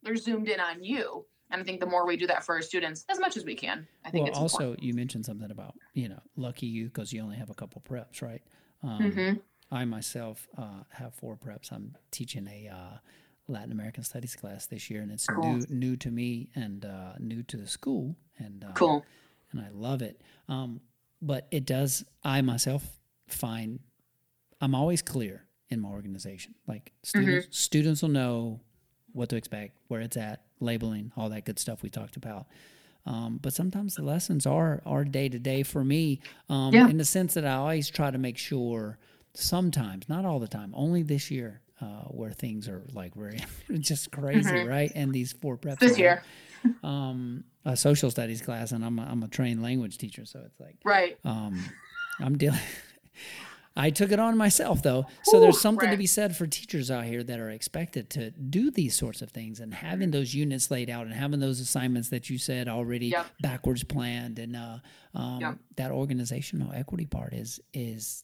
they're 0.04 0.16
zoomed 0.16 0.48
in 0.48 0.60
on 0.60 0.84
you 0.84 1.26
and 1.52 1.62
I 1.62 1.64
think 1.64 1.80
the 1.80 1.86
more 1.86 2.06
we 2.06 2.18
do 2.18 2.28
that 2.28 2.44
for 2.44 2.56
our 2.56 2.62
students, 2.62 3.06
as 3.10 3.20
much 3.20 3.38
as 3.38 3.46
we 3.46 3.56
can, 3.56 3.88
I 4.06 4.10
think 4.10 4.24
well, 4.24 4.32
it's 4.32 4.40
also 4.40 4.58
important. 4.58 4.84
you 4.84 4.94
mentioned 4.94 5.26
something 5.26 5.52
about 5.52 5.76
you 5.94 6.10
know 6.10 6.20
lucky 6.36 6.68
you 6.68 6.86
because 6.86 7.14
you 7.14 7.22
only 7.22 7.38
have 7.38 7.50
a 7.50 7.54
couple 7.54 7.82
preps, 7.88 8.22
right? 8.22 8.42
Um, 8.84 9.00
mm-hmm. 9.00 9.34
I 9.72 9.86
myself 9.86 10.48
uh, 10.58 10.84
have 10.90 11.14
four 11.14 11.36
preps. 11.36 11.72
I'm 11.72 11.96
teaching 12.12 12.48
a 12.48 12.70
uh, 12.74 12.98
Latin 13.48 13.72
American 13.72 14.04
Studies 14.04 14.36
class 14.36 14.66
this 14.66 14.90
year, 14.90 15.02
and 15.02 15.12
it's 15.12 15.28
cool. 15.28 15.44
new 15.44 15.66
new 15.70 15.96
to 15.98 16.12
me 16.12 16.50
and 16.56 16.86
uh, 16.86 17.14
new 17.20 17.44
to 17.44 17.58
the 17.58 17.68
school. 17.68 18.16
And 18.38 18.64
uh, 18.64 18.74
cool. 18.74 19.06
and 19.52 19.62
I 19.62 19.70
love 19.74 20.02
it. 20.02 20.22
Um, 20.48 20.82
but 21.22 21.48
it 21.52 21.66
does. 21.66 22.04
I 22.24 22.42
myself 22.42 22.84
find 23.28 23.80
I'm 24.62 24.76
always 24.76 25.02
clear 25.02 25.46
in 25.70 25.82
my 25.82 25.90
organization. 25.90 26.56
Like 26.68 26.94
students, 27.04 27.46
mm-hmm. 27.48 27.52
students 27.52 28.02
will 28.02 28.10
know 28.10 28.62
what 29.14 29.30
to 29.30 29.36
expect, 29.36 29.78
where 29.88 30.02
it's 30.02 30.18
at, 30.18 30.44
labeling, 30.60 31.12
all 31.18 31.30
that 31.30 31.46
good 31.46 31.60
stuff 31.60 31.82
we 31.84 31.90
talked 31.90 32.18
about. 32.18 32.48
Um, 33.06 33.40
but 33.42 33.54
sometimes 33.54 33.96
the 33.96 34.04
lessons 34.04 34.46
are 34.46 34.82
are 34.86 35.06
day 35.06 35.30
to 35.30 35.40
day 35.40 35.64
for 35.64 35.84
me, 35.84 36.20
um, 36.50 36.74
yeah. 36.74 36.90
in 36.90 36.98
the 36.98 37.06
sense 37.06 37.36
that 37.36 37.46
I 37.46 37.54
always 37.54 37.90
try 37.90 38.12
to 38.12 38.18
make 38.18 38.38
sure. 38.38 38.98
Sometimes, 39.34 40.10
not 40.10 40.26
all 40.26 40.40
the 40.40 40.48
time. 40.48 40.74
Only 40.76 41.04
this 41.04 41.30
year, 41.30 41.62
uh, 41.80 42.06
where 42.06 42.32
things 42.32 42.68
are 42.68 42.84
like 42.94 43.14
very 43.14 43.40
just 43.80 44.12
crazy, 44.12 44.50
mm-hmm. 44.50 44.68
right? 44.68 44.92
And 44.96 45.14
these 45.14 45.34
four 45.34 45.58
preps 45.58 45.78
this 45.78 45.98
year, 45.98 46.24
um, 46.84 47.44
a 47.64 47.78
social 47.78 48.10
studies 48.10 48.42
class, 48.42 48.72
and 48.72 48.84
I'm 48.84 48.98
a, 48.98 49.04
I'm 49.04 49.22
a 49.22 49.28
trained 49.28 49.62
language 49.62 50.00
teacher, 50.00 50.26
so 50.26 50.42
it's 50.44 50.60
like 50.60 50.78
right. 50.84 51.18
Um, 51.24 51.64
I'm 52.20 52.38
dealing. 52.38 52.60
I 53.78 53.92
took 53.92 54.12
it 54.12 54.20
on 54.20 54.36
myself 54.38 54.82
though. 54.82 55.06
So 55.24 55.38
Ooh, 55.38 55.42
there's 55.42 55.62
something 55.62 55.86
right. 55.86 55.92
to 55.92 55.98
be 55.98 56.08
said 56.08 56.36
for 56.36 56.48
teachers 56.48 56.90
out 56.90 57.06
here 57.06 57.24
that 57.24 57.40
are 57.40 57.52
expected 57.52 58.10
to 58.12 58.32
do 58.32 58.72
these 58.72 58.98
sorts 58.98 59.22
of 59.22 59.30
things 59.30 59.60
and 59.60 59.74
having 59.74 60.12
those 60.12 60.34
units 60.34 60.72
laid 60.72 60.90
out 60.90 61.06
and 61.06 61.14
having 61.14 61.40
those 61.40 61.60
assignments 61.60 62.10
that 62.10 62.30
you 62.30 62.40
said 62.40 62.68
already 62.68 63.08
yep. 63.08 63.28
backwards 63.40 63.84
planned 63.84 64.40
and 64.40 64.56
uh, 64.56 64.80
um, 65.14 65.40
yep. 65.40 65.58
that 65.76 65.92
organizational 65.92 66.74
equity 66.74 67.06
part 67.06 67.34
is 67.34 67.60
is 67.74 68.24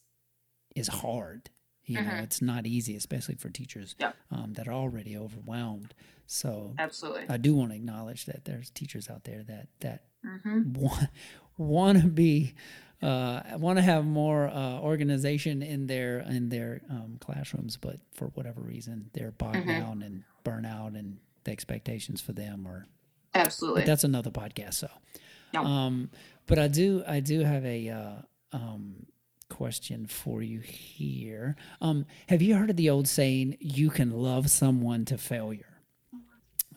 is 0.76 0.88
hard. 0.88 1.50
You 1.86 1.98
mm-hmm. 1.98 2.08
know, 2.08 2.24
it's 2.24 2.42
not 2.42 2.66
easy, 2.66 2.96
especially 2.96 3.36
for 3.36 3.50
teachers 3.50 3.96
yep. 4.00 4.16
um, 4.32 4.54
that 4.54 4.68
are 4.68 4.74
already 4.74 5.18
overwhelmed. 5.18 5.94
So 6.26 6.74
absolutely, 6.80 7.26
I 7.30 7.38
do 7.38 7.54
want 7.54 7.72
to 7.72 7.76
acknowledge 7.76 8.26
that 8.26 8.46
there's 8.46 8.70
teachers 8.70 9.10
out 9.10 9.26
there 9.26 9.44
that 9.44 9.68
that 9.82 10.06
mm-hmm. 10.26 10.74
want 10.82 11.10
want 11.58 12.02
to 12.02 12.08
be 12.08 12.54
uh, 13.04 13.42
want 13.58 13.78
to 13.78 13.82
have 13.82 14.06
more 14.06 14.48
uh, 14.48 14.80
organization 14.80 15.62
in 15.62 15.88
their 15.88 16.20
in 16.20 16.50
their 16.50 16.82
um, 16.90 17.18
classrooms, 17.20 17.76
but 17.76 17.98
for 18.14 18.28
whatever 18.28 18.62
reason, 18.62 19.10
they're 19.14 19.32
bogged 19.32 19.58
mm-hmm. 19.58 19.68
down 19.70 20.02
and 20.02 20.24
burnout, 20.46 20.98
and 20.98 21.18
the 21.44 21.52
expectations 21.52 22.22
for 22.22 22.32
them 22.32 22.66
are 22.66 22.88
absolutely. 23.34 23.84
That's 23.84 24.06
another 24.06 24.32
podcast. 24.32 24.76
So, 24.76 24.90
um, 25.60 26.12
but 26.48 26.60
I 26.60 26.70
do 26.70 27.04
I 27.06 27.20
do 27.20 27.42
have 27.42 27.66
a 27.66 27.90
uh, 27.90 28.12
um, 28.54 29.06
question 29.50 30.08
for 30.08 30.42
you 30.42 30.62
here. 30.62 31.58
Um, 31.82 32.06
have 32.30 32.42
you 32.42 32.56
heard 32.56 32.70
of 32.70 32.78
the 32.78 32.90
old 32.90 33.10
saying, 33.10 33.58
"You 33.60 33.90
can 33.90 34.12
love 34.12 34.50
someone 34.50 35.04
to 35.06 35.18
failure"? 35.18 35.82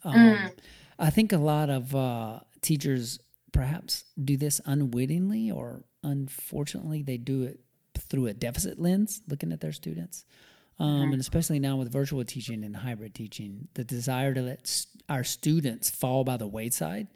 Um, 0.02 0.14
mm. 0.14 0.52
I 0.98 1.10
think 1.10 1.32
a 1.32 1.38
lot 1.38 1.70
of 1.70 1.94
uh, 1.94 2.40
teachers 2.62 3.20
perhaps 3.52 4.04
do 4.22 4.36
this 4.36 4.60
unwittingly 4.64 5.50
or 5.50 5.84
unfortunately 6.02 7.02
they 7.02 7.16
do 7.16 7.42
it 7.42 7.60
through 7.96 8.26
a 8.26 8.34
deficit 8.34 8.78
lens 8.78 9.22
looking 9.28 9.52
at 9.52 9.60
their 9.60 9.72
students 9.72 10.24
um, 10.78 10.88
mm-hmm. 10.88 11.12
and 11.12 11.20
especially 11.20 11.58
now 11.58 11.76
with 11.76 11.90
virtual 11.90 12.24
teaching 12.24 12.62
and 12.64 12.76
hybrid 12.76 13.14
teaching 13.14 13.68
the 13.74 13.84
desire 13.84 14.34
to 14.34 14.42
let 14.42 14.66
st- 14.66 15.02
our 15.08 15.24
students 15.24 15.88
fall 15.88 16.24
by 16.24 16.36
the 16.36 16.46
wayside 16.46 17.08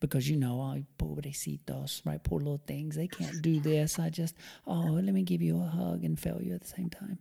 because 0.00 0.28
you 0.28 0.36
know, 0.36 0.60
oh, 0.60 0.82
pobrecitos, 1.04 2.04
right? 2.04 2.22
Poor 2.22 2.38
little 2.38 2.62
things. 2.66 2.96
They 2.96 3.08
can't 3.08 3.42
do 3.42 3.60
this. 3.60 3.98
I 3.98 4.10
just, 4.10 4.34
oh, 4.66 4.82
let 4.92 5.04
me 5.04 5.22
give 5.22 5.42
you 5.42 5.60
a 5.60 5.66
hug 5.66 6.04
and 6.04 6.18
fail 6.18 6.40
you 6.40 6.54
at 6.54 6.60
the 6.60 6.68
same 6.68 6.90
time. 6.90 7.18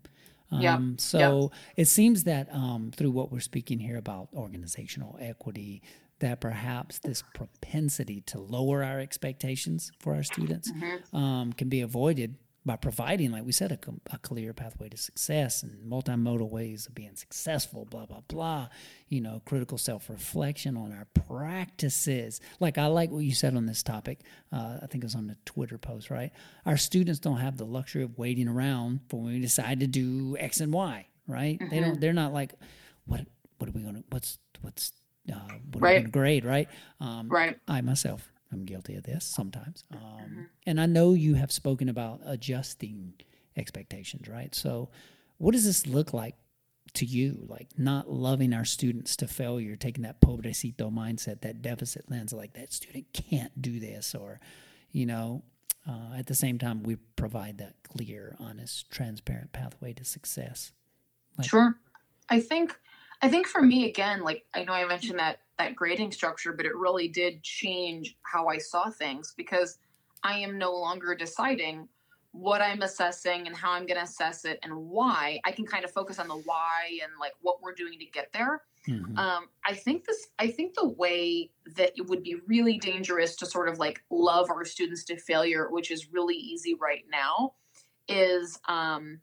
Um, 0.52 0.62
yeah. 0.62 0.80
So 0.98 1.52
yeah. 1.52 1.82
it 1.82 1.86
seems 1.86 2.24
that 2.26 2.54
um, 2.54 2.92
through 2.96 3.12
what 3.12 3.32
we're 3.32 3.40
speaking 3.40 3.80
here 3.80 3.98
about 3.98 4.30
organizational 4.34 5.18
equity, 5.20 5.82
that 6.20 6.42
perhaps 6.42 7.00
this 7.00 7.24
propensity 7.34 8.22
to 8.22 8.40
lower 8.40 8.84
our 8.84 9.00
expectations 9.00 9.92
for 10.00 10.16
our 10.16 10.24
students 10.24 10.72
mm-hmm. 10.72 11.16
um, 11.16 11.54
can 11.54 11.70
be 11.70 11.82
avoided 11.82 12.36
by 12.68 12.76
providing, 12.76 13.32
like 13.32 13.46
we 13.46 13.54
said, 13.54 13.72
a, 13.72 13.80
a, 14.14 14.18
clear 14.18 14.54
pathway 14.54 14.90
to 14.90 14.98
success 14.98 15.64
and 15.64 15.90
multimodal 15.90 16.50
ways 16.50 16.86
of 16.86 16.94
being 16.94 17.16
successful, 17.16 17.86
blah, 17.86 18.06
blah, 18.06 18.20
blah. 18.28 18.68
You 19.08 19.22
know, 19.22 19.42
critical 19.46 19.78
self 19.78 20.10
reflection 20.10 20.76
on 20.76 20.92
our 20.92 21.08
practices. 21.28 22.42
Like, 22.60 22.78
I 22.78 22.88
like 22.88 23.10
what 23.10 23.24
you 23.24 23.34
said 23.34 23.56
on 23.56 23.66
this 23.66 23.84
topic. 23.84 24.20
Uh, 24.52 24.80
I 24.84 24.88
think 24.88 25.04
it 25.04 25.06
was 25.06 25.16
on 25.16 25.28
the 25.28 25.38
Twitter 25.46 25.78
post, 25.78 26.10
right? 26.10 26.32
Our 26.66 26.76
students 26.76 27.22
don't 27.22 27.38
have 27.38 27.56
the 27.56 27.66
luxury 27.66 28.04
of 28.04 28.18
waiting 28.18 28.50
around 28.50 29.00
for 29.08 29.22
when 29.22 29.32
we 29.32 29.40
decide 29.40 29.80
to 29.80 29.88
do 29.88 30.36
X 30.38 30.60
and 30.60 30.74
Y, 30.74 31.08
right? 31.26 31.58
Mm-hmm. 31.58 31.70
They 31.70 31.80
don't, 31.80 32.02
they're 32.02 32.12
not 32.12 32.34
like, 32.34 32.54
what, 33.06 33.22
what 33.60 33.70
are 33.70 33.74
we 33.74 33.82
going 33.82 33.96
to, 33.96 34.04
what's, 34.10 34.40
what's, 34.60 34.92
uh, 35.32 35.54
what 35.72 35.82
right. 35.82 36.12
grade, 36.12 36.46
right? 36.46 36.68
Um, 37.00 37.30
right. 37.30 37.58
I 37.68 37.82
myself 37.82 38.32
am 38.52 38.66
guilty 38.66 38.96
of 38.96 39.04
this 39.04 39.26
sometimes. 39.26 39.84
Um, 39.94 40.00
mm-hmm. 40.00 40.42
And 40.66 40.82
I 40.82 40.86
know 40.86 41.14
you 41.14 41.36
have 41.36 41.52
spoken 41.52 41.90
about 41.90 42.22
adjusting 42.26 43.14
expectations, 43.56 44.28
right? 44.28 44.54
So, 44.54 44.90
what 45.38 45.52
does 45.52 45.66
this 45.66 45.86
look 45.86 46.14
like 46.14 46.36
to 46.94 47.06
you? 47.06 47.46
Like 47.48 47.68
not 47.78 48.10
loving 48.10 48.54
our 48.54 48.66
students 48.66 49.16
to 49.18 49.28
failure, 49.28 49.76
taking 49.76 50.04
that 50.04 50.22
pobrecito 50.22 50.92
mindset, 50.92 51.42
that 51.42 51.62
deficit 51.62 52.10
lens, 52.10 52.34
like 52.34 52.54
that 52.54 52.74
student 52.74 53.06
can't 53.14 53.62
do 53.62 53.80
this, 53.80 54.16
or, 54.16 54.40
you 54.92 55.06
know, 55.06 55.44
uh, 55.88 56.18
at 56.18 56.26
the 56.26 56.36
same 56.36 56.58
time, 56.58 56.84
we 56.84 56.98
provide 57.16 57.60
that 57.60 57.76
clear, 57.84 58.36
honest, 58.40 58.90
transparent 58.92 59.54
pathway 59.54 59.94
to 59.94 60.04
success. 60.04 60.74
Like, 61.38 61.48
sure. 61.48 61.78
I 62.30 62.42
think 62.42 62.78
I 63.22 63.30
think 63.30 63.48
for 63.48 63.62
me 63.62 63.90
again, 63.90 64.22
like 64.22 64.46
I 64.54 64.64
know 64.64 64.74
I 64.74 64.86
mentioned 64.86 65.20
that 65.20 65.40
that 65.58 65.76
grading 65.76 66.12
structure, 66.12 66.54
but 66.54 66.66
it 66.66 66.76
really 66.76 67.08
did 67.08 67.42
change 67.42 68.16
how 68.22 68.48
I 68.48 68.58
saw 68.58 68.90
things 68.90 69.34
because 69.36 69.80
I 70.24 70.38
am 70.40 70.58
no 70.58 70.74
longer 70.74 71.16
deciding 71.16 71.88
what 72.32 72.62
I'm 72.62 72.82
assessing 72.84 73.48
and 73.48 73.56
how 73.56 73.72
I'm 73.72 73.88
going 73.88 73.98
to 73.98 74.04
assess 74.04 74.46
it 74.46 74.60
and 74.62 74.76
why. 74.76 75.40
I 75.44 75.52
can 75.52 75.66
kind 75.66 75.84
of 75.84 75.92
focus 75.92 76.20
on 76.20 76.28
the 76.28 76.36
why 76.36 77.00
and 77.02 77.12
like 77.20 77.34
what 77.42 77.62
we're 77.62 77.74
doing 77.74 77.98
to 78.00 78.06
get 78.06 78.32
there. 78.34 78.62
Mm-hmm. 78.88 79.18
Um, 79.18 79.50
I 79.66 79.74
think 79.74 80.06
this. 80.06 80.28
I 80.40 80.48
think 80.48 80.76
the 80.76 80.88
way 80.88 81.50
that 81.76 81.92
it 81.98 82.08
would 82.08 82.24
be 82.24 82.36
really 82.46 82.78
dangerous 82.78 83.36
to 83.38 83.46
sort 83.46 83.68
of 83.68 83.80
like 83.80 84.04
love 84.10 84.50
our 84.50 84.64
students 84.64 85.04
to 85.06 85.18
failure, 85.18 85.68
which 85.70 85.92
is 85.92 86.14
really 86.14 86.36
easy 86.36 86.76
right 86.76 87.04
now, 87.12 87.54
is 88.08 88.60
um, 88.70 89.20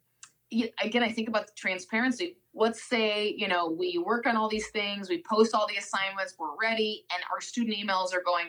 again. 0.52 1.02
I 1.02 1.10
think 1.10 1.28
about 1.28 1.46
the 1.46 1.52
transparency 1.56 2.36
let's 2.54 2.82
say 2.82 3.34
you 3.36 3.48
know 3.48 3.68
we 3.68 3.98
work 3.98 4.26
on 4.26 4.36
all 4.36 4.48
these 4.48 4.68
things 4.68 5.08
we 5.08 5.22
post 5.22 5.54
all 5.54 5.66
the 5.66 5.76
assignments 5.76 6.34
we're 6.38 6.56
ready 6.60 7.04
and 7.12 7.22
our 7.32 7.40
student 7.40 7.76
emails 7.76 8.14
are 8.14 8.22
going 8.22 8.46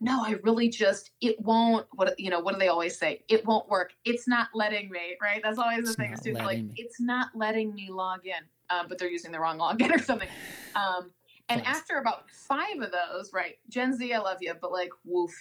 no 0.00 0.22
i 0.24 0.34
really 0.42 0.68
just 0.68 1.10
it 1.20 1.40
won't 1.40 1.86
what 1.92 2.18
you 2.18 2.30
know 2.30 2.40
what 2.40 2.54
do 2.54 2.58
they 2.58 2.68
always 2.68 2.98
say? 2.98 3.22
It 3.28 3.44
won't 3.44 3.68
work. 3.68 3.92
It's 4.04 4.26
not 4.26 4.48
letting 4.54 4.90
me 4.90 5.16
right? 5.22 5.40
That's 5.42 5.58
always 5.58 5.84
the 5.84 5.94
thing 5.94 6.16
students 6.16 6.44
like 6.44 6.58
me. 6.58 6.72
it's 6.76 7.00
not 7.00 7.28
letting 7.34 7.74
me 7.74 7.88
log 7.90 8.26
in 8.26 8.42
um, 8.70 8.86
but 8.88 8.98
they're 8.98 9.10
using 9.10 9.32
the 9.32 9.40
wrong 9.40 9.58
login 9.58 9.90
or 9.94 9.98
something. 9.98 10.28
Um, 10.74 11.10
and 11.48 11.66
after 11.66 11.98
about 11.98 12.30
five 12.30 12.80
of 12.80 12.92
those 12.92 13.32
right 13.32 13.56
gen 13.68 13.92
z 13.92 14.14
i 14.14 14.18
love 14.18 14.38
you 14.40 14.54
but 14.60 14.70
like 14.70 14.90
woof 15.04 15.32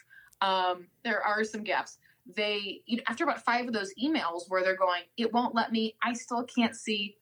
um, 0.41 0.87
there 1.03 1.21
are 1.21 1.43
some 1.43 1.63
gaps. 1.63 1.97
They 2.35 2.81
you 2.85 2.97
know, 2.97 3.03
after 3.07 3.23
about 3.23 3.43
five 3.43 3.67
of 3.67 3.73
those 3.73 3.93
emails 4.01 4.43
where 4.49 4.63
they're 4.63 4.77
going 4.77 5.03
it 5.17 5.33
won't 5.33 5.55
let 5.55 5.71
me. 5.71 5.95
I 6.03 6.13
still 6.13 6.43
can't 6.43 6.75
see 6.75 7.17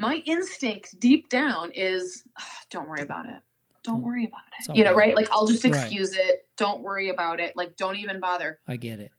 my 0.00 0.22
instinct 0.24 0.98
deep 0.98 1.28
down 1.28 1.70
is 1.72 2.24
oh, 2.40 2.44
don't 2.70 2.88
worry 2.88 3.02
about 3.02 3.26
it. 3.26 3.40
Don't 3.82 4.02
worry 4.02 4.24
about 4.24 4.40
it. 4.58 4.76
You 4.76 4.84
know 4.84 4.94
right? 4.94 5.14
Like 5.14 5.28
i'll 5.30 5.46
just 5.46 5.64
excuse 5.64 6.16
right. 6.16 6.26
it. 6.28 6.46
Don't 6.56 6.82
worry 6.82 7.10
about 7.10 7.38
it. 7.40 7.56
Like 7.56 7.76
don't 7.76 7.96
even 7.96 8.18
bother. 8.18 8.58
I 8.66 8.76
get 8.76 9.00
it. 9.00 9.12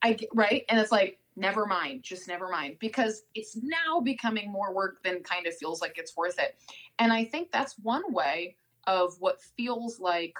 I 0.00 0.14
get, 0.14 0.28
right? 0.34 0.64
And 0.68 0.78
it's 0.78 0.92
like 0.92 1.18
never 1.36 1.66
mind. 1.66 2.02
Just 2.02 2.28
never 2.28 2.48
mind. 2.48 2.76
Because 2.78 3.22
it's 3.34 3.56
now 3.56 4.00
becoming 4.00 4.50
more 4.50 4.72
work 4.74 5.02
than 5.02 5.22
kind 5.22 5.46
of 5.46 5.56
feels 5.56 5.80
like 5.80 5.98
it's 5.98 6.16
worth 6.16 6.38
it. 6.38 6.56
And 6.98 7.12
i 7.12 7.24
think 7.24 7.50
that's 7.50 7.78
one 7.78 8.12
way 8.12 8.56
of 8.86 9.14
what 9.20 9.40
feels 9.56 10.00
like 10.00 10.34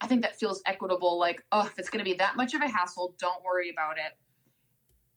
i 0.00 0.06
think 0.06 0.22
that 0.22 0.38
feels 0.38 0.62
equitable. 0.66 1.18
Like 1.18 1.44
oh 1.50 1.66
if 1.66 1.78
it's 1.78 1.90
going 1.90 2.04
to 2.04 2.10
be 2.10 2.16
that 2.18 2.36
much 2.36 2.54
of 2.54 2.62
a 2.62 2.68
hassle 2.68 3.14
don't 3.18 3.42
worry 3.42 3.70
about 3.70 3.98
it 3.98 4.16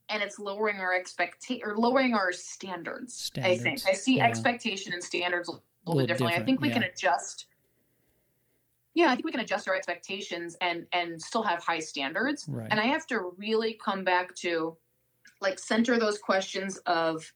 and 0.10 0.24
it's 0.24 0.40
lowering 0.40 0.80
our 0.80 0.94
expectation 0.94 1.68
or 1.68 1.78
lowering 1.78 2.14
our 2.14 2.32
standards, 2.32 3.14
standards, 3.14 3.60
I 3.60 3.64
think 3.64 3.82
I 3.88 3.94
see 3.94 4.18
yeah. 4.18 4.28
expectation 4.28 4.94
and 4.94 5.04
standards 5.04 5.48
a 5.48 5.52
little, 5.52 5.64
a 5.86 5.90
little 5.90 6.02
bit 6.02 6.08
differently. 6.08 6.32
Different, 6.34 6.44
I 6.44 6.46
think 6.46 6.62
we 6.62 6.68
yeah. 6.70 6.74
can 6.74 6.84
adjust. 6.84 7.48
Yeah, 8.94 9.12
I 9.12 9.16
think 9.16 9.26
we 9.26 9.32
can 9.32 9.42
adjust 9.42 9.68
our 9.68 9.76
expectations 9.76 10.56
and 10.62 10.88
and 10.92 11.22
still 11.22 11.44
have 11.44 11.64
high 11.64 11.80
standards. 11.80 12.46
Right. 12.48 12.68
And 12.72 12.80
I 12.80 12.86
have 12.86 13.06
to 13.08 13.34
really 13.38 13.80
come 13.84 14.04
back 14.04 14.34
to 14.38 14.78
like 15.42 15.60
center 15.60 16.00
those 16.00 16.18
questions 16.18 16.78
of 16.88 17.32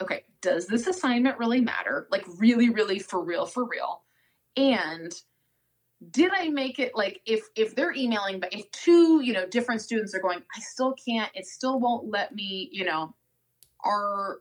okay, 0.00 0.24
does 0.40 0.66
this 0.66 0.86
assignment 0.86 1.38
really 1.38 1.60
matter? 1.60 2.08
Like 2.10 2.24
really, 2.38 2.70
really 2.70 2.98
for 2.98 3.22
real, 3.22 3.46
for 3.46 3.64
real. 3.66 4.02
And 4.56 5.12
did 6.10 6.32
I 6.34 6.48
make 6.48 6.78
it 6.78 6.92
like 6.94 7.20
if 7.26 7.42
if 7.56 7.74
they're 7.76 7.92
emailing, 7.92 8.40
but 8.40 8.52
if 8.52 8.70
two 8.72 9.20
you 9.22 9.32
know 9.32 9.46
different 9.46 9.82
students 9.82 10.14
are 10.14 10.20
going, 10.20 10.40
I 10.56 10.60
still 10.60 10.94
can't. 10.94 11.30
It 11.34 11.46
still 11.46 11.78
won't 11.78 12.08
let 12.08 12.34
me. 12.34 12.70
You 12.72 12.84
know, 12.84 13.14
are 13.84 14.38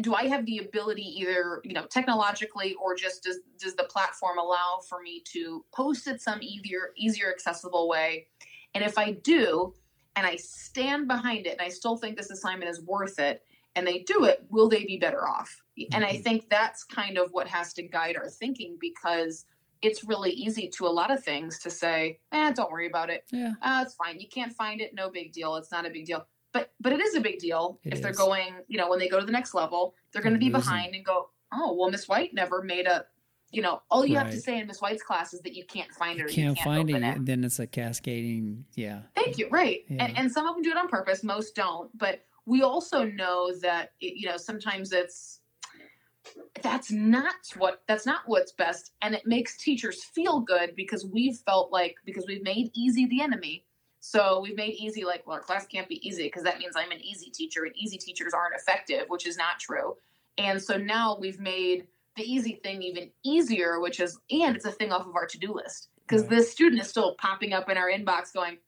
do 0.00 0.14
I 0.14 0.26
have 0.28 0.46
the 0.46 0.58
ability 0.58 1.02
either 1.02 1.60
you 1.64 1.74
know 1.74 1.84
technologically 1.86 2.74
or 2.82 2.94
just 2.94 3.22
does 3.22 3.38
does 3.60 3.74
the 3.74 3.84
platform 3.84 4.38
allow 4.38 4.80
for 4.88 5.02
me 5.02 5.22
to 5.32 5.64
post 5.74 6.06
it 6.06 6.22
some 6.22 6.42
easier 6.42 6.92
easier 6.96 7.30
accessible 7.30 7.88
way? 7.88 8.26
And 8.74 8.82
if 8.82 8.96
I 8.96 9.12
do, 9.12 9.74
and 10.16 10.26
I 10.26 10.36
stand 10.36 11.06
behind 11.06 11.46
it, 11.46 11.52
and 11.52 11.62
I 11.62 11.68
still 11.68 11.96
think 11.96 12.16
this 12.16 12.30
assignment 12.30 12.70
is 12.70 12.80
worth 12.82 13.18
it, 13.18 13.42
and 13.76 13.86
they 13.86 14.00
do 14.00 14.24
it, 14.24 14.44
will 14.48 14.68
they 14.68 14.84
be 14.84 14.96
better 14.96 15.28
off? 15.28 15.62
Mm-hmm. 15.78 15.94
And 15.94 16.04
I 16.04 16.12
mm-hmm. 16.12 16.22
think 16.22 16.48
that's 16.48 16.84
kind 16.84 17.18
of 17.18 17.30
what 17.32 17.46
has 17.48 17.74
to 17.74 17.82
guide 17.82 18.16
our 18.16 18.28
thinking 18.28 18.78
because 18.80 19.44
it's 19.82 20.04
really 20.04 20.30
easy 20.30 20.68
to 20.68 20.86
a 20.86 20.88
lot 20.88 21.10
of 21.10 21.22
things 21.22 21.58
to 21.60 21.70
say, 21.70 22.18
eh, 22.32 22.52
don't 22.52 22.70
worry 22.70 22.86
about 22.86 23.10
it. 23.10 23.24
Yeah. 23.32 23.52
Uh, 23.62 23.84
it's 23.84 23.94
fine. 23.94 24.18
You 24.20 24.28
can't 24.28 24.52
find 24.52 24.80
it. 24.80 24.94
No 24.94 25.10
big 25.10 25.32
deal. 25.32 25.56
It's 25.56 25.70
not 25.70 25.86
a 25.86 25.90
big 25.90 26.06
deal. 26.06 26.26
But 26.52 26.72
but 26.80 26.92
it 26.92 27.00
is 27.00 27.14
a 27.14 27.20
big 27.20 27.38
deal 27.38 27.78
it 27.84 27.92
if 27.92 27.94
is. 27.94 28.00
they're 28.00 28.12
going, 28.12 28.54
you 28.68 28.78
know, 28.78 28.88
when 28.88 28.98
they 28.98 29.08
go 29.08 29.20
to 29.20 29.26
the 29.26 29.32
next 29.32 29.54
level, 29.54 29.94
they're 30.12 30.22
going 30.22 30.34
to 30.34 30.38
be 30.40 30.48
behind 30.48 30.94
and 30.94 31.04
go, 31.04 31.28
oh, 31.52 31.74
well, 31.74 31.90
Miss 31.90 32.08
White 32.08 32.32
never 32.32 32.62
made 32.62 32.86
a, 32.86 33.04
you 33.50 33.62
know, 33.62 33.82
all 33.90 34.04
you 34.04 34.16
right. 34.16 34.26
have 34.26 34.34
to 34.34 34.40
say 34.40 34.58
in 34.58 34.66
Miss 34.66 34.80
White's 34.80 35.02
class 35.02 35.34
is 35.34 35.40
that 35.42 35.54
you 35.54 35.64
can't 35.66 35.92
find 35.92 36.18
it. 36.18 36.30
You 36.30 36.34
can't, 36.34 36.36
you 36.36 36.54
can't 36.54 36.58
find 36.64 36.90
it, 36.90 36.96
it, 36.96 37.02
and 37.02 37.26
then 37.26 37.44
it's 37.44 37.58
a 37.58 37.66
cascading. 37.66 38.64
Yeah. 38.74 39.00
Thank 39.14 39.38
you. 39.38 39.48
Right. 39.50 39.84
Yeah. 39.88 40.04
And, 40.04 40.18
and 40.18 40.32
some 40.32 40.46
of 40.46 40.54
them 40.54 40.62
do 40.62 40.70
it 40.70 40.76
on 40.76 40.88
purpose. 40.88 41.22
Most 41.22 41.54
don't. 41.54 41.96
But 41.96 42.24
we 42.46 42.62
also 42.62 43.04
know 43.04 43.54
that 43.60 43.92
it, 44.00 44.14
you 44.16 44.26
know 44.26 44.38
sometimes 44.38 44.90
it's 44.92 45.37
that's 46.62 46.90
not 46.90 47.34
what 47.56 47.82
that's 47.86 48.06
not 48.06 48.22
what's 48.26 48.52
best. 48.52 48.92
And 49.02 49.14
it 49.14 49.26
makes 49.26 49.56
teachers 49.56 50.04
feel 50.04 50.40
good 50.40 50.74
because 50.76 51.06
we've 51.06 51.36
felt 51.38 51.72
like 51.72 51.96
because 52.04 52.26
we've 52.26 52.42
made 52.42 52.70
easy 52.74 53.06
the 53.06 53.22
enemy. 53.22 53.64
So 54.00 54.40
we've 54.40 54.56
made 54.56 54.74
easy 54.74 55.04
like 55.04 55.26
well 55.26 55.36
our 55.36 55.42
class 55.42 55.66
can't 55.66 55.88
be 55.88 56.06
easy 56.06 56.24
because 56.24 56.44
that 56.44 56.58
means 56.58 56.76
i'm 56.76 56.92
an 56.92 57.00
easy 57.00 57.30
teacher 57.30 57.64
and 57.64 57.76
easy 57.76 57.98
teachers 57.98 58.32
aren't 58.32 58.54
effective 58.54 59.04
which 59.08 59.26
is 59.26 59.36
not 59.36 59.58
true. 59.58 59.96
And 60.36 60.62
so 60.62 60.76
now 60.76 61.16
we've 61.20 61.40
made 61.40 61.88
the 62.16 62.22
easy 62.22 62.60
thing 62.62 62.82
even 62.82 63.10
easier 63.24 63.80
which 63.80 64.00
is 64.00 64.18
and 64.30 64.56
it's 64.56 64.64
a 64.64 64.72
thing 64.72 64.92
off 64.92 65.06
of 65.06 65.14
our 65.14 65.26
to-do 65.26 65.52
list. 65.52 65.88
Because 66.06 66.22
right. 66.22 66.30
this 66.30 66.50
student 66.50 66.80
is 66.80 66.88
still 66.88 67.14
popping 67.16 67.52
up 67.52 67.68
in 67.68 67.76
our 67.76 67.90
inbox 67.90 68.32
going 68.32 68.58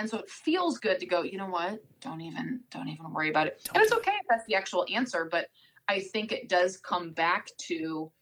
and 0.00 0.08
so 0.08 0.18
it 0.18 0.30
feels 0.30 0.78
good 0.78 0.98
to 0.98 1.06
go 1.06 1.22
you 1.22 1.38
know 1.38 1.46
what? 1.46 1.82
Don't 2.00 2.20
even 2.20 2.60
don't 2.70 2.88
even 2.88 3.12
worry 3.12 3.30
about 3.30 3.46
it. 3.46 3.60
Don't 3.64 3.76
and 3.76 3.84
it's 3.84 3.92
okay 3.92 4.12
if 4.20 4.26
that's 4.28 4.46
the 4.46 4.54
actual 4.54 4.86
answer 4.92 5.28
but 5.30 5.48
I 5.90 5.98
think 5.98 6.30
it 6.30 6.48
does 6.48 6.76
come 6.76 7.10
back 7.10 7.48
to, 7.68 8.12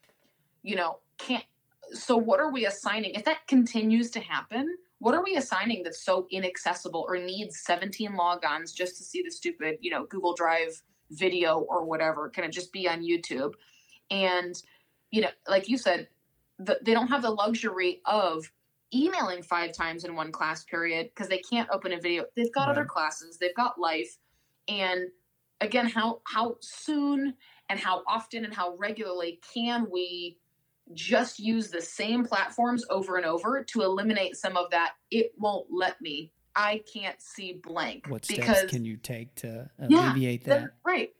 you 0.63 0.75
know, 0.75 0.99
can't. 1.19 1.43
So 1.91 2.17
what 2.17 2.39
are 2.39 2.51
we 2.51 2.65
assigning? 2.65 3.13
If 3.13 3.25
that 3.25 3.45
continues 3.47 4.09
to 4.11 4.19
happen, 4.19 4.75
what 4.97 5.13
are 5.13 5.23
we 5.23 5.35
assigning 5.35 5.83
that's 5.83 6.03
so 6.03 6.25
inaccessible 6.31 7.05
or 7.07 7.19
needs 7.19 7.61
17 7.63 8.11
logons 8.17 8.73
just 8.73 8.97
to 8.97 9.03
see 9.03 9.21
the 9.21 9.29
stupid, 9.29 9.77
you 9.81 9.91
know, 9.91 10.05
Google 10.07 10.33
Drive 10.33 10.81
video 11.11 11.59
or 11.59 11.85
whatever? 11.85 12.29
Can 12.29 12.43
it 12.43 12.51
just 12.51 12.73
be 12.73 12.89
on 12.89 13.03
YouTube? 13.03 13.53
And, 14.09 14.55
you 15.11 15.21
know, 15.21 15.29
like 15.47 15.69
you 15.69 15.77
said, 15.77 16.07
the, 16.57 16.79
they 16.83 16.93
don't 16.95 17.07
have 17.07 17.21
the 17.21 17.29
luxury 17.29 18.01
of 18.05 18.51
emailing 18.93 19.43
five 19.43 19.73
times 19.73 20.05
in 20.05 20.15
one 20.15 20.31
class 20.31 20.63
period 20.63 21.11
because 21.13 21.29
they 21.29 21.37
can't 21.37 21.69
open 21.71 21.93
a 21.93 22.01
video. 22.01 22.25
They've 22.35 22.51
got 22.51 22.67
right. 22.67 22.71
other 22.71 22.85
classes, 22.85 23.37
they've 23.37 23.55
got 23.55 23.79
life. 23.79 24.17
And 24.67 25.09
again, 25.61 25.87
how 25.87 26.21
how 26.25 26.57
soon 26.59 27.35
and 27.69 27.79
how 27.79 28.03
often 28.07 28.43
and 28.43 28.53
how 28.53 28.75
regularly 28.75 29.39
can 29.53 29.87
we 29.91 30.37
just 30.93 31.39
use 31.39 31.69
the 31.69 31.81
same 31.81 32.25
platforms 32.25 32.83
over 32.89 33.17
and 33.17 33.25
over 33.25 33.63
to 33.63 33.81
eliminate 33.83 34.35
some 34.35 34.57
of 34.57 34.71
that 34.71 34.93
it 35.11 35.31
won't 35.37 35.67
let 35.71 36.01
me 36.01 36.31
i 36.55 36.81
can't 36.91 37.21
see 37.21 37.53
blank 37.53 38.07
what 38.07 38.25
steps 38.25 38.63
can 38.65 38.83
you 38.83 38.97
take 38.97 39.33
to 39.35 39.69
alleviate 39.79 40.41
yeah, 40.47 40.59
that 40.59 40.69
right 40.83 41.13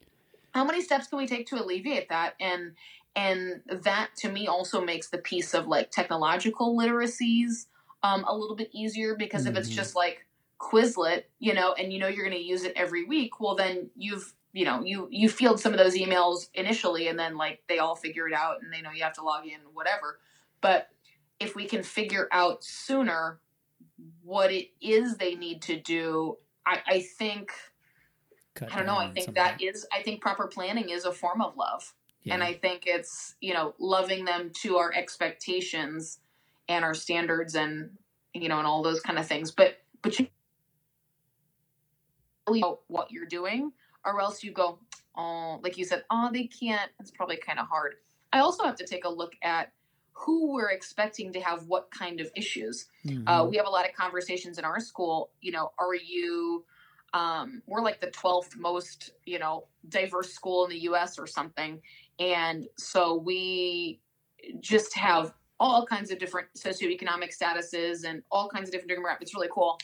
how 0.53 0.63
many 0.65 0.81
steps 0.81 1.07
can 1.07 1.19
we 1.19 1.27
take 1.27 1.47
to 1.47 1.61
alleviate 1.61 2.09
that 2.09 2.33
and 2.39 2.71
and 3.15 3.61
that 3.83 4.09
to 4.17 4.29
me 4.29 4.47
also 4.47 4.83
makes 4.83 5.09
the 5.09 5.17
piece 5.17 5.53
of 5.53 5.67
like 5.67 5.91
technological 5.91 6.75
literacies 6.75 7.67
um, 8.01 8.23
a 8.27 8.35
little 8.35 8.55
bit 8.55 8.69
easier 8.71 9.15
because 9.15 9.43
mm-hmm. 9.43 9.51
if 9.51 9.57
it's 9.57 9.69
mm-hmm. 9.69 9.75
just 9.75 9.95
like 9.95 10.25
quizlet 10.59 11.23
you 11.39 11.53
know 11.53 11.73
and 11.73 11.91
you 11.91 11.99
know 11.99 12.07
you're 12.07 12.25
going 12.25 12.37
to 12.37 12.43
use 12.43 12.63
it 12.63 12.73
every 12.75 13.05
week 13.05 13.39
well 13.39 13.55
then 13.55 13.89
you've 13.95 14.33
you 14.51 14.65
know 14.65 14.83
you 14.83 15.07
you 15.11 15.29
field 15.29 15.59
some 15.59 15.71
of 15.71 15.79
those 15.79 15.95
emails 15.95 16.49
initially 16.53 17.07
and 17.07 17.17
then 17.17 17.37
like 17.37 17.61
they 17.67 17.79
all 17.79 17.95
figure 17.95 18.27
it 18.27 18.33
out 18.33 18.61
and 18.61 18.73
they 18.73 18.81
know 18.81 18.91
you 18.91 19.03
have 19.03 19.13
to 19.13 19.23
log 19.23 19.45
in 19.45 19.59
whatever. 19.73 20.19
But 20.61 20.89
if 21.39 21.55
we 21.55 21.65
can 21.65 21.83
figure 21.83 22.27
out 22.31 22.63
sooner 22.63 23.39
what 24.23 24.51
it 24.51 24.69
is 24.81 25.17
they 25.17 25.35
need 25.35 25.61
to 25.61 25.79
do 25.79 26.37
i 26.65 26.79
i 26.87 26.99
think 27.01 27.51
Cut 28.55 28.73
i 28.73 28.77
don't 28.77 28.85
know 28.85 28.97
i 28.97 29.11
think 29.11 29.35
that 29.35 29.61
is 29.61 29.85
i 29.93 30.01
think 30.01 30.21
proper 30.21 30.47
planning 30.47 30.89
is 30.89 31.05
a 31.05 31.11
form 31.11 31.41
of 31.41 31.55
love. 31.57 31.93
Yeah. 32.23 32.33
and 32.33 32.43
i 32.43 32.53
think 32.53 32.83
it's 32.85 33.35
you 33.39 33.53
know 33.53 33.73
loving 33.79 34.25
them 34.25 34.51
to 34.61 34.77
our 34.77 34.93
expectations 34.93 36.19
and 36.69 36.85
our 36.85 36.93
standards 36.93 37.55
and 37.55 37.91
you 38.33 38.47
know 38.47 38.57
and 38.57 38.67
all 38.67 38.81
those 38.83 39.01
kind 39.01 39.19
of 39.19 39.27
things. 39.27 39.51
But 39.51 39.79
but 40.01 40.17
you 40.19 40.27
know 42.57 42.79
what 42.87 43.11
you're 43.11 43.25
doing 43.25 43.71
or 44.05 44.21
else 44.21 44.43
you 44.43 44.51
go, 44.51 44.79
oh, 45.15 45.59
like 45.63 45.77
you 45.77 45.85
said, 45.85 46.03
oh, 46.09 46.29
they 46.31 46.45
can't. 46.45 46.89
It's 46.99 47.11
probably 47.11 47.37
kind 47.37 47.59
of 47.59 47.67
hard. 47.67 47.95
I 48.31 48.39
also 48.39 48.63
have 48.63 48.75
to 48.75 48.85
take 48.85 49.05
a 49.05 49.09
look 49.09 49.33
at 49.43 49.71
who 50.13 50.53
we're 50.53 50.71
expecting 50.71 51.31
to 51.33 51.39
have 51.39 51.65
what 51.67 51.89
kind 51.91 52.19
of 52.19 52.29
issues. 52.35 52.87
Mm-hmm. 53.05 53.27
Uh, 53.27 53.45
we 53.45 53.57
have 53.57 53.65
a 53.65 53.69
lot 53.69 53.87
of 53.87 53.95
conversations 53.95 54.57
in 54.57 54.65
our 54.65 54.79
school. 54.79 55.31
You 55.41 55.51
know, 55.51 55.71
are 55.79 55.95
you? 55.95 56.65
Um, 57.13 57.63
we're 57.65 57.81
like 57.81 57.99
the 58.01 58.11
12th 58.11 58.55
most, 58.55 59.11
you 59.25 59.39
know, 59.39 59.65
diverse 59.87 60.31
school 60.31 60.65
in 60.65 60.69
the 60.69 60.79
U.S. 60.81 61.17
or 61.17 61.25
something, 61.25 61.81
and 62.19 62.67
so 62.77 63.15
we 63.15 63.99
just 64.59 64.95
have 64.95 65.33
all 65.59 65.85
kinds 65.85 66.11
of 66.11 66.19
different 66.19 66.47
socioeconomic 66.57 67.35
statuses 67.35 68.03
and 68.05 68.21
all 68.31 68.47
kinds 68.47 68.69
of 68.69 68.73
different 68.73 68.91
demographics. 68.91 69.21
It's 69.21 69.35
really 69.35 69.49
cool. 69.51 69.79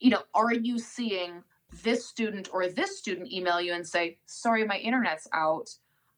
You 0.00 0.10
know, 0.10 0.22
are 0.34 0.52
you 0.52 0.78
seeing 0.78 1.42
this 1.82 2.06
student 2.06 2.48
or 2.52 2.68
this 2.68 2.98
student 2.98 3.32
email 3.32 3.60
you 3.60 3.72
and 3.72 3.86
say, 3.86 4.18
sorry, 4.26 4.64
my 4.64 4.78
internet's 4.78 5.28
out. 5.32 5.70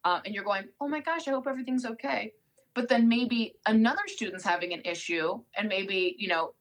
Uh, 0.04 0.20
and 0.24 0.34
you're 0.34 0.44
going, 0.44 0.64
oh 0.80 0.88
my 0.88 1.00
gosh, 1.00 1.26
I 1.26 1.32
hope 1.32 1.46
everything's 1.46 1.84
okay. 1.84 2.32
But 2.74 2.88
then 2.88 3.08
maybe 3.08 3.56
another 3.66 4.02
student's 4.06 4.44
having 4.44 4.72
an 4.72 4.82
issue 4.84 5.40
and 5.56 5.68
maybe, 5.68 6.14
you 6.18 6.28
know, 6.28 6.54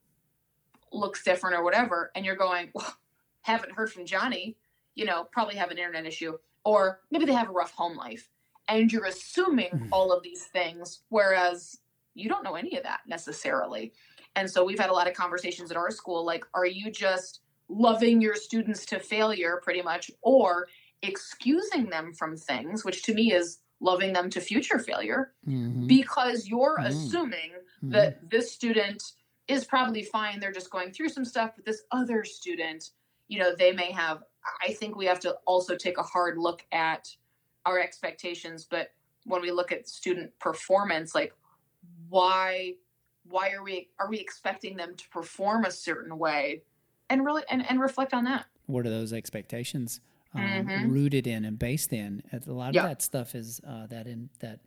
looks 0.92 1.24
different 1.24 1.56
or 1.56 1.64
whatever. 1.64 2.12
And 2.16 2.26
you're 2.26 2.36
going, 2.36 2.70
well, 2.74 2.96
haven't 3.42 3.74
heard 3.74 3.92
from 3.92 4.06
Johnny, 4.06 4.58
you 4.96 5.06
know, 5.06 5.26
probably 5.32 5.56
have 5.56 5.70
an 5.70 5.78
internet 5.78 6.06
issue. 6.06 6.38
Or 6.64 7.00
maybe 7.12 7.26
they 7.26 7.34
have 7.34 7.50
a 7.50 7.54
rough 7.54 7.72
home 7.72 7.96
life. 7.96 8.30
And 8.68 8.92
you're 8.92 9.06
assuming 9.06 9.70
mm-hmm. 9.70 9.94
all 9.94 10.12
of 10.12 10.24
these 10.24 10.46
things, 10.46 11.02
whereas 11.10 11.80
you 12.14 12.28
don't 12.28 12.44
know 12.44 12.56
any 12.56 12.76
of 12.78 12.84
that 12.84 13.02
necessarily. 13.08 13.94
And 14.38 14.50
so 14.50 14.64
we've 14.64 14.80
had 14.80 14.92
a 14.92 14.94
lot 14.94 15.08
of 15.08 15.16
conversations 15.16 15.72
at 15.72 15.78
our 15.78 15.92
school 15.92 16.26
like, 16.26 16.46
are 16.54 16.66
you 16.66 16.92
just 16.92 17.42
loving 17.70 18.22
your 18.22 18.36
students 18.36 18.86
to 18.86 19.00
failure 19.00 19.60
pretty 19.64 19.82
much 19.82 20.10
or 20.22 20.68
excusing 21.02 21.90
them 21.90 22.14
from 22.14 22.38
things 22.38 22.86
which 22.86 23.04
to 23.04 23.14
me 23.14 23.34
is 23.34 23.60
loving 23.80 24.14
them 24.14 24.30
to 24.30 24.40
future 24.40 24.80
failure 24.80 25.34
mm-hmm. 25.48 25.86
because 25.86 26.48
you're 26.48 26.78
mm-hmm. 26.78 26.88
assuming 26.88 27.52
mm-hmm. 27.52 27.92
that 27.92 28.30
this 28.30 28.52
student 28.52 29.04
is 29.48 29.66
probably 29.66 30.02
fine 30.02 30.40
they're 30.40 30.52
just 30.52 30.72
going 30.72 30.92
through 30.92 31.10
some 31.10 31.26
stuff 31.26 31.52
but 31.56 31.66
this 31.66 31.84
other 31.92 32.24
student 32.24 32.92
you 33.28 33.38
know 33.38 33.54
they 33.54 33.72
may 33.72 33.92
have 33.92 34.24
i 34.66 34.74
think 34.74 34.96
we 34.96 35.06
have 35.06 35.20
to 35.20 35.36
also 35.46 35.76
take 35.76 35.98
a 35.98 36.04
hard 36.04 36.38
look 36.38 36.66
at 36.72 37.08
our 37.66 37.80
expectations 37.80 38.66
but 38.70 38.92
when 39.26 39.42
we 39.42 39.52
look 39.52 39.72
at 39.72 39.88
student 39.88 40.32
performance 40.40 41.14
like 41.14 41.34
why 42.10 42.74
why 43.30 43.52
are 43.52 43.64
we 43.64 43.90
are 44.00 44.10
we 44.10 44.20
expecting 44.20 44.78
them 44.78 44.96
to 44.96 45.10
perform 45.10 45.66
a 45.66 45.72
certain 45.72 46.18
way 46.18 46.62
and 47.10 47.26
really 47.26 47.44
and, 47.50 47.68
and 47.70 47.80
reflect 47.80 48.14
on 48.14 48.26
that. 48.26 48.46
What 48.66 48.86
are 48.86 48.90
those 48.90 49.14
expectations 49.14 50.02
um, 50.34 50.42
mm-hmm. 50.42 50.92
rooted 50.92 51.28
in 51.28 51.46
and 51.46 51.58
based 51.58 51.94
in? 51.94 52.24
A 52.32 52.52
lot 52.52 52.76
of 52.76 52.84
that 52.84 53.02
stuff 53.02 53.36
is 53.36 53.62
uh, 53.68 53.88
that 53.88 54.08
in 54.08 54.30
that 54.40 54.60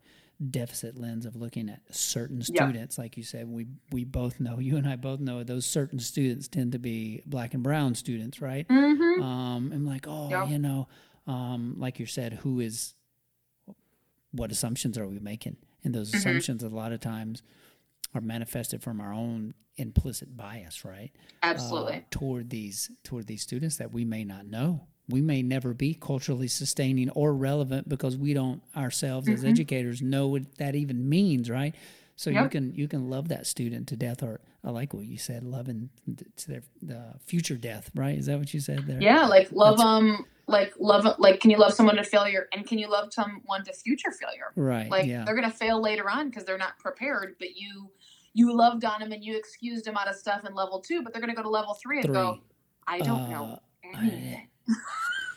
deficit 0.51 0.99
lens 0.99 1.27
of 1.27 1.37
looking 1.37 1.69
at 1.69 1.81
certain 1.91 2.41
students. 2.43 2.97
Like 2.97 3.17
you 3.17 3.23
said, 3.23 3.47
we 3.49 3.67
we 3.93 4.05
both 4.05 4.41
know 4.41 4.59
you 4.59 4.77
and 4.77 4.89
I 4.89 4.97
both 4.97 5.21
know 5.21 5.43
those 5.45 5.67
certain 5.67 5.99
students 5.99 6.49
tend 6.49 6.73
to 6.73 6.79
be 6.79 7.23
black 7.27 7.55
and 7.55 7.63
brown 7.63 7.95
students, 7.95 8.41
right? 8.41 8.67
Mm-hmm. 8.69 9.23
Um, 9.23 9.73
and 9.73 9.87
like, 9.87 10.07
oh, 10.09 10.47
you 10.47 10.59
know, 10.59 10.89
um, 11.27 11.75
like 11.79 11.99
you 11.99 12.07
said, 12.07 12.35
who 12.43 12.61
is 12.61 12.95
what 14.33 14.51
assumptions 14.51 14.97
are 14.97 15.07
we 15.07 15.19
making? 15.19 15.57
And 15.85 15.95
those 15.95 16.09
mm-hmm. 16.09 16.19
assumptions 16.19 16.63
a 16.63 16.69
lot 16.69 16.93
of 16.93 17.01
times 17.01 17.43
are 18.15 18.21
manifested 18.21 18.83
from 18.83 19.01
our 19.01 19.13
own 19.13 19.55
implicit 19.77 20.37
bias, 20.37 20.85
right? 20.85 21.11
Absolutely. 21.43 21.97
Uh, 21.97 22.01
toward 22.11 22.51
these 22.51 22.91
toward 23.05 23.27
these 23.27 23.43
students 23.43 23.77
that 23.77 23.93
we 23.93 24.05
may 24.05 24.25
not 24.25 24.47
know. 24.47 24.87
We 25.09 25.21
may 25.21 25.43
never 25.43 25.75
be 25.75 25.95
culturally 25.95 26.47
sustaining 26.47 27.11
or 27.11 27.35
relevant 27.35 27.89
because 27.89 28.17
we 28.17 28.33
don't 28.33 28.63
ourselves 28.77 29.27
mm-hmm. 29.27 29.35
as 29.35 29.45
educators 29.45 30.01
know 30.01 30.29
what 30.29 30.57
that 30.59 30.77
even 30.77 31.09
means, 31.09 31.51
right? 31.51 31.75
So 32.21 32.29
yep. 32.29 32.45
you 32.45 32.49
can 32.51 32.75
you 32.75 32.87
can 32.87 33.09
love 33.09 33.29
that 33.29 33.47
student 33.47 33.89
to 33.89 33.97
death, 33.97 34.23
or 34.23 34.41
I 34.63 34.71
like 34.71 34.93
what 34.93 35.07
you 35.07 35.17
said, 35.17 35.43
loving 35.43 35.89
to 36.37 36.49
their 36.49 36.63
the 36.83 37.15
future 37.25 37.57
death, 37.57 37.91
right? 37.95 38.17
Is 38.19 38.27
that 38.27 38.39
what 38.39 38.53
you 38.53 38.61
said 38.61 38.87
there? 38.87 39.01
Yeah, 39.01 39.25
like 39.27 39.51
love 39.53 39.79
them, 39.79 39.87
um, 39.87 40.27
like 40.51 40.75
love 40.79 41.07
like 41.19 41.41
can 41.41 41.51
you 41.51 41.59
love 41.59 41.73
someone 41.73 41.97
to 41.97 42.05
failure, 42.05 42.49
and 42.53 42.67
can 42.67 42.79
you 42.79 42.89
love 42.89 43.13
someone 43.13 43.65
to 43.65 43.73
future 43.73 44.13
failure? 44.13 44.53
Right. 44.57 44.91
Like 44.91 45.07
yeah. 45.07 45.25
they're 45.25 45.35
gonna 45.35 45.51
fail 45.51 45.81
later 45.81 46.11
on 46.11 46.29
because 46.29 46.45
they're 46.45 46.59
not 46.59 46.79
prepared, 46.79 47.37
but 47.39 47.57
you 47.57 47.91
you 48.33 48.55
loved 48.55 48.85
on 48.85 49.01
them 49.01 49.13
and 49.13 49.25
you 49.25 49.37
excused 49.37 49.85
them 49.85 49.97
out 49.97 50.09
of 50.09 50.17
stuff 50.17 50.45
in 50.45 50.55
level 50.55 50.81
two, 50.81 51.03
but 51.03 51.13
they're 51.13 51.21
going 51.21 51.35
to 51.35 51.37
go 51.37 51.43
to 51.43 51.49
level 51.49 51.75
three 51.75 51.99
and 51.99 52.07
three. 52.07 52.15
go, 52.15 52.39
I 52.87 52.99
don't 52.99 53.23
uh, 53.23 53.31
know 53.31 53.59
anything. 53.85 54.49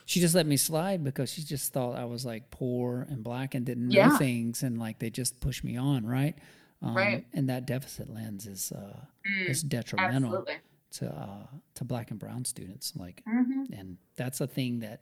she 0.05 0.19
just 0.19 0.35
let 0.35 0.45
me 0.45 0.57
slide 0.57 1.03
because 1.03 1.31
she 1.31 1.43
just 1.43 1.73
thought 1.73 1.97
I 1.97 2.05
was 2.05 2.25
like 2.25 2.51
poor 2.51 3.07
and 3.09 3.23
black 3.23 3.55
and 3.55 3.65
didn't 3.65 3.91
yeah. 3.91 4.07
know 4.07 4.17
things 4.17 4.63
and 4.63 4.77
like 4.77 4.99
they 4.99 5.09
just 5.09 5.39
pushed 5.39 5.63
me 5.63 5.77
on, 5.77 6.05
right? 6.05 6.35
Um, 6.81 6.95
right. 6.95 7.25
And 7.33 7.49
that 7.49 7.65
deficit 7.65 8.13
lens 8.13 8.45
is 8.45 8.71
uh, 8.71 8.97
mm, 9.27 9.49
is 9.49 9.63
detrimental 9.63 10.15
absolutely. 10.29 10.55
To 10.93 11.07
uh, 11.07 11.47
to 11.75 11.83
black 11.83 12.11
and 12.11 12.19
brown 12.19 12.45
students. 12.45 12.93
Like, 12.95 13.23
mm-hmm. 13.27 13.73
and 13.73 13.97
that's 14.15 14.41
a 14.41 14.47
thing 14.47 14.79
that 14.79 15.01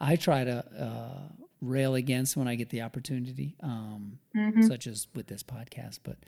I 0.00 0.16
try 0.16 0.44
to 0.44 0.64
uh, 0.78 1.32
rail 1.60 1.94
against 1.94 2.36
when 2.36 2.48
I 2.48 2.54
get 2.54 2.70
the 2.70 2.82
opportunity, 2.82 3.56
um, 3.62 4.18
mm-hmm. 4.36 4.62
such 4.62 4.86
as 4.86 5.08
with 5.14 5.26
this 5.26 5.42
podcast. 5.42 6.00
But 6.02 6.18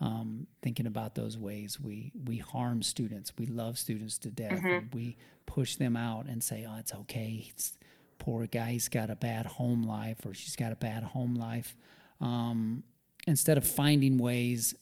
um, 0.00 0.46
thinking 0.62 0.86
about 0.86 1.14
those 1.14 1.36
ways 1.36 1.80
we 1.80 2.12
we 2.26 2.38
harm 2.38 2.82
students, 2.82 3.32
we 3.38 3.46
love 3.46 3.78
students 3.78 4.18
to 4.18 4.30
death, 4.30 4.62
mm-hmm. 4.62 4.96
we 4.96 5.16
push 5.46 5.76
them 5.76 5.96
out 5.96 6.26
and 6.26 6.42
say, 6.42 6.66
"Oh, 6.68 6.76
it's 6.78 6.94
okay." 6.94 7.46
It's, 7.50 7.76
poor 8.18 8.46
guy's 8.46 8.88
got 8.88 9.10
a 9.10 9.16
bad 9.16 9.46
home 9.46 9.84
life, 9.84 10.26
or 10.26 10.34
she's 10.34 10.56
got 10.56 10.72
a 10.72 10.76
bad 10.76 11.02
home 11.02 11.34
life. 11.34 11.76
Um, 12.20 12.82
instead 13.26 13.56
of 13.56 13.66
finding 13.66 14.18
ways, 14.18 14.74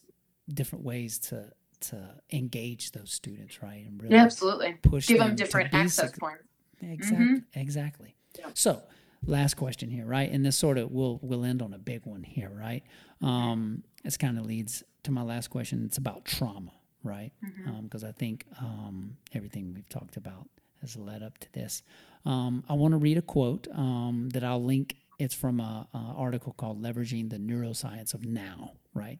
different 0.51 0.83
ways 0.83 1.19
to 1.19 1.51
to 1.79 2.15
engage 2.31 2.91
those 2.91 3.11
students, 3.11 3.61
right? 3.61 3.85
And 3.85 4.01
really 4.01 4.15
yeah, 4.15 4.23
absolutely 4.23 4.73
push 4.81 5.07
give 5.07 5.19
them, 5.19 5.27
them 5.27 5.35
different 5.35 5.73
access 5.73 6.11
points. 6.17 6.43
Exactly. 6.81 7.25
Mm-hmm. 7.25 7.59
Exactly. 7.59 8.15
Yeah. 8.37 8.47
So, 8.53 8.83
last 9.25 9.55
question 9.55 9.89
here, 9.89 10.05
right? 10.05 10.29
And 10.31 10.45
this 10.45 10.57
sort 10.57 10.77
of 10.77 10.91
we'll 10.91 11.19
we'll 11.21 11.45
end 11.45 11.61
on 11.61 11.73
a 11.73 11.79
big 11.79 12.05
one 12.05 12.23
here, 12.23 12.51
right? 12.53 12.83
Um, 13.21 13.83
this 14.03 14.17
kind 14.17 14.37
of 14.37 14.45
leads 14.45 14.83
to 15.03 15.11
my 15.11 15.23
last 15.23 15.49
question. 15.49 15.83
It's 15.85 15.97
about 15.97 16.25
trauma, 16.25 16.71
right? 17.03 17.31
Because 17.41 18.03
mm-hmm. 18.03 18.05
um, 18.05 18.09
I 18.09 18.11
think 18.11 18.45
um, 18.59 19.17
everything 19.33 19.73
we've 19.73 19.89
talked 19.89 20.17
about 20.17 20.47
has 20.81 20.95
led 20.95 21.23
up 21.23 21.37
to 21.39 21.51
this. 21.53 21.81
Um, 22.25 22.63
I 22.69 22.73
want 22.73 22.91
to 22.91 22.97
read 22.97 23.17
a 23.17 23.21
quote 23.21 23.67
um, 23.73 24.29
that 24.33 24.43
I'll 24.43 24.63
link. 24.63 24.95
It's 25.19 25.33
from 25.33 25.59
a, 25.59 25.87
a, 25.93 25.97
article 25.97 26.53
called 26.53 26.81
"Leveraging 26.81 27.29
the 27.29 27.37
Neuroscience 27.37 28.13
of 28.13 28.25
Now," 28.25 28.73
right? 28.93 29.17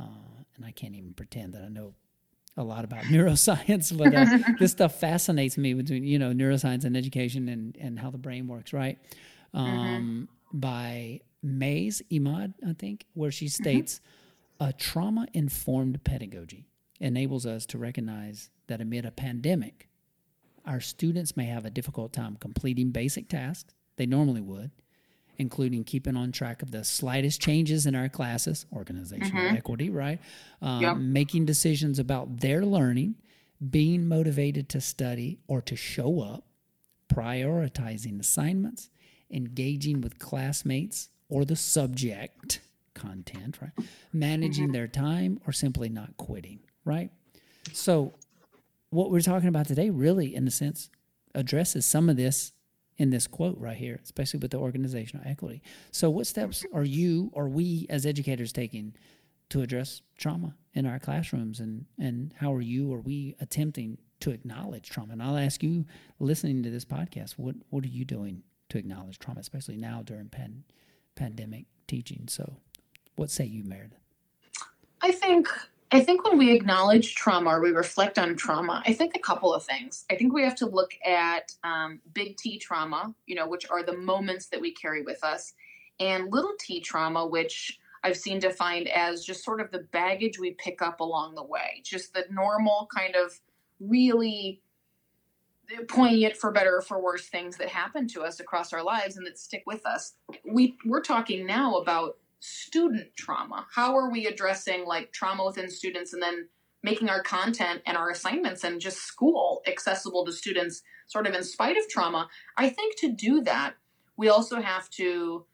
Uh, 0.00 0.42
and 0.56 0.64
I 0.64 0.72
can't 0.72 0.94
even 0.94 1.14
pretend 1.14 1.54
that 1.54 1.62
I 1.62 1.68
know 1.68 1.94
a 2.56 2.62
lot 2.62 2.84
about 2.84 3.04
neuroscience, 3.04 3.96
but 3.96 4.14
uh, 4.14 4.54
this 4.58 4.72
stuff 4.72 4.98
fascinates 4.98 5.56
me 5.56 5.74
between 5.74 6.04
you 6.04 6.18
know 6.18 6.32
neuroscience 6.32 6.84
and 6.84 6.96
education 6.96 7.48
and 7.48 7.76
and 7.80 7.98
how 7.98 8.10
the 8.10 8.18
brain 8.18 8.46
works, 8.48 8.72
right? 8.72 8.98
Mm-hmm. 9.54 9.58
Um, 9.58 10.28
mm-hmm. 10.52 10.58
By 10.58 11.20
Mays 11.42 12.02
Imad, 12.10 12.54
I 12.68 12.72
think, 12.72 13.06
where 13.14 13.30
she 13.30 13.46
mm-hmm. 13.46 13.62
states 13.62 14.00
mm-hmm. 14.60 14.70
a 14.70 14.72
trauma 14.72 15.26
informed 15.32 16.02
pedagogy 16.04 16.66
enables 16.98 17.46
us 17.46 17.66
to 17.66 17.78
recognize 17.78 18.50
that 18.66 18.80
amid 18.80 19.06
a 19.06 19.10
pandemic, 19.10 19.88
our 20.66 20.80
students 20.80 21.36
may 21.36 21.46
have 21.46 21.64
a 21.64 21.70
difficult 21.70 22.12
time 22.12 22.36
completing 22.38 22.90
basic 22.90 23.28
tasks 23.28 23.74
they 23.96 24.06
normally 24.06 24.40
would 24.40 24.70
including 25.40 25.82
keeping 25.84 26.18
on 26.18 26.30
track 26.30 26.60
of 26.60 26.70
the 26.70 26.84
slightest 26.84 27.40
changes 27.40 27.86
in 27.86 27.94
our 27.94 28.10
classes, 28.10 28.66
organizational 28.74 29.42
mm-hmm. 29.42 29.56
equity, 29.56 29.88
right? 29.88 30.20
Um, 30.60 30.82
yep. 30.82 30.96
Making 30.98 31.46
decisions 31.46 31.98
about 31.98 32.40
their 32.40 32.62
learning, 32.62 33.14
being 33.70 34.06
motivated 34.06 34.68
to 34.68 34.82
study 34.82 35.38
or 35.48 35.62
to 35.62 35.74
show 35.76 36.20
up, 36.20 36.44
prioritizing 37.08 38.20
assignments, 38.20 38.90
engaging 39.30 40.02
with 40.02 40.18
classmates 40.18 41.08
or 41.30 41.46
the 41.46 41.56
subject 41.56 42.60
content, 42.92 43.56
right? 43.62 43.72
Managing 44.12 44.64
mm-hmm. 44.64 44.74
their 44.74 44.88
time 44.88 45.40
or 45.46 45.54
simply 45.54 45.88
not 45.88 46.18
quitting, 46.18 46.60
right? 46.84 47.10
So, 47.72 48.12
what 48.90 49.10
we're 49.10 49.22
talking 49.22 49.48
about 49.48 49.68
today 49.68 49.88
really, 49.88 50.34
in 50.34 50.46
a 50.46 50.50
sense, 50.50 50.90
addresses 51.34 51.86
some 51.86 52.10
of 52.10 52.16
this 52.16 52.52
in 53.00 53.08
this 53.08 53.26
quote 53.26 53.56
right 53.58 53.78
here, 53.78 53.98
especially 54.04 54.38
with 54.38 54.50
the 54.50 54.58
organizational 54.58 55.26
equity. 55.26 55.62
So, 55.90 56.10
what 56.10 56.26
steps 56.26 56.66
are 56.74 56.84
you 56.84 57.30
or 57.32 57.48
we 57.48 57.86
as 57.88 58.04
educators 58.04 58.52
taking 58.52 58.94
to 59.48 59.62
address 59.62 60.02
trauma 60.18 60.54
in 60.74 60.84
our 60.84 60.98
classrooms, 60.98 61.60
and 61.60 61.86
and 61.98 62.34
how 62.36 62.52
are 62.52 62.60
you 62.60 62.92
or 62.92 63.00
we 63.00 63.34
attempting 63.40 63.96
to 64.20 64.30
acknowledge 64.30 64.90
trauma? 64.90 65.14
And 65.14 65.22
I'll 65.22 65.38
ask 65.38 65.62
you, 65.62 65.86
listening 66.18 66.62
to 66.62 66.70
this 66.70 66.84
podcast, 66.84 67.32
what 67.38 67.54
what 67.70 67.84
are 67.84 67.88
you 67.88 68.04
doing 68.04 68.42
to 68.68 68.76
acknowledge 68.76 69.18
trauma, 69.18 69.40
especially 69.40 69.78
now 69.78 70.02
during 70.02 70.28
pan, 70.28 70.62
pandemic 71.16 71.64
teaching? 71.88 72.26
So, 72.28 72.58
what 73.16 73.30
say 73.30 73.46
you, 73.46 73.64
Meredith? 73.64 73.98
I 75.00 75.12
think 75.12 75.48
I 75.92 76.00
think 76.00 76.24
when 76.24 76.38
we 76.38 76.52
acknowledge 76.52 77.16
trauma 77.16 77.50
or 77.50 77.60
we 77.60 77.70
reflect 77.70 78.18
on 78.18 78.36
trauma, 78.36 78.82
I 78.86 78.92
think 78.92 79.16
a 79.16 79.20
couple 79.20 79.52
of 79.52 79.64
things. 79.64 80.04
I 80.08 80.14
think 80.14 80.32
we 80.32 80.44
have 80.44 80.54
to 80.56 80.66
look 80.66 80.92
at 81.04 81.52
um, 81.64 82.00
big 82.14 82.36
T 82.36 82.58
trauma, 82.58 83.14
you 83.26 83.34
know, 83.34 83.48
which 83.48 83.68
are 83.70 83.82
the 83.82 83.96
moments 83.96 84.46
that 84.46 84.60
we 84.60 84.72
carry 84.72 85.02
with 85.02 85.24
us, 85.24 85.52
and 85.98 86.32
little 86.32 86.54
t 86.58 86.80
trauma, 86.80 87.26
which 87.26 87.78
I've 88.04 88.16
seen 88.16 88.38
defined 88.38 88.88
as 88.88 89.24
just 89.24 89.44
sort 89.44 89.60
of 89.60 89.70
the 89.70 89.80
baggage 89.80 90.38
we 90.38 90.52
pick 90.52 90.80
up 90.80 91.00
along 91.00 91.34
the 91.34 91.44
way, 91.44 91.82
just 91.84 92.14
the 92.14 92.24
normal 92.30 92.88
kind 92.94 93.16
of 93.16 93.40
really 93.80 94.62
poignant 95.88 96.36
for 96.36 96.50
better 96.50 96.76
or 96.76 96.82
for 96.82 97.00
worse 97.00 97.28
things 97.28 97.56
that 97.56 97.68
happen 97.68 98.08
to 98.08 98.22
us 98.22 98.40
across 98.40 98.72
our 98.72 98.82
lives 98.82 99.16
and 99.16 99.26
that 99.26 99.38
stick 99.38 99.62
with 99.66 99.84
us. 99.86 100.14
We 100.44 100.76
we're 100.84 101.02
talking 101.02 101.46
now 101.46 101.76
about 101.76 102.16
student 102.40 103.14
trauma? 103.16 103.66
How 103.72 103.96
are 103.96 104.10
we 104.10 104.26
addressing 104.26 104.84
like 104.84 105.12
trauma 105.12 105.44
within 105.44 105.70
students 105.70 106.12
and 106.12 106.22
then 106.22 106.48
making 106.82 107.08
our 107.08 107.22
content 107.22 107.82
and 107.86 107.96
our 107.96 108.10
assignments 108.10 108.64
and 108.64 108.80
just 108.80 108.98
school 108.98 109.62
accessible 109.66 110.24
to 110.24 110.32
students 110.32 110.82
sort 111.06 111.26
of 111.26 111.34
in 111.34 111.44
spite 111.44 111.76
of 111.76 111.88
trauma? 111.88 112.28
I 112.56 112.70
think 112.70 112.98
to 112.98 113.12
do 113.12 113.42
that, 113.42 113.74
we 114.16 114.28
also 114.28 114.60
have 114.60 114.90
to 114.90 115.44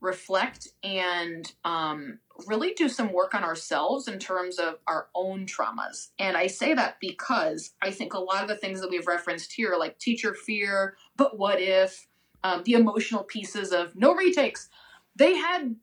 reflect 0.00 0.68
and 0.82 1.52
um, 1.64 2.18
really 2.46 2.72
do 2.74 2.88
some 2.88 3.12
work 3.12 3.34
on 3.34 3.42
ourselves 3.42 4.08
in 4.08 4.18
terms 4.18 4.58
of 4.58 4.78
our 4.86 5.08
own 5.14 5.46
traumas. 5.46 6.10
And 6.18 6.36
I 6.36 6.48
say 6.48 6.74
that 6.74 6.98
because 7.00 7.74
I 7.80 7.90
think 7.90 8.12
a 8.12 8.20
lot 8.20 8.42
of 8.42 8.48
the 8.48 8.56
things 8.56 8.80
that 8.80 8.90
we've 8.90 9.06
referenced 9.06 9.52
here, 9.52 9.74
like 9.78 9.98
teacher 9.98 10.34
fear, 10.34 10.96
but 11.16 11.38
what 11.38 11.60
if, 11.60 12.06
um, 12.44 12.62
the 12.64 12.74
emotional 12.74 13.24
pieces 13.24 13.72
of 13.72 13.96
no 13.96 14.14
retakes, 14.14 14.68
they 15.16 15.34
had 15.34 15.74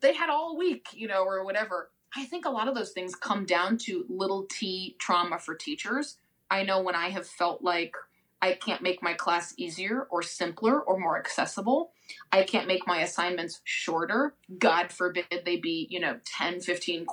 they 0.00 0.14
had 0.14 0.30
all 0.30 0.56
week, 0.56 0.88
you 0.92 1.08
know, 1.08 1.24
or 1.24 1.44
whatever. 1.44 1.90
I 2.16 2.24
think 2.24 2.44
a 2.44 2.50
lot 2.50 2.68
of 2.68 2.74
those 2.74 2.92
things 2.92 3.14
come 3.14 3.46
down 3.46 3.78
to 3.78 4.04
little 4.08 4.46
t 4.50 4.96
trauma 4.98 5.38
for 5.38 5.54
teachers. 5.54 6.18
I 6.50 6.62
know 6.62 6.80
when 6.80 6.94
I 6.94 7.08
have 7.08 7.26
felt 7.26 7.62
like 7.62 7.94
I 8.42 8.54
can't 8.54 8.82
make 8.82 9.02
my 9.02 9.14
class 9.14 9.54
easier 9.56 10.08
or 10.10 10.22
simpler 10.22 10.80
or 10.80 10.98
more 10.98 11.16
accessible. 11.18 11.92
I 12.32 12.42
can't 12.42 12.66
make 12.66 12.86
my 12.86 13.00
assignments 13.02 13.60
shorter. 13.64 14.34
God 14.58 14.90
forbid 14.90 15.26
they 15.44 15.56
be, 15.56 15.86
you 15.90 16.00
know, 16.00 16.18
10, 16.24 16.60
15 16.60 17.06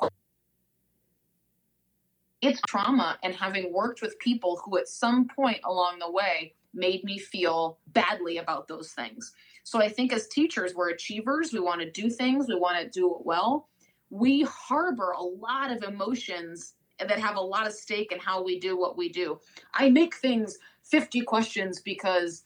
it's 2.41 2.61
trauma 2.67 3.17
and 3.21 3.35
having 3.35 3.73
worked 3.73 4.01
with 4.01 4.17
people 4.19 4.61
who 4.63 4.77
at 4.77 4.87
some 4.87 5.27
point 5.27 5.59
along 5.65 5.99
the 5.99 6.09
way 6.09 6.53
made 6.73 7.03
me 7.03 7.17
feel 7.17 7.79
badly 7.87 8.37
about 8.37 8.67
those 8.67 8.91
things. 8.91 9.33
So 9.69 9.79
I 9.79 9.87
think 9.87 10.11
as 10.11 10.27
teachers, 10.27 10.73
we're 10.73 10.89
achievers. 10.89 11.53
We 11.53 11.59
want 11.59 11.81
to 11.81 11.91
do 11.91 12.09
things, 12.09 12.47
we 12.47 12.55
want 12.55 12.81
to 12.81 12.89
do 12.89 13.13
it 13.13 13.23
well. 13.23 13.69
We 14.09 14.41
harbor 14.41 15.11
a 15.11 15.21
lot 15.21 15.69
of 15.69 15.83
emotions 15.83 16.73
that 16.97 17.19
have 17.19 17.35
a 17.35 17.41
lot 17.41 17.67
of 17.67 17.73
stake 17.73 18.11
in 18.11 18.17
how 18.17 18.41
we 18.41 18.59
do 18.59 18.75
what 18.75 18.97
we 18.97 19.09
do. 19.09 19.39
I 19.75 19.91
make 19.91 20.15
things 20.15 20.57
50 20.85 21.21
questions 21.21 21.81
because 21.81 22.45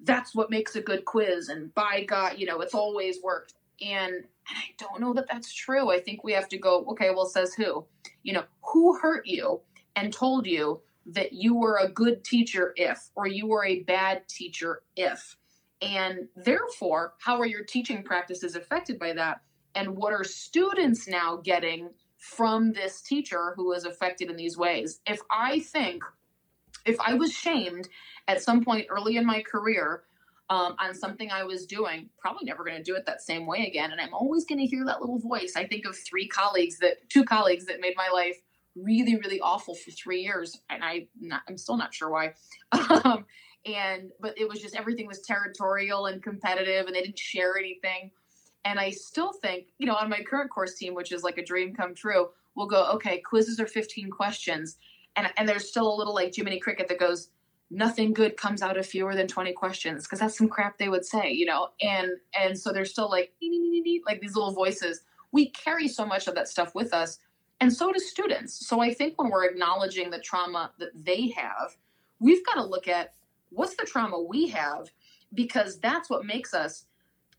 that's 0.00 0.34
what 0.34 0.50
makes 0.50 0.74
a 0.74 0.80
good 0.80 1.04
quiz. 1.04 1.48
And 1.48 1.72
by 1.76 2.02
God, 2.08 2.38
you 2.38 2.46
know, 2.46 2.60
it's 2.60 2.74
always 2.74 3.22
worked. 3.22 3.54
And, 3.80 4.12
and 4.12 4.24
I 4.48 4.74
don't 4.76 5.00
know 5.00 5.14
that 5.14 5.28
that's 5.30 5.54
true. 5.54 5.92
I 5.92 6.00
think 6.00 6.24
we 6.24 6.32
have 6.32 6.48
to 6.48 6.58
go, 6.58 6.84
okay, 6.90 7.10
well, 7.10 7.26
says 7.26 7.54
who? 7.54 7.84
You 8.24 8.32
know, 8.32 8.44
who 8.72 8.98
hurt 8.98 9.28
you 9.28 9.60
and 9.94 10.12
told 10.12 10.44
you 10.44 10.80
that 11.06 11.34
you 11.34 11.54
were 11.54 11.78
a 11.78 11.88
good 11.88 12.24
teacher 12.24 12.72
if, 12.74 13.10
or 13.14 13.28
you 13.28 13.46
were 13.46 13.64
a 13.64 13.84
bad 13.84 14.26
teacher 14.26 14.82
if. 14.96 15.36
And 15.82 16.28
therefore, 16.36 17.14
how 17.18 17.38
are 17.38 17.46
your 17.46 17.64
teaching 17.64 18.02
practices 18.02 18.56
affected 18.56 18.98
by 18.98 19.12
that? 19.14 19.40
And 19.74 19.96
what 19.96 20.12
are 20.12 20.24
students 20.24 21.08
now 21.08 21.36
getting 21.36 21.90
from 22.18 22.72
this 22.72 23.02
teacher 23.02 23.52
who 23.56 23.68
was 23.68 23.84
affected 23.84 24.30
in 24.30 24.36
these 24.36 24.56
ways? 24.56 25.00
If 25.06 25.20
I 25.30 25.60
think, 25.60 26.02
if 26.86 26.98
I 27.00 27.14
was 27.14 27.32
shamed 27.32 27.88
at 28.28 28.42
some 28.42 28.64
point 28.64 28.86
early 28.88 29.16
in 29.16 29.26
my 29.26 29.42
career 29.42 30.04
um, 30.48 30.76
on 30.78 30.94
something 30.94 31.30
I 31.30 31.44
was 31.44 31.66
doing, 31.66 32.08
probably 32.18 32.44
never 32.44 32.64
going 32.64 32.76
to 32.76 32.82
do 32.82 32.94
it 32.94 33.06
that 33.06 33.22
same 33.22 33.46
way 33.46 33.66
again. 33.66 33.90
And 33.90 34.00
I'm 34.00 34.14
always 34.14 34.44
going 34.44 34.60
to 34.60 34.66
hear 34.66 34.84
that 34.84 35.00
little 35.00 35.18
voice. 35.18 35.54
I 35.56 35.66
think 35.66 35.86
of 35.86 35.96
three 35.96 36.28
colleagues 36.28 36.78
that, 36.78 37.08
two 37.08 37.24
colleagues 37.24 37.66
that 37.66 37.80
made 37.80 37.94
my 37.96 38.08
life 38.08 38.36
really, 38.76 39.16
really 39.16 39.40
awful 39.40 39.74
for 39.74 39.90
three 39.90 40.22
years, 40.22 40.60
and 40.68 40.84
I 40.84 41.06
not, 41.20 41.42
I'm 41.48 41.56
still 41.56 41.76
not 41.76 41.94
sure 41.94 42.10
why. 42.10 42.34
Um, 43.04 43.24
and 43.66 44.10
but 44.20 44.38
it 44.38 44.48
was 44.48 44.60
just 44.60 44.76
everything 44.76 45.06
was 45.06 45.20
territorial 45.20 46.06
and 46.06 46.22
competitive, 46.22 46.86
and 46.86 46.94
they 46.94 47.02
didn't 47.02 47.18
share 47.18 47.56
anything. 47.58 48.10
And 48.64 48.78
I 48.78 48.90
still 48.90 49.32
think, 49.32 49.68
you 49.78 49.86
know, 49.86 49.94
on 49.94 50.08
my 50.08 50.22
current 50.22 50.50
course 50.50 50.74
team, 50.74 50.94
which 50.94 51.12
is 51.12 51.22
like 51.22 51.36
a 51.36 51.44
dream 51.44 51.74
come 51.74 51.94
true, 51.94 52.30
we'll 52.54 52.66
go, 52.66 52.90
okay, 52.92 53.18
quizzes 53.18 53.60
are 53.60 53.66
15 53.66 54.08
questions. 54.10 54.78
And, 55.16 55.30
and 55.36 55.46
there's 55.46 55.68
still 55.68 55.92
a 55.92 55.94
little 55.94 56.14
like 56.14 56.34
Jiminy 56.34 56.58
Cricket 56.58 56.88
that 56.88 56.98
goes, 56.98 57.28
nothing 57.70 58.12
good 58.12 58.36
comes 58.36 58.62
out 58.62 58.76
of 58.76 58.86
fewer 58.86 59.14
than 59.14 59.26
20 59.26 59.52
questions 59.52 60.04
because 60.04 60.20
that's 60.20 60.36
some 60.36 60.48
crap 60.48 60.78
they 60.78 60.88
would 60.88 61.04
say 61.04 61.32
you 61.32 61.46
know 61.46 61.68
and 61.80 62.10
and 62.38 62.58
so 62.58 62.72
they're 62.72 62.84
still 62.84 63.10
like 63.10 63.32
like 64.06 64.20
these 64.20 64.36
little 64.36 64.52
voices 64.52 65.00
we 65.32 65.48
carry 65.50 65.88
so 65.88 66.04
much 66.04 66.28
of 66.28 66.34
that 66.34 66.46
stuff 66.46 66.74
with 66.74 66.92
us 66.92 67.18
and 67.60 67.72
so 67.72 67.90
do 67.90 67.98
students 67.98 68.66
so 68.66 68.80
i 68.80 68.92
think 68.92 69.20
when 69.20 69.30
we're 69.30 69.44
acknowledging 69.44 70.10
the 70.10 70.18
trauma 70.18 70.70
that 70.78 70.90
they 70.94 71.28
have 71.30 71.76
we've 72.20 72.44
got 72.44 72.54
to 72.54 72.64
look 72.64 72.86
at 72.86 73.14
what's 73.54 73.76
the 73.76 73.84
trauma 73.84 74.20
we 74.20 74.48
have 74.48 74.90
because 75.34 75.78
that's 75.80 76.10
what 76.10 76.24
makes 76.24 76.54
us 76.54 76.86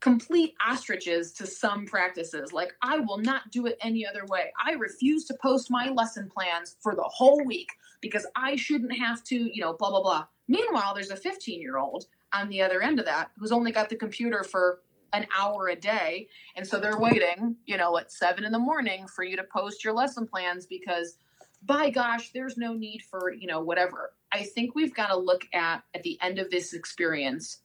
complete 0.01 0.53
ostriches 0.65 1.31
to 1.33 1.47
some 1.47 1.85
practices. 1.85 2.53
Like, 2.53 2.73
I 2.81 2.99
will 2.99 3.17
not 3.17 3.49
do 3.51 3.65
it 3.65 3.77
any 3.81 4.05
other 4.05 4.25
way. 4.27 4.51
I 4.63 4.73
refuse 4.73 5.25
to 5.25 5.33
post 5.41 5.71
my 5.71 5.89
lesson 5.89 6.29
plans 6.29 6.75
for 6.81 6.95
the 6.95 7.03
whole 7.03 7.43
week 7.45 7.69
because 8.01 8.27
I 8.35 8.55
shouldn't 8.55 8.97
have 8.97 9.23
to, 9.25 9.35
you 9.35 9.61
know, 9.61 9.73
blah, 9.73 9.89
blah, 9.89 10.01
blah. 10.01 10.25
Meanwhile, 10.47 10.93
there's 10.93 11.09
a 11.09 11.15
15 11.15 11.61
year 11.61 11.77
old 11.77 12.05
on 12.33 12.49
the 12.49 12.61
other 12.61 12.81
end 12.81 12.99
of 12.99 13.05
that 13.05 13.31
who's 13.39 13.51
only 13.51 13.71
got 13.71 13.89
the 13.89 13.95
computer 13.95 14.43
for 14.43 14.81
an 15.13 15.25
hour 15.35 15.69
a 15.69 15.75
day. 15.75 16.27
And 16.55 16.67
so 16.67 16.79
they're 16.79 16.99
waiting, 16.99 17.55
you 17.65 17.77
know, 17.77 17.97
at 17.97 18.11
seven 18.11 18.43
in 18.43 18.51
the 18.51 18.59
morning 18.59 19.07
for 19.07 19.23
you 19.23 19.37
to 19.37 19.43
post 19.43 19.83
your 19.83 19.93
lesson 19.93 20.27
plans 20.27 20.65
because 20.65 21.17
by 21.63 21.89
gosh, 21.89 22.31
there's 22.31 22.57
no 22.57 22.73
need 22.73 23.01
for, 23.09 23.33
you 23.33 23.47
know, 23.47 23.61
whatever. 23.61 24.13
I 24.35 24.43
think 24.43 24.75
we've 24.75 24.93
got 24.93 25.07
to 25.07 25.17
look 25.17 25.47
at 25.53 25.83
at 25.93 26.03
the 26.03 26.19
end 26.21 26.39
of 26.39 26.49
this 26.49 26.73
experience 26.73 27.59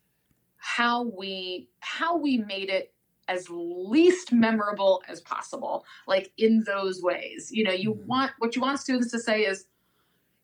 how 0.57 1.03
we 1.03 1.69
how 1.81 2.17
we 2.17 2.39
made 2.39 2.71
it 2.71 2.95
as 3.27 3.49
least 3.51 4.33
memorable 4.33 5.03
as 5.09 5.21
possible 5.21 5.85
like 6.07 6.33
in 6.39 6.63
those 6.65 7.03
ways. 7.03 7.51
You 7.51 7.65
know 7.65 7.73
you 7.73 7.95
mm-hmm. 7.95 8.07
want 8.07 8.33
what 8.39 8.55
you 8.55 8.63
want 8.63 8.79
students 8.79 9.11
to 9.11 9.19
say 9.19 9.43
is 9.43 9.67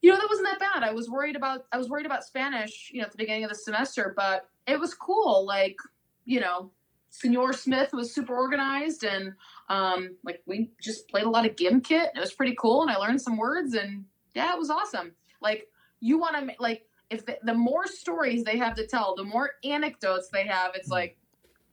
you 0.02 0.10
know 0.10 0.16
that 0.16 0.28
wasn't 0.28 0.48
that 0.48 0.58
bad. 0.58 0.82
I 0.82 0.92
was 0.92 1.08
worried 1.08 1.36
about 1.36 1.66
i 1.70 1.78
was 1.78 1.88
worried 1.88 2.06
about 2.06 2.24
spanish 2.24 2.90
you 2.92 3.00
know 3.00 3.06
at 3.06 3.12
the 3.12 3.18
beginning 3.18 3.44
of 3.44 3.50
the 3.50 3.56
semester 3.56 4.12
but 4.16 4.48
it 4.66 4.80
was 4.80 4.94
cool. 4.94 5.46
Like 5.46 5.76
you 6.24 6.40
know 6.40 6.72
senor 7.10 7.52
smith 7.52 7.92
was 7.92 8.12
super 8.12 8.36
organized 8.36 9.04
and 9.04 9.32
um 9.70 10.16
like 10.24 10.42
we 10.44 10.70
just 10.82 11.08
played 11.08 11.24
a 11.24 11.30
lot 11.30 11.46
of 11.46 11.56
gimkit 11.56 12.08
it 12.14 12.20
was 12.20 12.34
pretty 12.34 12.54
cool 12.60 12.82
and 12.82 12.90
i 12.90 12.96
learned 12.96 13.22
some 13.22 13.38
words 13.38 13.72
and 13.72 14.04
yeah 14.34 14.52
it 14.52 14.58
was 14.58 14.70
awesome. 14.70 15.12
Like 15.40 15.68
you 16.06 16.18
want 16.18 16.36
to 16.36 16.54
like 16.60 16.86
if 17.10 17.26
the, 17.26 17.38
the 17.42 17.54
more 17.54 17.86
stories 17.86 18.44
they 18.44 18.56
have 18.56 18.74
to 18.76 18.86
tell, 18.86 19.14
the 19.14 19.24
more 19.24 19.50
anecdotes 19.64 20.28
they 20.28 20.44
have, 20.46 20.72
it's 20.74 20.88
like, 20.88 21.16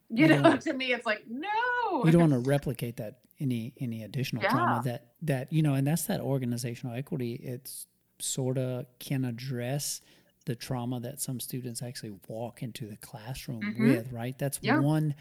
you, 0.09 0.27
you 0.27 0.37
know, 0.37 0.57
to 0.61 0.73
me, 0.73 0.93
it's 0.93 1.05
like, 1.05 1.23
no. 1.27 2.03
You 2.05 2.11
don't 2.11 2.31
want 2.31 2.33
to 2.33 2.49
replicate 2.49 2.97
that 2.97 3.19
any 3.39 3.73
any 3.79 4.03
additional 4.03 4.43
yeah. 4.43 4.49
trauma 4.49 4.81
that 4.85 5.07
that 5.23 5.51
you 5.51 5.63
know, 5.63 5.73
and 5.73 5.85
that's 5.85 6.03
that 6.03 6.21
organizational 6.21 6.95
equity. 6.95 7.33
It's 7.33 7.87
sort 8.19 8.57
of 8.57 8.85
can 8.99 9.25
address 9.25 10.01
the 10.45 10.55
trauma 10.55 10.99
that 10.99 11.19
some 11.19 11.39
students 11.39 11.81
actually 11.81 12.13
walk 12.27 12.61
into 12.61 12.85
the 12.87 12.97
classroom 12.97 13.61
mm-hmm. 13.61 13.89
with. 13.89 14.11
Right, 14.11 14.37
that's 14.37 14.59
yeah. 14.61 14.79
one 14.79 15.15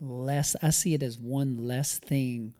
less. 0.00 0.56
I 0.62 0.70
see 0.70 0.94
it 0.94 1.02
as 1.02 1.18
one 1.18 1.56
less 1.56 1.98
thing 1.98 2.54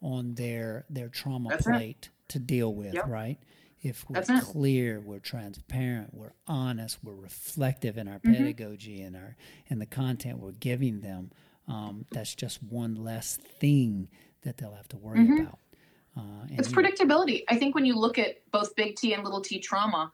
on 0.00 0.34
their 0.34 0.84
their 0.88 1.08
trauma 1.08 1.50
that's 1.50 1.64
plate 1.64 2.10
to 2.28 2.38
deal 2.38 2.72
with. 2.72 2.94
Right 3.06 3.38
if 3.82 4.04
we're 4.08 4.20
That's 4.20 4.46
clear, 4.46 5.00
we're 5.00 5.20
transparent, 5.20 6.12
we're 6.12 6.34
honest, 6.46 6.98
we're 7.02 7.14
reflective 7.14 7.96
in 7.96 8.08
our 8.08 8.18
mm-hmm. 8.18 8.34
pedagogy 8.34 9.02
and 9.02 9.14
our 9.16 9.36
and 9.70 9.80
the 9.80 9.86
content 9.86 10.38
we're 10.38 10.52
giving 10.52 11.00
them, 11.00 11.30
um, 11.68 12.06
that's 12.10 12.34
just 12.34 12.62
one 12.62 12.96
less 12.96 13.36
thing 13.36 14.08
that 14.42 14.56
they'll 14.56 14.74
have 14.74 14.88
to 14.88 14.96
worry 14.96 15.20
mm-hmm. 15.20 15.42
about. 15.42 15.58
Uh, 16.16 16.46
it's 16.50 16.68
predictability. 16.68 17.44
I 17.48 17.56
think 17.56 17.74
when 17.74 17.84
you 17.84 17.94
look 17.94 18.18
at 18.18 18.38
both 18.50 18.74
big 18.74 18.96
T 18.96 19.12
and 19.12 19.22
little 19.22 19.40
T 19.40 19.60
trauma, 19.60 20.10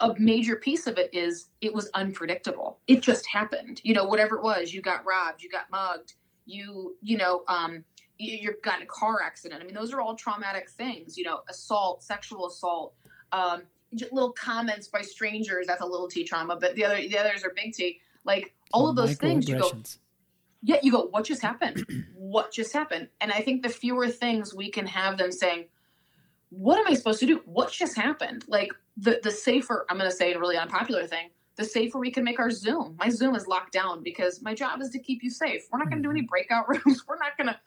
a 0.00 0.12
major 0.18 0.56
piece 0.56 0.88
of 0.88 0.98
it 0.98 1.10
is 1.12 1.48
it 1.60 1.72
was 1.72 1.88
unpredictable. 1.94 2.80
It 2.88 3.00
just 3.00 3.26
happened. 3.26 3.80
You 3.84 3.94
know, 3.94 4.04
whatever 4.04 4.36
it 4.36 4.42
was, 4.42 4.72
you 4.72 4.82
got 4.82 5.06
robbed, 5.06 5.42
you 5.42 5.48
got 5.48 5.70
mugged, 5.70 6.14
you 6.46 6.96
you 7.02 7.16
know, 7.16 7.44
um, 7.46 7.84
you, 8.18 8.36
you 8.36 8.54
got 8.62 8.82
a 8.82 8.86
car 8.86 9.22
accident. 9.22 9.62
I 9.62 9.64
mean, 9.64 9.74
those 9.74 9.92
are 9.92 10.00
all 10.00 10.14
traumatic 10.14 10.68
things. 10.70 11.16
You 11.16 11.24
know, 11.24 11.40
assault, 11.48 12.02
sexual 12.02 12.46
assault, 12.46 12.94
um, 13.32 13.62
little 14.12 14.32
comments 14.32 14.88
by 14.88 15.02
strangers. 15.02 15.66
That's 15.66 15.82
a 15.82 15.86
little 15.86 16.08
T 16.08 16.24
trauma, 16.24 16.56
but 16.56 16.74
the 16.74 16.84
other 16.84 16.96
the 16.96 17.18
others 17.18 17.44
are 17.44 17.52
big 17.54 17.74
T. 17.74 18.00
Like 18.24 18.54
all 18.72 18.88
of 18.88 18.96
those 18.96 19.16
things, 19.16 19.48
you 19.48 19.58
go. 19.58 19.72
Yeah, 20.62 20.78
you 20.82 20.92
go. 20.92 21.06
What 21.06 21.24
just 21.24 21.42
happened? 21.42 21.84
what 22.14 22.52
just 22.52 22.72
happened? 22.72 23.08
And 23.20 23.30
I 23.30 23.40
think 23.40 23.62
the 23.62 23.68
fewer 23.68 24.08
things 24.08 24.54
we 24.54 24.70
can 24.70 24.86
have 24.86 25.18
them 25.18 25.30
saying, 25.30 25.66
"What 26.50 26.78
am 26.78 26.86
I 26.86 26.94
supposed 26.94 27.20
to 27.20 27.26
do? 27.26 27.42
What 27.44 27.70
just 27.70 27.96
happened?" 27.96 28.44
Like 28.48 28.72
the 28.96 29.20
the 29.22 29.30
safer. 29.30 29.84
I'm 29.88 29.98
going 29.98 30.10
to 30.10 30.16
say 30.16 30.32
a 30.32 30.38
really 30.38 30.56
unpopular 30.56 31.06
thing. 31.06 31.30
The 31.56 31.64
safer 31.64 31.98
we 31.98 32.10
can 32.10 32.24
make 32.24 32.40
our 32.40 32.50
Zoom. 32.50 32.96
My 32.98 33.08
Zoom 33.08 33.36
is 33.36 33.46
locked 33.46 33.72
down 33.72 34.02
because 34.02 34.42
my 34.42 34.54
job 34.54 34.80
is 34.80 34.90
to 34.90 34.98
keep 34.98 35.22
you 35.22 35.30
safe. 35.30 35.68
We're 35.70 35.78
not 35.78 35.88
going 35.88 36.02
to 36.02 36.02
do 36.02 36.10
any 36.10 36.20
mm-hmm. 36.20 36.26
breakout 36.26 36.68
rooms. 36.86 37.04
We're 37.06 37.18
not 37.18 37.36
going 37.36 37.48
to 37.48 37.58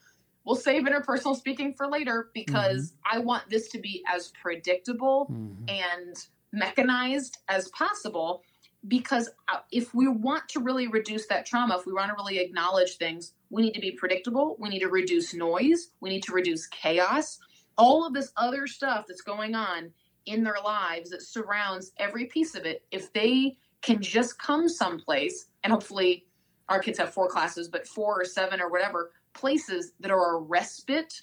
we'll 0.48 0.56
save 0.56 0.84
interpersonal 0.84 1.36
speaking 1.36 1.74
for 1.74 1.88
later 1.88 2.30
because 2.34 2.92
mm-hmm. 2.92 3.18
I 3.18 3.20
want 3.20 3.50
this 3.50 3.68
to 3.70 3.80
be 3.80 4.02
as 4.08 4.32
predictable 4.42 5.28
mm-hmm. 5.30 5.66
and 5.68 6.16
mechanized 6.54 7.38
as 7.50 7.68
possible. 7.70 8.44
Because 8.88 9.30
uh, 9.50 9.58
if 9.72 9.94
we 9.94 10.08
want 10.08 10.48
to 10.50 10.62
really 10.62 10.88
reduce 10.88 11.26
that 11.28 11.46
trauma, 11.46 11.78
if 11.78 11.86
we 11.86 11.92
want 11.92 12.10
to 12.10 12.16
really 12.16 12.40
acknowledge 12.40 12.96
things, 12.96 13.34
we 13.50 13.64
need 13.64 13.74
to 13.74 13.82
be 13.82 13.92
predictable. 13.92 14.56
We 14.60 14.70
need 14.70 14.80
to 14.80 14.88
reduce 14.88 15.34
noise. 15.34 15.90
We 16.00 16.10
need 16.10 16.24
to 16.24 16.32
reduce 16.32 16.68
chaos. 16.68 17.40
All 17.78 18.08
of 18.08 18.14
this 18.14 18.32
other 18.38 18.68
stuff 18.68 19.06
that's 19.08 19.22
going 19.22 19.54
on 19.54 19.92
in 20.26 20.44
their 20.44 20.58
lives 20.64 21.10
that 21.10 21.24
surrounds 21.24 21.92
every 21.98 22.26
piece 22.26 22.56
of 22.56 22.66
it, 22.66 22.84
if 22.92 23.12
they 23.12 23.58
can 23.82 24.02
just 24.02 24.40
come 24.40 24.70
someplace, 24.70 25.48
and 25.64 25.74
hopefully 25.74 26.26
our 26.70 26.80
kids 26.80 27.00
have 27.00 27.14
four 27.14 27.28
classes, 27.28 27.68
but 27.68 27.88
four 27.88 28.22
or 28.22 28.26
seven 28.26 28.62
or 28.62 28.70
whatever, 28.70 29.12
places 29.38 29.94
that 30.00 30.12
are 30.12 30.36
a 30.36 30.40
respite 30.40 31.22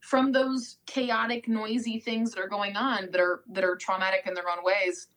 from 0.00 0.32
those 0.32 0.78
chaotic 0.86 1.46
noisy 1.46 2.00
things 2.00 2.32
that 2.32 2.40
are 2.40 2.48
going 2.48 2.76
on 2.76 3.10
that 3.12 3.20
are 3.20 3.42
that 3.50 3.64
are 3.64 3.76
traumatic 3.76 4.22
in 4.26 4.34
their 4.34 4.48
own 4.48 4.64
ways. 4.64 5.08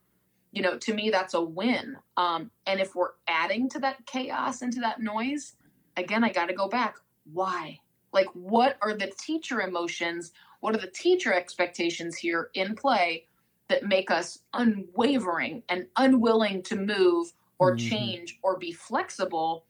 You 0.52 0.62
know 0.62 0.78
to 0.78 0.94
me 0.94 1.10
that's 1.10 1.34
a 1.34 1.42
win. 1.42 1.98
Um, 2.18 2.52
and 2.68 2.80
if 2.80 2.96
we're 2.96 3.12
adding 3.28 3.70
to 3.70 3.80
that 3.80 4.06
chaos 4.06 4.62
and 4.62 4.72
to 4.74 4.82
that 4.82 5.02
noise 5.02 5.56
again 5.98 6.24
i 6.24 6.32
got 6.32 6.48
to 6.48 6.54
go 6.54 6.68
back. 6.68 6.96
Why? 7.32 7.80
Like 8.12 8.28
what 8.34 8.78
are 8.82 8.94
the 8.94 9.12
teacher 9.18 9.62
emotions? 9.62 10.34
What 10.60 10.76
are 10.76 10.80
the 10.80 10.88
teacher 10.88 11.34
expectations 11.34 12.16
here 12.16 12.50
in 12.54 12.76
play 12.76 13.26
that 13.70 13.88
make 13.88 14.12
us 14.12 14.40
unwavering 14.54 15.64
and 15.70 15.88
unwilling 15.98 16.62
to 16.64 16.76
move 16.76 17.34
or 17.58 17.76
mm-hmm. 17.76 17.90
change 17.90 18.38
or 18.44 18.58
be 18.58 18.72
flexible? 18.74 19.66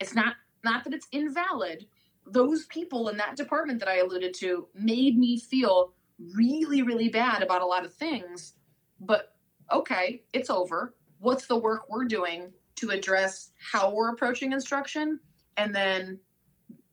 It's 0.00 0.14
not 0.14 0.34
not 0.64 0.84
that 0.84 0.92
it's 0.92 1.08
invalid 1.12 1.86
those 2.26 2.66
people 2.66 3.08
in 3.08 3.16
that 3.16 3.36
department 3.36 3.78
that 3.80 3.88
I 3.88 3.98
alluded 3.98 4.34
to 4.34 4.68
made 4.74 5.18
me 5.18 5.38
feel 5.38 5.92
really, 6.34 6.82
really 6.82 7.08
bad 7.08 7.42
about 7.42 7.62
a 7.62 7.66
lot 7.66 7.84
of 7.84 7.94
things. 7.94 8.54
But 9.00 9.34
okay, 9.72 10.22
it's 10.32 10.50
over. 10.50 10.94
What's 11.18 11.46
the 11.46 11.56
work 11.56 11.88
we're 11.88 12.04
doing 12.04 12.52
to 12.76 12.90
address 12.90 13.52
how 13.72 13.90
we're 13.90 14.10
approaching 14.10 14.52
instruction? 14.52 15.20
And 15.56 15.74
then 15.74 16.18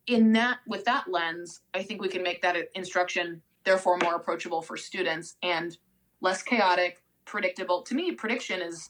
in 0.07 0.33
that, 0.33 0.59
with 0.67 0.85
that 0.85 1.09
lens, 1.09 1.61
I 1.73 1.83
think 1.83 2.01
we 2.01 2.09
can 2.09 2.23
make 2.23 2.41
that 2.41 2.57
instruction 2.75 3.41
therefore 3.63 3.97
more 3.97 4.15
approachable 4.15 4.61
for 4.61 4.77
students 4.77 5.35
and 5.41 5.77
less 6.21 6.43
chaotic, 6.43 7.01
predictable. 7.25 7.81
To 7.83 7.95
me, 7.95 8.11
prediction 8.11 8.61
is 8.61 8.89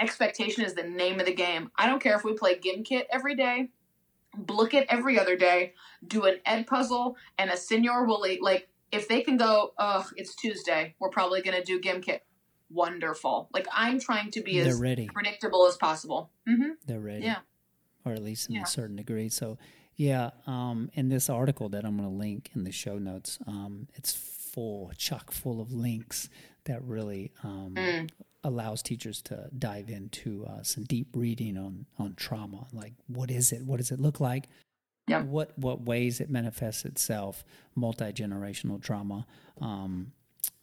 expectation 0.00 0.64
is 0.64 0.74
the 0.74 0.82
name 0.82 1.20
of 1.20 1.26
the 1.26 1.34
game. 1.34 1.70
I 1.76 1.86
don't 1.86 2.02
care 2.02 2.16
if 2.16 2.24
we 2.24 2.34
play 2.34 2.58
Gimkit 2.58 3.04
every 3.10 3.36
day 3.36 3.68
Blooket 4.40 4.86
every 4.88 5.18
other 5.18 5.36
day, 5.36 5.74
do 6.06 6.24
an 6.24 6.38
Edpuzzle 6.46 7.14
and 7.38 7.50
a 7.50 7.56
Senor 7.56 8.06
Wooly. 8.06 8.38
Like, 8.40 8.68
if 8.92 9.08
they 9.08 9.22
can 9.22 9.36
go, 9.36 9.72
oh, 9.78 10.08
it's 10.16 10.34
Tuesday, 10.34 10.94
we're 10.98 11.10
probably 11.10 11.42
going 11.42 11.56
to 11.56 11.64
do 11.64 11.80
Gimkit. 11.80 12.20
Wonderful. 12.70 13.48
Like, 13.52 13.66
I'm 13.72 14.00
trying 14.00 14.30
to 14.32 14.42
be 14.42 14.60
They're 14.60 14.70
as 14.70 14.80
ready. 14.80 15.08
predictable 15.12 15.66
as 15.66 15.76
possible. 15.76 16.30
Mm-hmm. 16.48 16.70
They're 16.86 17.00
ready. 17.00 17.24
Yeah. 17.24 17.38
Or 18.04 18.12
at 18.12 18.22
least 18.22 18.48
in 18.48 18.56
yeah. 18.56 18.62
a 18.62 18.66
certain 18.66 18.96
degree. 18.96 19.28
So, 19.28 19.58
yeah, 19.96 20.30
um, 20.46 20.90
in 20.94 21.08
this 21.08 21.30
article 21.30 21.68
that 21.70 21.84
I'm 21.84 21.96
going 21.96 22.08
to 22.08 22.14
link 22.14 22.50
in 22.54 22.64
the 22.64 22.72
show 22.72 22.98
notes, 22.98 23.38
um, 23.46 23.88
it's 23.94 24.12
full, 24.12 24.92
chock 24.96 25.30
full 25.30 25.60
of 25.60 25.72
links 25.72 26.28
that 26.64 26.82
really 26.84 27.32
um, 27.42 27.74
mm 27.76 28.08
allows 28.46 28.82
teachers 28.82 29.22
to 29.22 29.48
dive 29.58 29.88
into 29.88 30.44
uh, 30.46 30.62
some 30.62 30.84
deep 30.84 31.08
reading 31.14 31.56
on 31.56 31.86
on 31.98 32.12
trauma 32.14 32.66
like 32.74 32.92
what 33.06 33.30
is 33.30 33.52
it 33.52 33.62
what 33.62 33.78
does 33.78 33.90
it 33.90 33.98
look 33.98 34.20
like 34.20 34.50
yeah. 35.08 35.22
what 35.22 35.58
what 35.58 35.80
ways 35.80 36.20
it 36.20 36.28
manifests 36.28 36.84
itself 36.84 37.42
multi-generational 37.74 38.82
trauma 38.82 39.26
um, 39.62 40.12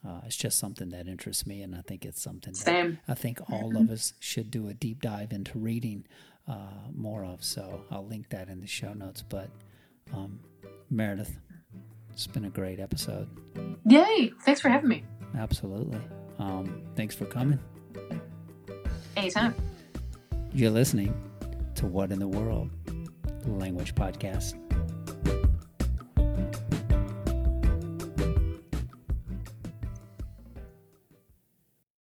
uh, 0.08 0.20
it's 0.28 0.36
just 0.36 0.60
something 0.60 0.90
that 0.90 1.08
interests 1.08 1.48
me 1.48 1.64
and 1.64 1.76
i 1.76 1.82
think 1.82 2.06
it's 2.06 2.22
something 2.22 2.54
Same. 2.54 3.00
that 3.08 3.12
i 3.12 3.16
think 3.16 3.42
all 3.50 3.72
mm-hmm. 3.72 3.78
of 3.78 3.90
us 3.90 4.14
should 4.20 4.52
do 4.52 4.68
a 4.68 4.76
deep 4.76 5.02
dive 5.02 5.34
into 5.34 5.58
reading 5.58 6.06
uh, 6.48 6.86
more 6.94 7.26
of 7.26 7.44
so 7.44 7.84
i'll 7.90 8.06
link 8.06 8.30
that 8.30 8.48
in 8.48 8.62
the 8.62 8.68
show 8.68 8.94
notes 8.94 9.24
but 9.28 9.50
Um, 10.14 10.40
Meredith, 10.90 11.38
it's 12.12 12.28
been 12.28 12.46
a 12.46 12.50
great 12.50 12.80
episode. 12.80 13.30
Yay! 13.86 14.32
Thanks 14.44 14.62
for 14.62 14.70
having 14.70 14.90
me. 14.90 15.04
Absolutely. 15.38 16.00
Um, 16.40 16.84
thanks 16.96 17.16
for 17.16 17.26
coming. 17.26 17.60
Anytime. 19.16 19.56
You're 20.54 20.72
listening 20.72 21.14
to 21.76 21.86
What 21.86 22.12
in 22.12 22.20
the 22.20 22.28
World 22.28 22.70
Language 23.46 23.96
Podcast. 23.96 24.56